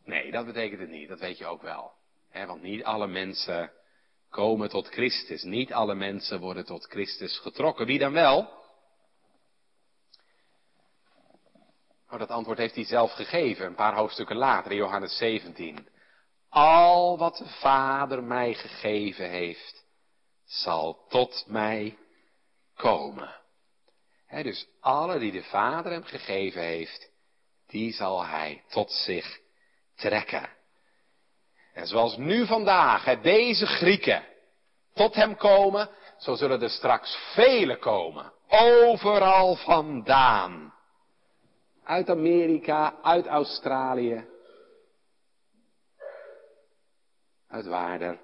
Nee, 0.03 0.31
dat 0.31 0.45
betekent 0.45 0.79
het 0.79 0.89
niet, 0.89 1.09
dat 1.09 1.19
weet 1.19 1.37
je 1.37 1.45
ook 1.45 1.61
wel. 1.61 1.91
want 2.31 2.61
niet 2.61 2.83
alle 2.83 3.07
mensen 3.07 3.71
komen 4.29 4.69
tot 4.69 4.87
Christus. 4.87 5.43
Niet 5.43 5.73
alle 5.73 5.95
mensen 5.95 6.39
worden 6.39 6.65
tot 6.65 6.85
Christus 6.85 7.39
getrokken. 7.39 7.85
Wie 7.85 7.99
dan 7.99 8.13
wel? 8.13 8.57
Oh, 12.09 12.19
dat 12.19 12.29
antwoord 12.29 12.57
heeft 12.57 12.75
hij 12.75 12.85
zelf 12.85 13.11
gegeven, 13.11 13.65
een 13.65 13.75
paar 13.75 13.95
hoofdstukken 13.95 14.35
later, 14.35 14.71
in 14.71 14.77
Johannes 14.77 15.17
17. 15.17 15.87
Al 16.49 17.17
wat 17.17 17.37
de 17.37 17.47
Vader 17.47 18.23
mij 18.23 18.53
gegeven 18.53 19.29
heeft, 19.29 19.85
zal 20.45 21.05
tot 21.07 21.43
mij 21.47 21.97
komen. 22.75 23.35
dus 24.27 24.67
alle 24.79 25.19
die 25.19 25.31
de 25.31 25.43
Vader 25.43 25.91
hem 25.91 26.03
gegeven 26.03 26.61
heeft, 26.61 27.11
die 27.67 27.93
zal 27.93 28.25
hij 28.25 28.63
tot 28.69 28.91
zich 28.91 29.39
trekken. 29.95 30.49
En 31.73 31.87
zoals 31.87 32.17
nu 32.17 32.45
vandaag 32.45 33.21
deze 33.21 33.65
Grieken 33.65 34.23
tot 34.93 35.15
hem 35.15 35.35
komen, 35.35 35.89
zo 36.17 36.35
zullen 36.35 36.61
er 36.61 36.69
straks 36.69 37.17
velen 37.33 37.79
komen. 37.79 38.33
Overal 38.47 39.55
vandaan. 39.55 40.73
Uit 41.83 42.09
Amerika, 42.09 42.95
uit 43.01 43.27
Australië, 43.27 44.27
uit 47.49 47.65
Waarder. 47.65 48.19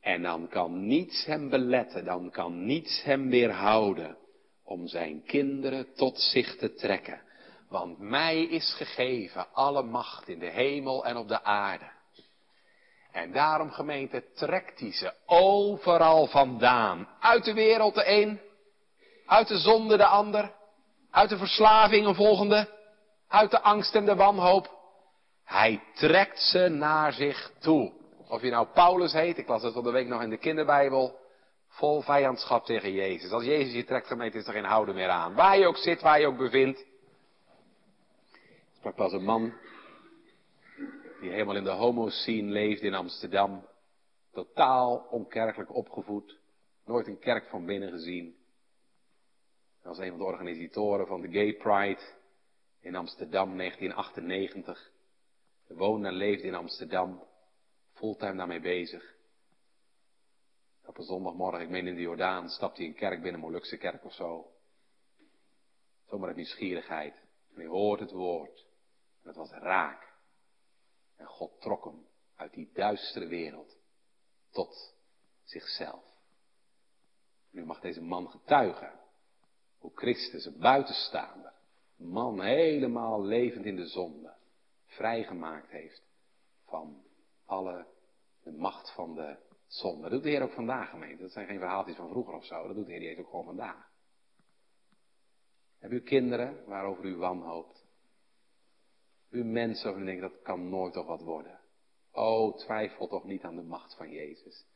En 0.00 0.22
dan 0.22 0.48
kan 0.48 0.86
niets 0.86 1.24
hem 1.24 1.48
beletten, 1.48 2.04
dan 2.04 2.30
kan 2.30 2.64
niets 2.64 3.02
hem 3.02 3.30
weerhouden 3.30 4.16
om 4.64 4.86
zijn 4.86 5.22
kinderen 5.22 5.94
tot 5.94 6.20
zich 6.20 6.56
te 6.56 6.74
trekken. 6.74 7.22
Want 7.68 7.98
mij 7.98 8.42
is 8.42 8.74
gegeven 8.76 9.52
alle 9.52 9.82
macht 9.82 10.28
in 10.28 10.38
de 10.38 10.50
hemel 10.50 11.04
en 11.04 11.16
op 11.16 11.28
de 11.28 11.42
aarde. 11.42 11.90
En 13.12 13.32
daarom 13.32 13.70
gemeente 13.70 14.24
trekt 14.34 14.80
hij 14.80 14.92
ze 14.92 15.12
overal 15.26 16.26
vandaan. 16.26 17.08
Uit 17.20 17.44
de 17.44 17.54
wereld 17.54 17.94
de 17.94 18.08
een, 18.10 18.40
uit 19.26 19.48
de 19.48 19.58
zonde 19.58 19.96
de 19.96 20.06
ander, 20.06 20.52
uit 21.10 21.28
de 21.28 21.38
verslaving 21.38 22.06
een 22.06 22.14
volgende, 22.14 22.68
uit 23.28 23.50
de 23.50 23.60
angst 23.60 23.94
en 23.94 24.04
de 24.04 24.14
wanhoop. 24.14 24.77
Hij 25.48 25.82
trekt 25.94 26.40
ze 26.40 26.68
naar 26.68 27.12
zich 27.12 27.52
toe. 27.58 27.92
Of 28.28 28.42
je 28.42 28.50
nou 28.50 28.66
Paulus 28.66 29.12
heet, 29.12 29.38
ik 29.38 29.48
las 29.48 29.62
het 29.62 29.72
van 29.72 29.82
de 29.82 29.90
week 29.90 30.06
nog 30.06 30.22
in 30.22 30.30
de 30.30 30.38
kinderbijbel, 30.38 31.18
vol 31.68 32.00
vijandschap 32.00 32.64
tegen 32.64 32.92
Jezus. 32.92 33.30
Als 33.30 33.44
Jezus 33.44 33.74
je 33.74 33.84
trekt, 33.84 34.06
gemeente, 34.06 34.38
is 34.38 34.46
er 34.46 34.52
geen 34.52 34.64
houden 34.64 34.94
meer 34.94 35.08
aan. 35.08 35.34
Waar 35.34 35.58
je 35.58 35.66
ook 35.66 35.76
zit, 35.76 36.00
waar 36.00 36.20
je 36.20 36.26
ook 36.26 36.36
bevindt, 36.36 36.84
sprak 38.76 38.94
pas 38.94 39.12
een 39.12 39.24
man 39.24 39.52
die 41.20 41.30
helemaal 41.30 41.56
in 41.56 41.64
de 41.64 41.70
homo-scene 41.70 42.50
leefde 42.50 42.86
in 42.86 42.94
Amsterdam. 42.94 43.66
Totaal 44.32 45.06
onkerkelijk 45.10 45.74
opgevoed. 45.74 46.38
Nooit 46.84 47.06
een 47.06 47.18
kerk 47.18 47.46
van 47.48 47.66
binnen 47.66 47.90
gezien. 47.90 48.36
Hij 49.80 49.90
was 49.90 49.98
een 49.98 50.08
van 50.08 50.18
de 50.18 50.24
organisatoren 50.24 51.06
van 51.06 51.20
de 51.20 51.30
Gay 51.30 51.52
Pride 51.52 52.02
in 52.80 52.96
Amsterdam 52.96 53.56
1998. 53.56 54.96
Woonde 55.68 56.08
en 56.08 56.14
leefde 56.14 56.46
in 56.46 56.54
Amsterdam. 56.54 57.22
Fulltime 57.92 58.36
daarmee 58.36 58.60
bezig. 58.60 59.16
Op 60.84 60.98
een 60.98 61.04
zondagmorgen, 61.04 61.60
ik 61.60 61.68
meen 61.68 61.86
in 61.86 61.94
de 61.94 62.00
Jordaan, 62.00 62.48
stapte 62.48 62.80
hij 62.80 62.90
in 62.90 62.96
kerk 62.96 63.22
binnen, 63.22 63.34
een 63.34 63.46
Molukse 63.46 63.76
kerk 63.76 64.04
of 64.04 64.12
zo. 64.12 64.52
Zomaar 66.06 66.26
uit 66.26 66.36
nieuwsgierigheid. 66.36 67.14
En 67.50 67.54
hij 67.54 67.66
hoort 67.66 68.00
het 68.00 68.10
woord. 68.10 68.66
En 69.22 69.28
het 69.28 69.36
was 69.36 69.50
raak. 69.50 70.12
En 71.16 71.26
God 71.26 71.60
trok 71.60 71.84
hem 71.84 72.06
uit 72.34 72.52
die 72.52 72.70
duistere 72.72 73.26
wereld 73.26 73.78
tot 74.50 74.94
zichzelf. 75.44 76.04
Nu 77.50 77.64
mag 77.64 77.80
deze 77.80 78.02
man 78.02 78.30
getuigen 78.30 78.92
hoe 79.78 79.90
Christus, 79.94 80.44
een 80.44 80.58
buitenstaander, 80.58 81.52
man 81.96 82.42
helemaal 82.42 83.22
levend 83.24 83.64
in 83.64 83.76
de 83.76 83.86
zonde, 83.86 84.34
vrijgemaakt 84.98 85.70
heeft 85.70 86.02
van 86.64 87.02
alle 87.46 87.86
de 88.42 88.52
macht 88.52 88.94
van 88.94 89.14
de 89.14 89.36
zonde. 89.66 90.02
Dat 90.02 90.10
doet 90.10 90.22
de 90.22 90.28
Heer 90.28 90.42
ook 90.42 90.52
vandaag, 90.52 90.90
gemeente. 90.90 91.22
Dat 91.22 91.32
zijn 91.32 91.46
geen 91.46 91.58
verhaaltjes 91.58 91.96
van 91.96 92.08
vroeger 92.08 92.34
of 92.34 92.44
zo. 92.44 92.66
Dat 92.66 92.76
doet 92.76 92.86
de 92.86 92.92
Heer 92.92 93.00
die 93.00 93.18
ook 93.18 93.30
gewoon 93.30 93.44
vandaag. 93.44 93.90
Heb 95.78 95.90
u 95.90 96.00
kinderen 96.00 96.64
waarover 96.66 97.04
u 97.04 97.16
wanhoopt? 97.16 97.86
U 99.30 99.44
mensen 99.44 99.84
waarvan 99.84 100.02
u 100.02 100.06
denkt, 100.06 100.22
dat 100.22 100.42
kan 100.42 100.68
nooit 100.68 100.92
toch 100.92 101.06
wat 101.06 101.22
worden. 101.22 101.60
O, 102.12 102.52
twijfel 102.52 103.08
toch 103.08 103.24
niet 103.24 103.42
aan 103.42 103.56
de 103.56 103.62
macht 103.62 103.96
van 103.96 104.10
Jezus. 104.10 104.66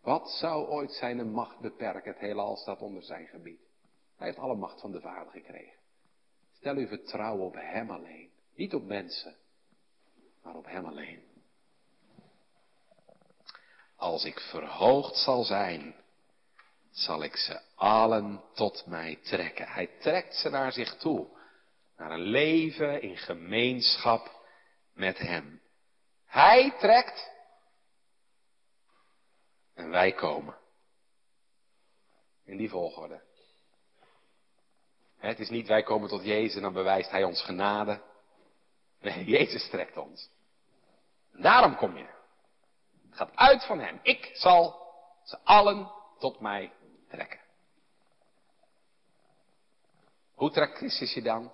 Wat 0.00 0.30
zou 0.30 0.66
ooit 0.66 0.92
zijn 0.92 1.30
macht 1.30 1.60
beperken? 1.60 2.12
Het 2.12 2.20
heelal 2.20 2.56
staat 2.56 2.82
onder 2.82 3.02
zijn 3.02 3.26
gebied. 3.26 3.60
Hij 4.16 4.26
heeft 4.26 4.38
alle 4.38 4.56
macht 4.56 4.80
van 4.80 4.92
de 4.92 5.00
Vader 5.00 5.32
gekregen. 5.32 5.78
Stel 6.52 6.76
uw 6.76 6.86
vertrouwen 6.86 7.46
op 7.46 7.54
Hem 7.54 7.90
alleen. 7.90 8.30
Niet 8.54 8.74
op 8.74 8.84
mensen, 8.84 9.36
maar 10.46 10.54
op 10.54 10.66
Hem 10.66 10.86
alleen. 10.86 11.22
Als 13.96 14.24
ik 14.24 14.40
verhoogd 14.40 15.16
zal 15.16 15.44
zijn, 15.44 15.94
zal 16.90 17.22
ik 17.22 17.36
ze 17.36 17.60
allen 17.74 18.42
tot 18.54 18.86
mij 18.86 19.18
trekken. 19.22 19.68
Hij 19.68 19.86
trekt 19.86 20.34
ze 20.34 20.48
naar 20.48 20.72
zich 20.72 20.96
toe. 20.96 21.28
Naar 21.96 22.10
een 22.10 22.20
leven 22.20 23.02
in 23.02 23.16
gemeenschap 23.16 24.44
met 24.92 25.18
Hem. 25.18 25.62
Hij 26.24 26.74
trekt 26.78 27.30
en 29.74 29.90
wij 29.90 30.12
komen. 30.12 30.58
In 32.44 32.56
die 32.56 32.70
volgorde. 32.70 33.22
Het 35.18 35.38
is 35.38 35.48
niet 35.48 35.66
wij 35.66 35.82
komen 35.82 36.08
tot 36.08 36.24
Jezus 36.24 36.56
en 36.56 36.62
dan 36.62 36.72
bewijst 36.72 37.10
Hij 37.10 37.24
ons 37.24 37.42
genade. 37.42 38.02
Nee, 39.00 39.24
Jezus 39.24 39.68
trekt 39.68 39.96
ons. 39.96 40.34
Daarom 41.38 41.76
kom 41.76 41.96
je. 41.96 42.06
Het 43.08 43.16
gaat 43.16 43.36
uit 43.36 43.64
van 43.64 43.78
Hem. 43.78 44.00
Ik 44.02 44.30
zal 44.32 44.86
ze 45.24 45.38
allen 45.44 45.90
tot 46.18 46.40
mij 46.40 46.72
trekken. 47.08 47.40
Hoe 50.34 50.50
trekt 50.50 50.76
Christus 50.76 51.14
je 51.14 51.22
dan? 51.22 51.52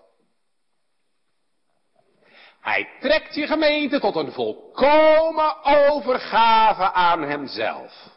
Hij 2.60 2.88
trekt 3.00 3.34
je 3.34 3.46
gemeente 3.46 4.00
tot 4.00 4.16
een 4.16 4.32
volkomen 4.32 5.64
overgave 5.64 6.92
aan 6.92 7.22
Hemzelf. 7.22 8.10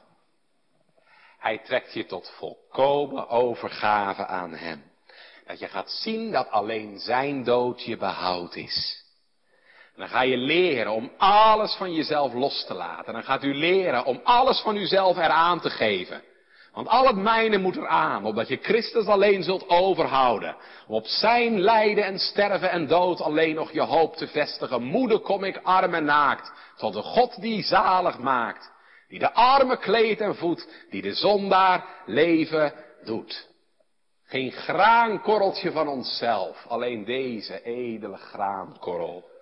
Hij 1.37 1.57
trekt 1.57 1.93
je 1.93 2.05
tot 2.05 2.29
volkomen 2.37 3.27
overgave 3.29 4.25
aan 4.25 4.51
Hem. 4.51 4.91
Dat 5.45 5.59
je 5.59 5.67
gaat 5.67 5.89
zien 5.89 6.31
dat 6.31 6.49
alleen 6.49 6.99
Zijn 6.99 7.43
dood 7.43 7.83
je 7.83 7.97
behoud 7.97 8.55
is. 8.55 9.04
En 9.95 10.01
dan 10.01 10.09
ga 10.09 10.21
je 10.21 10.37
leren 10.37 10.91
om 10.91 11.11
alles 11.17 11.75
van 11.75 11.93
jezelf 11.93 12.33
los 12.33 12.65
te 12.65 12.73
laten. 12.73 13.05
En 13.05 13.13
dan 13.13 13.23
gaat 13.23 13.43
u 13.43 13.53
leren 13.53 14.05
om 14.05 14.19
alles 14.23 14.59
van 14.59 14.75
uzelf 14.75 15.17
eraan 15.17 15.59
te 15.59 15.69
geven. 15.69 16.21
Want 16.73 16.87
al 16.87 17.07
het 17.07 17.15
mijne 17.15 17.57
moet 17.57 17.75
eraan, 17.75 18.25
opdat 18.25 18.47
je 18.47 18.57
Christus 18.61 19.05
alleen 19.05 19.43
zult 19.43 19.69
overhouden. 19.69 20.55
Om 20.87 20.95
op 20.95 21.05
zijn 21.05 21.61
lijden 21.61 22.03
en 22.03 22.19
sterven 22.19 22.69
en 22.69 22.87
dood 22.87 23.21
alleen 23.21 23.55
nog 23.55 23.71
je 23.71 23.81
hoop 23.81 24.15
te 24.15 24.27
vestigen. 24.27 24.83
Moeder 24.83 25.19
kom 25.19 25.43
ik 25.43 25.59
arm 25.63 25.93
en 25.93 26.05
naakt, 26.05 26.51
tot 26.77 26.93
de 26.93 27.01
God 27.01 27.41
die 27.41 27.63
zalig 27.63 28.17
maakt. 28.17 28.71
Die 29.07 29.19
de 29.19 29.33
arme 29.33 29.77
kleedt 29.77 30.21
en 30.21 30.35
voedt, 30.35 30.67
die 30.89 31.01
de 31.01 31.13
zondaar 31.13 31.85
leven 32.05 32.73
doet. 33.03 33.47
Geen 34.25 34.51
graankorreltje 34.51 35.71
van 35.71 35.87
onszelf, 35.87 36.65
alleen 36.67 37.05
deze 37.05 37.63
edele 37.63 38.17
graankorrel. 38.17 39.33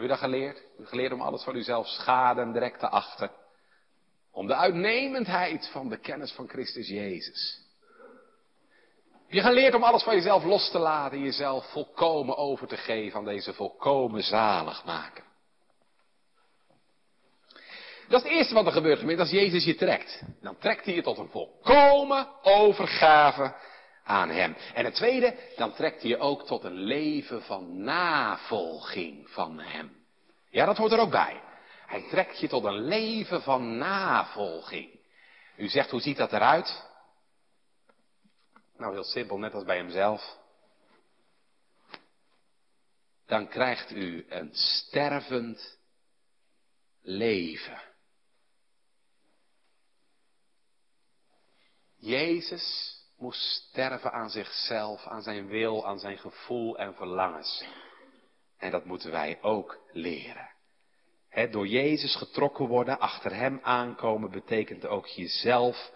Heb 0.00 0.08
u 0.08 0.12
dat 0.12 0.22
geleerd? 0.22 0.62
U 0.78 0.86
geleerd 0.86 1.12
om 1.12 1.20
alles 1.20 1.42
van 1.42 1.56
uzelf 1.56 1.86
schade 1.86 2.52
direct 2.52 2.78
te 2.78 2.88
achten. 2.88 3.30
Om 4.32 4.46
de 4.46 4.54
uitnemendheid 4.54 5.68
van 5.72 5.88
de 5.88 5.98
kennis 5.98 6.32
van 6.32 6.48
Christus 6.48 6.88
Jezus. 6.88 7.58
Heb 9.12 9.32
je 9.32 9.40
geleerd 9.40 9.74
om 9.74 9.82
alles 9.82 10.02
van 10.02 10.14
jezelf 10.14 10.44
los 10.44 10.70
te 10.70 10.78
laten, 10.78 11.22
jezelf 11.22 11.70
volkomen 11.70 12.36
over 12.36 12.66
te 12.66 12.76
geven 12.76 13.18
aan 13.18 13.24
deze 13.24 13.52
volkomen 13.52 14.22
zalig 14.22 14.84
maken. 14.84 15.24
Dat 18.08 18.22
is 18.22 18.28
het 18.28 18.38
eerste 18.38 18.54
wat 18.54 18.66
er 18.66 18.72
gebeurt 18.72 19.18
als 19.18 19.30
Jezus 19.30 19.64
je 19.64 19.74
trekt. 19.74 20.22
Dan 20.42 20.58
trekt 20.58 20.84
hij 20.84 20.94
je 20.94 21.02
tot 21.02 21.18
een 21.18 21.30
volkomen 21.30 22.28
overgave 22.42 23.54
aan 24.10 24.28
Hem. 24.28 24.56
En 24.74 24.84
het 24.84 24.94
tweede, 24.94 25.36
dan 25.56 25.74
trekt 25.74 26.00
hij 26.00 26.10
je 26.10 26.18
ook 26.18 26.46
tot 26.46 26.64
een 26.64 26.78
leven 26.78 27.42
van 27.42 27.82
navolging 27.82 29.30
van 29.30 29.58
Hem. 29.58 29.96
Ja, 30.50 30.64
dat 30.64 30.76
hoort 30.76 30.92
er 30.92 30.98
ook 30.98 31.10
bij. 31.10 31.42
Hij 31.86 32.08
trekt 32.08 32.40
je 32.40 32.48
tot 32.48 32.64
een 32.64 32.84
leven 32.84 33.42
van 33.42 33.78
navolging. 33.78 35.00
U 35.56 35.68
zegt, 35.68 35.90
hoe 35.90 36.00
ziet 36.00 36.16
dat 36.16 36.32
eruit? 36.32 36.88
Nou, 38.76 38.92
heel 38.92 39.04
simpel, 39.04 39.38
net 39.38 39.54
als 39.54 39.64
bij 39.64 39.76
hemzelf. 39.76 40.38
Dan 43.26 43.48
krijgt 43.48 43.90
u 43.90 44.26
een 44.28 44.54
stervend 44.54 45.78
leven. 47.00 47.82
Jezus 51.96 52.98
moest 53.20 53.40
sterven 53.40 54.12
aan 54.12 54.30
zichzelf, 54.30 55.06
aan 55.06 55.22
zijn 55.22 55.46
wil, 55.46 55.86
aan 55.86 55.98
zijn 55.98 56.18
gevoel 56.18 56.78
en 56.78 56.94
verlangens. 56.94 57.64
En 58.58 58.70
dat 58.70 58.84
moeten 58.84 59.10
wij 59.10 59.38
ook 59.42 59.78
leren. 59.92 60.50
door 61.50 61.66
Jezus 61.66 62.16
getrokken 62.16 62.66
worden, 62.66 62.98
achter 62.98 63.34
Hem 63.34 63.60
aankomen, 63.62 64.30
betekent 64.30 64.86
ook 64.86 65.06
jezelf 65.06 65.92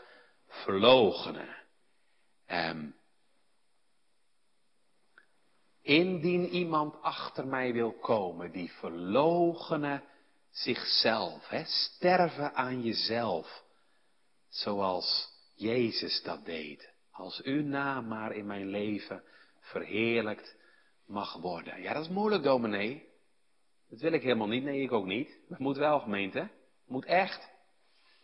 verlogenen. 0.46 1.56
Um, 2.46 2.96
indien 5.82 6.48
iemand 6.48 7.02
achter 7.02 7.46
mij 7.46 7.72
wil 7.72 7.92
komen, 7.92 8.52
die 8.52 8.72
verlogenen 8.72 10.02
zichzelf, 10.50 11.50
sterven 11.64 12.54
aan 12.54 12.82
jezelf, 12.82 13.64
zoals 14.48 15.28
Jezus 15.54 16.22
dat 16.22 16.44
deed. 16.44 16.93
Als 17.14 17.42
uw 17.42 17.62
naam 17.62 18.08
maar 18.08 18.32
in 18.32 18.46
mijn 18.46 18.66
leven 18.66 19.22
verheerlijkt 19.60 20.56
mag 21.06 21.34
worden. 21.34 21.82
Ja, 21.82 21.92
dat 21.92 22.04
is 22.04 22.10
moeilijk, 22.10 22.42
dominee. 22.42 23.08
Dat 23.90 24.00
wil 24.00 24.12
ik 24.12 24.22
helemaal 24.22 24.46
niet. 24.46 24.64
Nee, 24.64 24.82
ik 24.82 24.92
ook 24.92 25.06
niet. 25.06 25.38
Maar 25.48 25.60
moet 25.60 25.76
wel, 25.76 26.00
gemeente. 26.00 26.48
Moet 26.86 27.04
echt. 27.04 27.48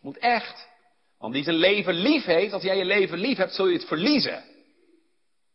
Moet 0.01 0.17
echt. 0.17 0.69
Want 1.17 1.33
die 1.33 1.43
zijn 1.43 1.55
leven 1.55 1.93
lief 1.93 2.23
heeft, 2.23 2.53
als 2.53 2.63
jij 2.63 2.77
je 2.77 2.85
leven 2.85 3.17
lief 3.17 3.37
hebt, 3.37 3.53
zul 3.53 3.67
je 3.67 3.77
het 3.77 3.87
verliezen. 3.87 4.43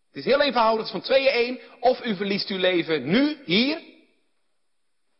Het 0.06 0.16
is 0.16 0.24
heel 0.24 0.40
eenvoudig, 0.40 0.78
het 0.78 0.86
is 0.86 0.92
van 0.92 1.14
tweeën 1.14 1.32
één. 1.32 1.60
Of 1.80 2.04
u 2.04 2.16
verliest 2.16 2.48
uw 2.48 2.58
leven 2.58 3.08
nu, 3.08 3.38
hier, 3.44 3.80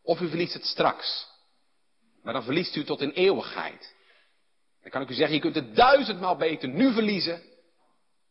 of 0.03 0.21
u 0.21 0.29
verliest 0.29 0.55
het 0.55 0.65
straks. 0.65 1.27
Maar 2.23 2.33
dan 2.33 2.45
verliest 2.45 2.77
u 2.77 2.85
tot 2.85 3.01
in 3.01 3.11
eeuwigheid. 3.11 3.95
Dan 4.83 4.91
kan 4.91 5.03
ik 5.03 5.09
u 5.09 5.15
zeggen, 5.15 5.35
je 5.35 5.41
kunt 5.41 5.55
het 5.55 5.77
duizendmaal 5.77 6.37
beter 6.37 6.69
nu 6.69 6.93
verliezen 6.93 7.43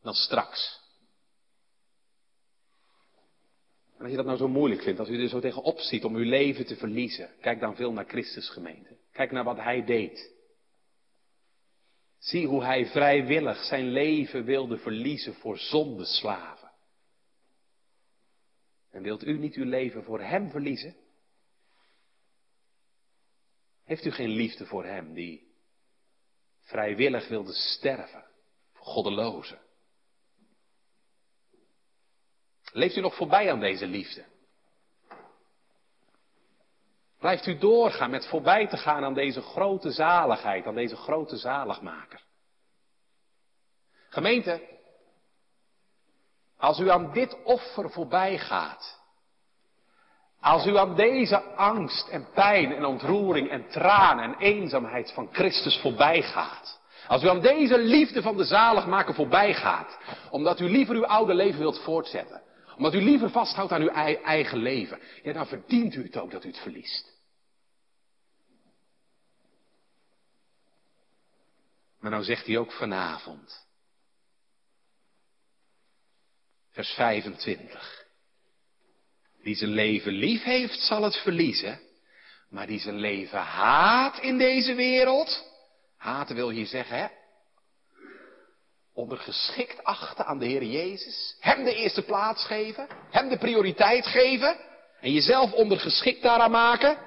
dan 0.05 0.13
straks. 0.13 0.83
En 3.95 4.01
als 4.01 4.09
je 4.09 4.15
dat 4.15 4.25
nou 4.25 4.37
zo 4.37 4.47
moeilijk 4.47 4.81
vindt, 4.81 4.99
als 4.99 5.09
u 5.09 5.21
er 5.21 5.29
zo 5.29 5.39
tegenop 5.39 5.79
ziet 5.79 6.03
om 6.03 6.15
uw 6.15 6.29
leven 6.29 6.65
te 6.65 6.75
verliezen, 6.75 7.29
kijk 7.41 7.59
dan 7.59 7.75
veel 7.75 7.91
naar 7.91 8.05
Christus 8.05 8.49
gemeente. 8.49 8.97
Kijk 9.11 9.31
naar 9.31 9.43
wat 9.43 9.57
Hij 9.57 9.85
deed. 9.85 10.33
Zie 12.17 12.47
hoe 12.47 12.63
Hij 12.63 12.85
vrijwillig 12.85 13.63
zijn 13.63 13.91
leven 13.91 14.43
wilde 14.43 14.77
verliezen 14.77 15.33
voor 15.33 15.57
zondeslaven. 15.57 16.71
En 18.89 19.01
wilt 19.01 19.23
u 19.23 19.37
niet 19.37 19.55
uw 19.55 19.65
leven 19.65 20.03
voor 20.03 20.21
Hem 20.21 20.49
verliezen? 20.49 20.95
Heeft 23.83 24.05
u 24.05 24.11
geen 24.11 24.29
liefde 24.29 24.65
voor 24.65 24.85
Hem 24.85 25.13
die 25.13 25.53
vrijwillig 26.61 27.27
wilde 27.27 27.53
sterven 27.53 28.25
voor 28.73 28.85
goddelozen? 28.85 29.64
Leeft 32.75 32.95
u 32.95 33.01
nog 33.01 33.15
voorbij 33.15 33.51
aan 33.51 33.59
deze 33.59 33.87
liefde? 33.87 34.23
Blijft 37.19 37.45
u 37.45 37.57
doorgaan 37.57 38.09
met 38.09 38.27
voorbij 38.27 38.67
te 38.67 38.77
gaan 38.77 39.03
aan 39.03 39.13
deze 39.13 39.41
grote 39.41 39.91
zaligheid, 39.91 40.65
aan 40.65 40.75
deze 40.75 40.95
grote 40.95 41.37
zaligmaker? 41.37 42.21
Gemeente, 44.09 44.61
als 46.57 46.79
u 46.79 46.89
aan 46.89 47.11
dit 47.11 47.43
offer 47.43 47.89
voorbij 47.89 48.37
gaat, 48.37 49.01
als 50.41 50.65
u 50.65 50.77
aan 50.77 50.95
deze 50.95 51.41
angst 51.43 52.07
en 52.07 52.27
pijn 52.33 52.75
en 52.75 52.85
ontroering 52.85 53.49
en 53.49 53.67
tranen 53.69 54.23
en 54.23 54.37
eenzaamheid 54.37 55.11
van 55.11 55.29
Christus 55.31 55.79
voorbij 55.81 56.21
gaat, 56.21 56.81
als 57.07 57.23
u 57.23 57.29
aan 57.29 57.41
deze 57.41 57.77
liefde 57.77 58.21
van 58.21 58.37
de 58.37 58.45
zaligmaker 58.45 59.13
voorbij 59.13 59.53
gaat, 59.53 59.97
omdat 60.29 60.59
u 60.59 60.69
liever 60.69 60.95
uw 60.95 61.05
oude 61.05 61.33
leven 61.33 61.59
wilt 61.59 61.79
voortzetten, 61.79 62.41
omdat 62.75 62.93
u 62.93 63.01
liever 63.01 63.29
vasthoudt 63.29 63.71
aan 63.71 63.81
uw 63.81 63.89
eigen 64.23 64.57
leven. 64.57 64.99
Ja, 65.23 65.33
dan 65.33 65.47
verdient 65.47 65.95
u 65.95 66.03
het 66.03 66.17
ook 66.17 66.31
dat 66.31 66.43
u 66.43 66.47
het 66.47 66.59
verliest. 66.59 67.13
Maar 71.99 72.11
nou 72.11 72.23
zegt 72.23 72.45
hij 72.45 72.57
ook 72.57 72.71
vanavond. 72.71 73.65
Vers 76.71 76.89
25. 76.89 78.05
Die 79.43 79.55
zijn 79.55 79.69
leven 79.69 80.11
lief 80.11 80.43
heeft, 80.43 80.79
zal 80.79 81.03
het 81.03 81.15
verliezen. 81.15 81.79
Maar 82.49 82.67
die 82.67 82.79
zijn 82.79 82.95
leven 82.99 83.39
haat 83.39 84.19
in 84.19 84.37
deze 84.37 84.73
wereld. 84.73 85.53
Haten 85.97 86.35
wil 86.35 86.49
hier 86.49 86.65
zeggen, 86.65 86.97
hè? 86.97 87.07
Ondergeschikt 88.95 89.83
achten 89.83 90.25
aan 90.25 90.39
de 90.39 90.45
Heer 90.45 90.63
Jezus, 90.63 91.37
Hem 91.39 91.63
de 91.63 91.75
eerste 91.75 92.03
plaats 92.03 92.45
geven, 92.45 92.87
Hem 93.11 93.29
de 93.29 93.37
prioriteit 93.37 94.05
geven 94.05 94.57
en 94.99 95.11
jezelf 95.11 95.53
ondergeschikt 95.53 96.21
daaraan 96.21 96.51
maken, 96.51 96.97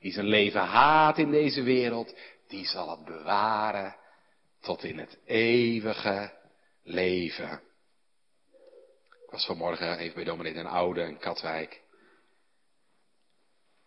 die 0.00 0.12
zijn 0.12 0.26
leven 0.26 0.60
haat 0.60 1.18
in 1.18 1.30
deze 1.30 1.62
wereld, 1.62 2.14
die 2.48 2.66
zal 2.66 2.90
het 2.90 3.04
bewaren 3.04 3.96
tot 4.60 4.84
in 4.84 4.98
het 4.98 5.18
eeuwige 5.24 6.32
leven. 6.82 7.60
Ik 9.24 9.30
was 9.30 9.46
vanmorgen 9.46 9.98
even 9.98 10.14
bij 10.14 10.24
dominee 10.24 10.52
Den 10.52 10.66
Oude 10.66 11.02
in 11.02 11.18
Katwijk. 11.18 11.82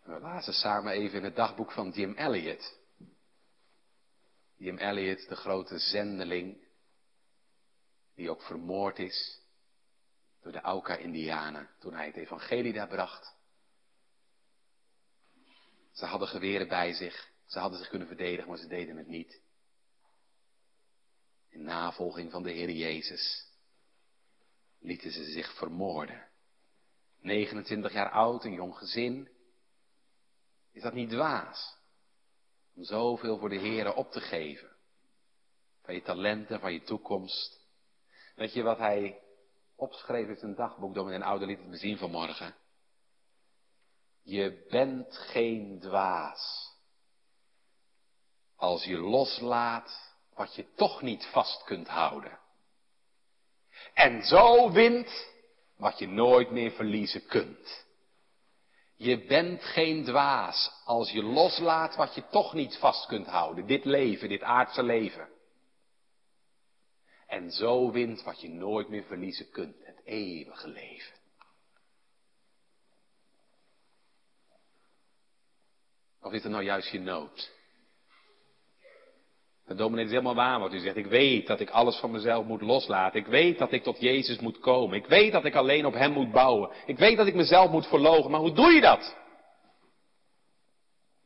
We 0.04 0.20
lazen 0.20 0.52
samen 0.54 0.92
even 0.92 1.18
in 1.18 1.24
het 1.24 1.36
dagboek 1.36 1.72
van 1.72 1.90
Jim 1.90 2.14
Elliot. 2.14 2.78
Jim 4.56 4.78
Elliot, 4.78 5.28
de 5.28 5.36
grote 5.36 5.78
zendeling, 5.78 6.61
die 8.22 8.30
ook 8.30 8.42
vermoord 8.42 8.98
is 8.98 9.40
door 10.40 10.52
de 10.52 10.60
Auca-Indianen 10.60 11.70
toen 11.78 11.94
hij 11.94 12.06
het 12.06 12.16
evangelie 12.16 12.72
daar 12.72 12.88
bracht. 12.88 13.34
Ze 15.92 16.04
hadden 16.04 16.28
geweren 16.28 16.68
bij 16.68 16.92
zich, 16.92 17.30
ze 17.46 17.58
hadden 17.58 17.78
zich 17.78 17.88
kunnen 17.88 18.08
verdedigen, 18.08 18.48
maar 18.48 18.58
ze 18.58 18.66
deden 18.66 18.96
het 18.96 19.06
niet. 19.06 19.40
In 21.48 21.62
navolging 21.62 22.30
van 22.30 22.42
de 22.42 22.50
Heer 22.50 22.70
Jezus 22.70 23.52
lieten 24.78 25.12
ze 25.12 25.24
zich 25.24 25.54
vermoorden. 25.56 26.28
29 27.18 27.92
jaar 27.92 28.10
oud, 28.10 28.44
een 28.44 28.52
jong 28.52 28.76
gezin. 28.76 29.28
Is 30.72 30.82
dat 30.82 30.92
niet 30.94 31.10
dwaas? 31.10 31.78
Om 32.74 32.84
zoveel 32.84 33.38
voor 33.38 33.48
de 33.48 33.58
Heer 33.58 33.94
op 33.94 34.10
te 34.10 34.20
geven. 34.20 34.76
Van 35.82 35.94
je 35.94 36.02
talenten, 36.02 36.60
van 36.60 36.72
je 36.72 36.82
toekomst. 36.82 37.61
Weet 38.34 38.52
je 38.52 38.62
wat 38.62 38.78
hij 38.78 39.20
opschreef 39.76 40.28
in 40.28 40.36
zijn 40.36 40.54
dagboek, 40.54 40.94
door 40.94 41.12
een 41.12 41.22
oude 41.22 41.46
liet 41.46 41.58
het 41.58 41.68
me 41.68 41.76
zien 41.76 41.98
vanmorgen? 41.98 42.54
Je 44.22 44.66
bent 44.70 45.16
geen 45.16 45.80
dwaas. 45.80 46.70
Als 48.56 48.84
je 48.84 48.98
loslaat 48.98 50.14
wat 50.34 50.54
je 50.54 50.72
toch 50.74 51.02
niet 51.02 51.26
vast 51.26 51.64
kunt 51.64 51.88
houden. 51.88 52.38
En 53.94 54.22
zo 54.22 54.70
wint 54.70 55.30
wat 55.76 55.98
je 55.98 56.08
nooit 56.08 56.50
meer 56.50 56.70
verliezen 56.70 57.26
kunt. 57.26 57.86
Je 58.96 59.24
bent 59.26 59.62
geen 59.62 60.04
dwaas 60.04 60.70
als 60.84 61.10
je 61.10 61.22
loslaat 61.22 61.96
wat 61.96 62.14
je 62.14 62.28
toch 62.28 62.54
niet 62.54 62.76
vast 62.76 63.06
kunt 63.06 63.26
houden. 63.26 63.66
Dit 63.66 63.84
leven, 63.84 64.28
dit 64.28 64.42
aardse 64.42 64.82
leven. 64.82 65.28
En 67.32 67.50
zo 67.50 67.90
wint 67.90 68.22
wat 68.22 68.40
je 68.40 68.48
nooit 68.48 68.88
meer 68.88 69.02
verliezen 69.02 69.50
kunt. 69.50 69.76
Het 69.84 70.00
eeuwige 70.04 70.68
leven. 70.68 71.14
Of 76.20 76.32
is 76.32 76.42
het 76.42 76.52
nou 76.52 76.64
juist 76.64 76.90
je 76.90 77.00
nood? 77.00 77.52
De 79.64 79.74
dominee 79.74 80.04
is 80.04 80.10
helemaal 80.10 80.34
waar 80.34 80.60
wat 80.60 80.72
u 80.72 80.78
zegt. 80.78 80.96
Ik 80.96 81.06
weet 81.06 81.46
dat 81.46 81.60
ik 81.60 81.70
alles 81.70 81.96
van 81.96 82.10
mezelf 82.10 82.46
moet 82.46 82.62
loslaten. 82.62 83.20
Ik 83.20 83.26
weet 83.26 83.58
dat 83.58 83.72
ik 83.72 83.82
tot 83.82 84.00
Jezus 84.00 84.38
moet 84.38 84.58
komen. 84.58 84.96
Ik 84.96 85.06
weet 85.06 85.32
dat 85.32 85.44
ik 85.44 85.54
alleen 85.54 85.86
op 85.86 85.94
Hem 85.94 86.12
moet 86.12 86.32
bouwen. 86.32 86.70
Ik 86.86 86.98
weet 86.98 87.16
dat 87.16 87.26
ik 87.26 87.34
mezelf 87.34 87.70
moet 87.70 87.86
verlogen. 87.86 88.30
Maar 88.30 88.40
hoe 88.40 88.54
doe 88.54 88.72
je 88.72 88.80
dat? 88.80 89.16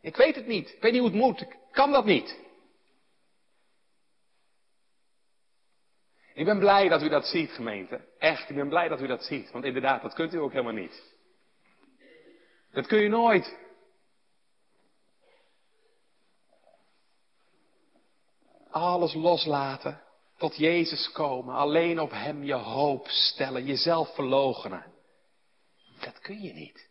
Ik 0.01 0.17
weet 0.17 0.35
het 0.35 0.47
niet. 0.47 0.69
Ik 0.69 0.83
weet 0.83 0.93
niet 0.93 1.01
hoe 1.01 1.11
het 1.11 1.21
moet. 1.21 1.41
Ik 1.41 1.57
kan 1.71 1.93
dat 1.93 2.05
niet. 2.05 2.45
Ik 6.37 6.45
ben 6.45 6.59
blij 6.59 6.89
dat 6.89 7.03
u 7.03 7.09
dat 7.09 7.27
ziet, 7.27 7.51
gemeente. 7.51 8.09
Echt, 8.19 8.49
ik 8.49 8.57
ben 8.57 8.69
blij 8.69 8.89
dat 8.89 9.01
u 9.01 9.07
dat 9.07 9.25
ziet. 9.25 9.51
Want 9.51 9.65
inderdaad, 9.65 10.03
dat 10.03 10.15
kunt 10.15 10.35
u 10.35 10.39
ook 10.39 10.53
helemaal 10.53 10.73
niet. 10.73 11.15
Dat 12.73 12.87
kun 12.87 12.99
je 12.99 13.09
nooit. 13.09 13.57
Alles 18.71 19.15
loslaten, 19.15 20.03
tot 20.37 20.57
Jezus 20.57 21.13
komen, 21.13 21.55
alleen 21.55 22.01
op 22.01 22.11
Hem 22.11 22.45
je 22.45 22.55
hoop 22.55 23.09
stellen, 23.09 23.65
jezelf 23.65 24.15
verloochenen. 24.15 24.93
Dat 26.01 26.19
kun 26.19 26.43
je 26.43 26.53
niet. 26.53 26.91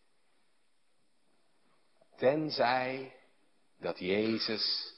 Tenzij 2.17 3.15
dat 3.79 3.99
Jezus 3.99 4.93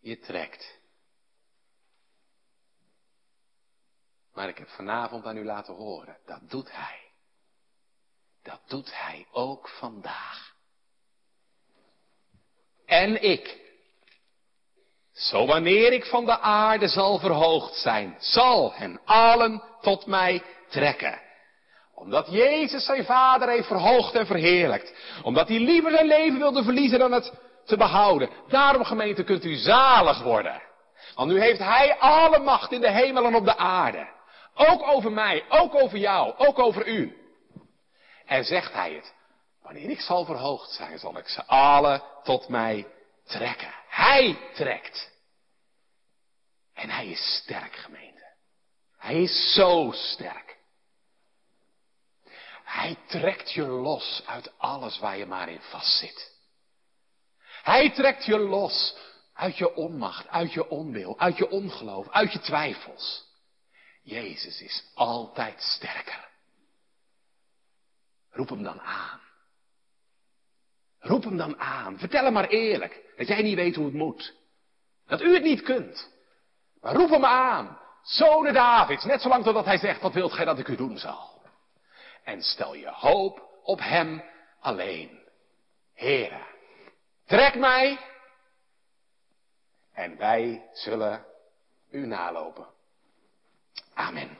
je 0.00 0.18
trekt. 0.18 0.79
Maar 4.40 4.48
ik 4.48 4.58
heb 4.58 4.68
vanavond 4.68 5.26
aan 5.26 5.36
u 5.36 5.44
laten 5.44 5.74
horen, 5.74 6.16
dat 6.26 6.40
doet 6.50 6.68
Hij. 6.72 6.98
Dat 8.42 8.60
doet 8.66 8.90
Hij 8.92 9.26
ook 9.32 9.68
vandaag. 9.68 10.54
En 12.86 13.22
ik, 13.22 13.58
zo 15.12 15.46
wanneer 15.46 15.92
ik 15.92 16.04
van 16.04 16.24
de 16.24 16.38
aarde 16.38 16.88
zal 16.88 17.18
verhoogd 17.18 17.74
zijn, 17.74 18.16
zal 18.18 18.72
hen 18.72 19.00
allen 19.04 19.62
tot 19.80 20.06
mij 20.06 20.42
trekken. 20.68 21.20
Omdat 21.94 22.26
Jezus 22.30 22.84
zijn 22.84 23.04
vader 23.04 23.48
heeft 23.48 23.66
verhoogd 23.66 24.14
en 24.14 24.26
verheerlijkt. 24.26 24.94
Omdat 25.22 25.48
hij 25.48 25.58
liever 25.58 25.90
zijn 25.90 26.06
leven 26.06 26.38
wilde 26.38 26.62
verliezen 26.62 26.98
dan 26.98 27.12
het 27.12 27.32
te 27.64 27.76
behouden. 27.76 28.30
Daarom 28.48 28.84
gemeente 28.84 29.24
kunt 29.24 29.44
u 29.44 29.54
zalig 29.54 30.22
worden. 30.22 30.62
Want 31.14 31.30
nu 31.30 31.40
heeft 31.40 31.58
hij 31.58 31.98
alle 31.98 32.38
macht 32.38 32.72
in 32.72 32.80
de 32.80 32.90
hemel 32.90 33.24
en 33.24 33.34
op 33.34 33.44
de 33.44 33.56
aarde. 33.56 34.18
Ook 34.68 34.82
over 34.82 35.12
mij, 35.12 35.44
ook 35.48 35.74
over 35.74 35.98
jou, 35.98 36.34
ook 36.36 36.58
over 36.58 36.88
u. 36.88 37.16
En 38.26 38.44
zegt 38.44 38.72
hij 38.72 38.92
het. 38.92 39.14
Wanneer 39.62 39.90
ik 39.90 40.00
zal 40.00 40.24
verhoogd 40.24 40.70
zijn, 40.70 40.98
zal 40.98 41.18
ik 41.18 41.28
ze 41.28 41.44
alle 41.44 42.02
tot 42.22 42.48
mij 42.48 42.86
trekken. 43.24 43.74
Hij 43.88 44.38
trekt. 44.54 45.10
En 46.74 46.90
hij 46.90 47.06
is 47.06 47.36
sterk, 47.36 47.72
gemeente. 47.74 48.34
Hij 48.98 49.22
is 49.22 49.54
zo 49.54 49.90
sterk. 49.92 50.58
Hij 52.64 52.96
trekt 53.06 53.52
je 53.52 53.62
los 53.62 54.22
uit 54.26 54.58
alles 54.58 54.98
waar 54.98 55.16
je 55.16 55.26
maar 55.26 55.48
in 55.48 55.60
vastzit. 55.60 56.32
Hij 57.62 57.90
trekt 57.90 58.24
je 58.24 58.38
los 58.38 58.96
uit 59.34 59.56
je 59.56 59.74
onmacht, 59.74 60.28
uit 60.28 60.52
je 60.52 60.68
onwil, 60.68 61.18
uit 61.18 61.36
je 61.36 61.48
ongeloof, 61.50 62.08
uit 62.08 62.32
je 62.32 62.40
twijfels. 62.40 63.29
Jezus 64.02 64.60
is 64.60 64.90
altijd 64.94 65.62
sterker. 65.62 66.28
Roep 68.30 68.48
hem 68.48 68.62
dan 68.62 68.80
aan. 68.80 69.20
Roep 70.98 71.24
hem 71.24 71.36
dan 71.36 71.58
aan. 71.58 71.98
Vertel 71.98 72.24
hem 72.24 72.32
maar 72.32 72.48
eerlijk 72.48 73.12
dat 73.16 73.26
jij 73.26 73.42
niet 73.42 73.54
weet 73.54 73.74
hoe 73.74 73.84
het 73.84 73.94
moet. 73.94 74.34
Dat 75.06 75.20
u 75.20 75.34
het 75.34 75.42
niet 75.42 75.62
kunt. 75.62 76.10
Maar 76.80 76.94
roep 76.94 77.10
hem 77.10 77.24
aan. 77.24 77.78
Zonen 78.02 78.54
Davids, 78.54 79.04
net 79.04 79.20
zolang 79.20 79.44
totdat 79.44 79.64
hij 79.64 79.78
zegt, 79.78 80.00
wat 80.00 80.14
wilt 80.14 80.32
gij 80.32 80.44
dat 80.44 80.58
ik 80.58 80.68
u 80.68 80.76
doen 80.76 80.98
zal? 80.98 81.42
En 82.24 82.42
stel 82.42 82.74
je 82.74 82.88
hoop 82.88 83.60
op 83.62 83.80
hem 83.80 84.22
alleen. 84.60 85.18
Heere, 85.94 86.46
trek 87.26 87.54
mij 87.54 87.98
en 89.92 90.16
wij 90.16 90.68
zullen 90.72 91.24
u 91.90 92.06
nalopen. 92.06 92.66
Amen. 94.00 94.30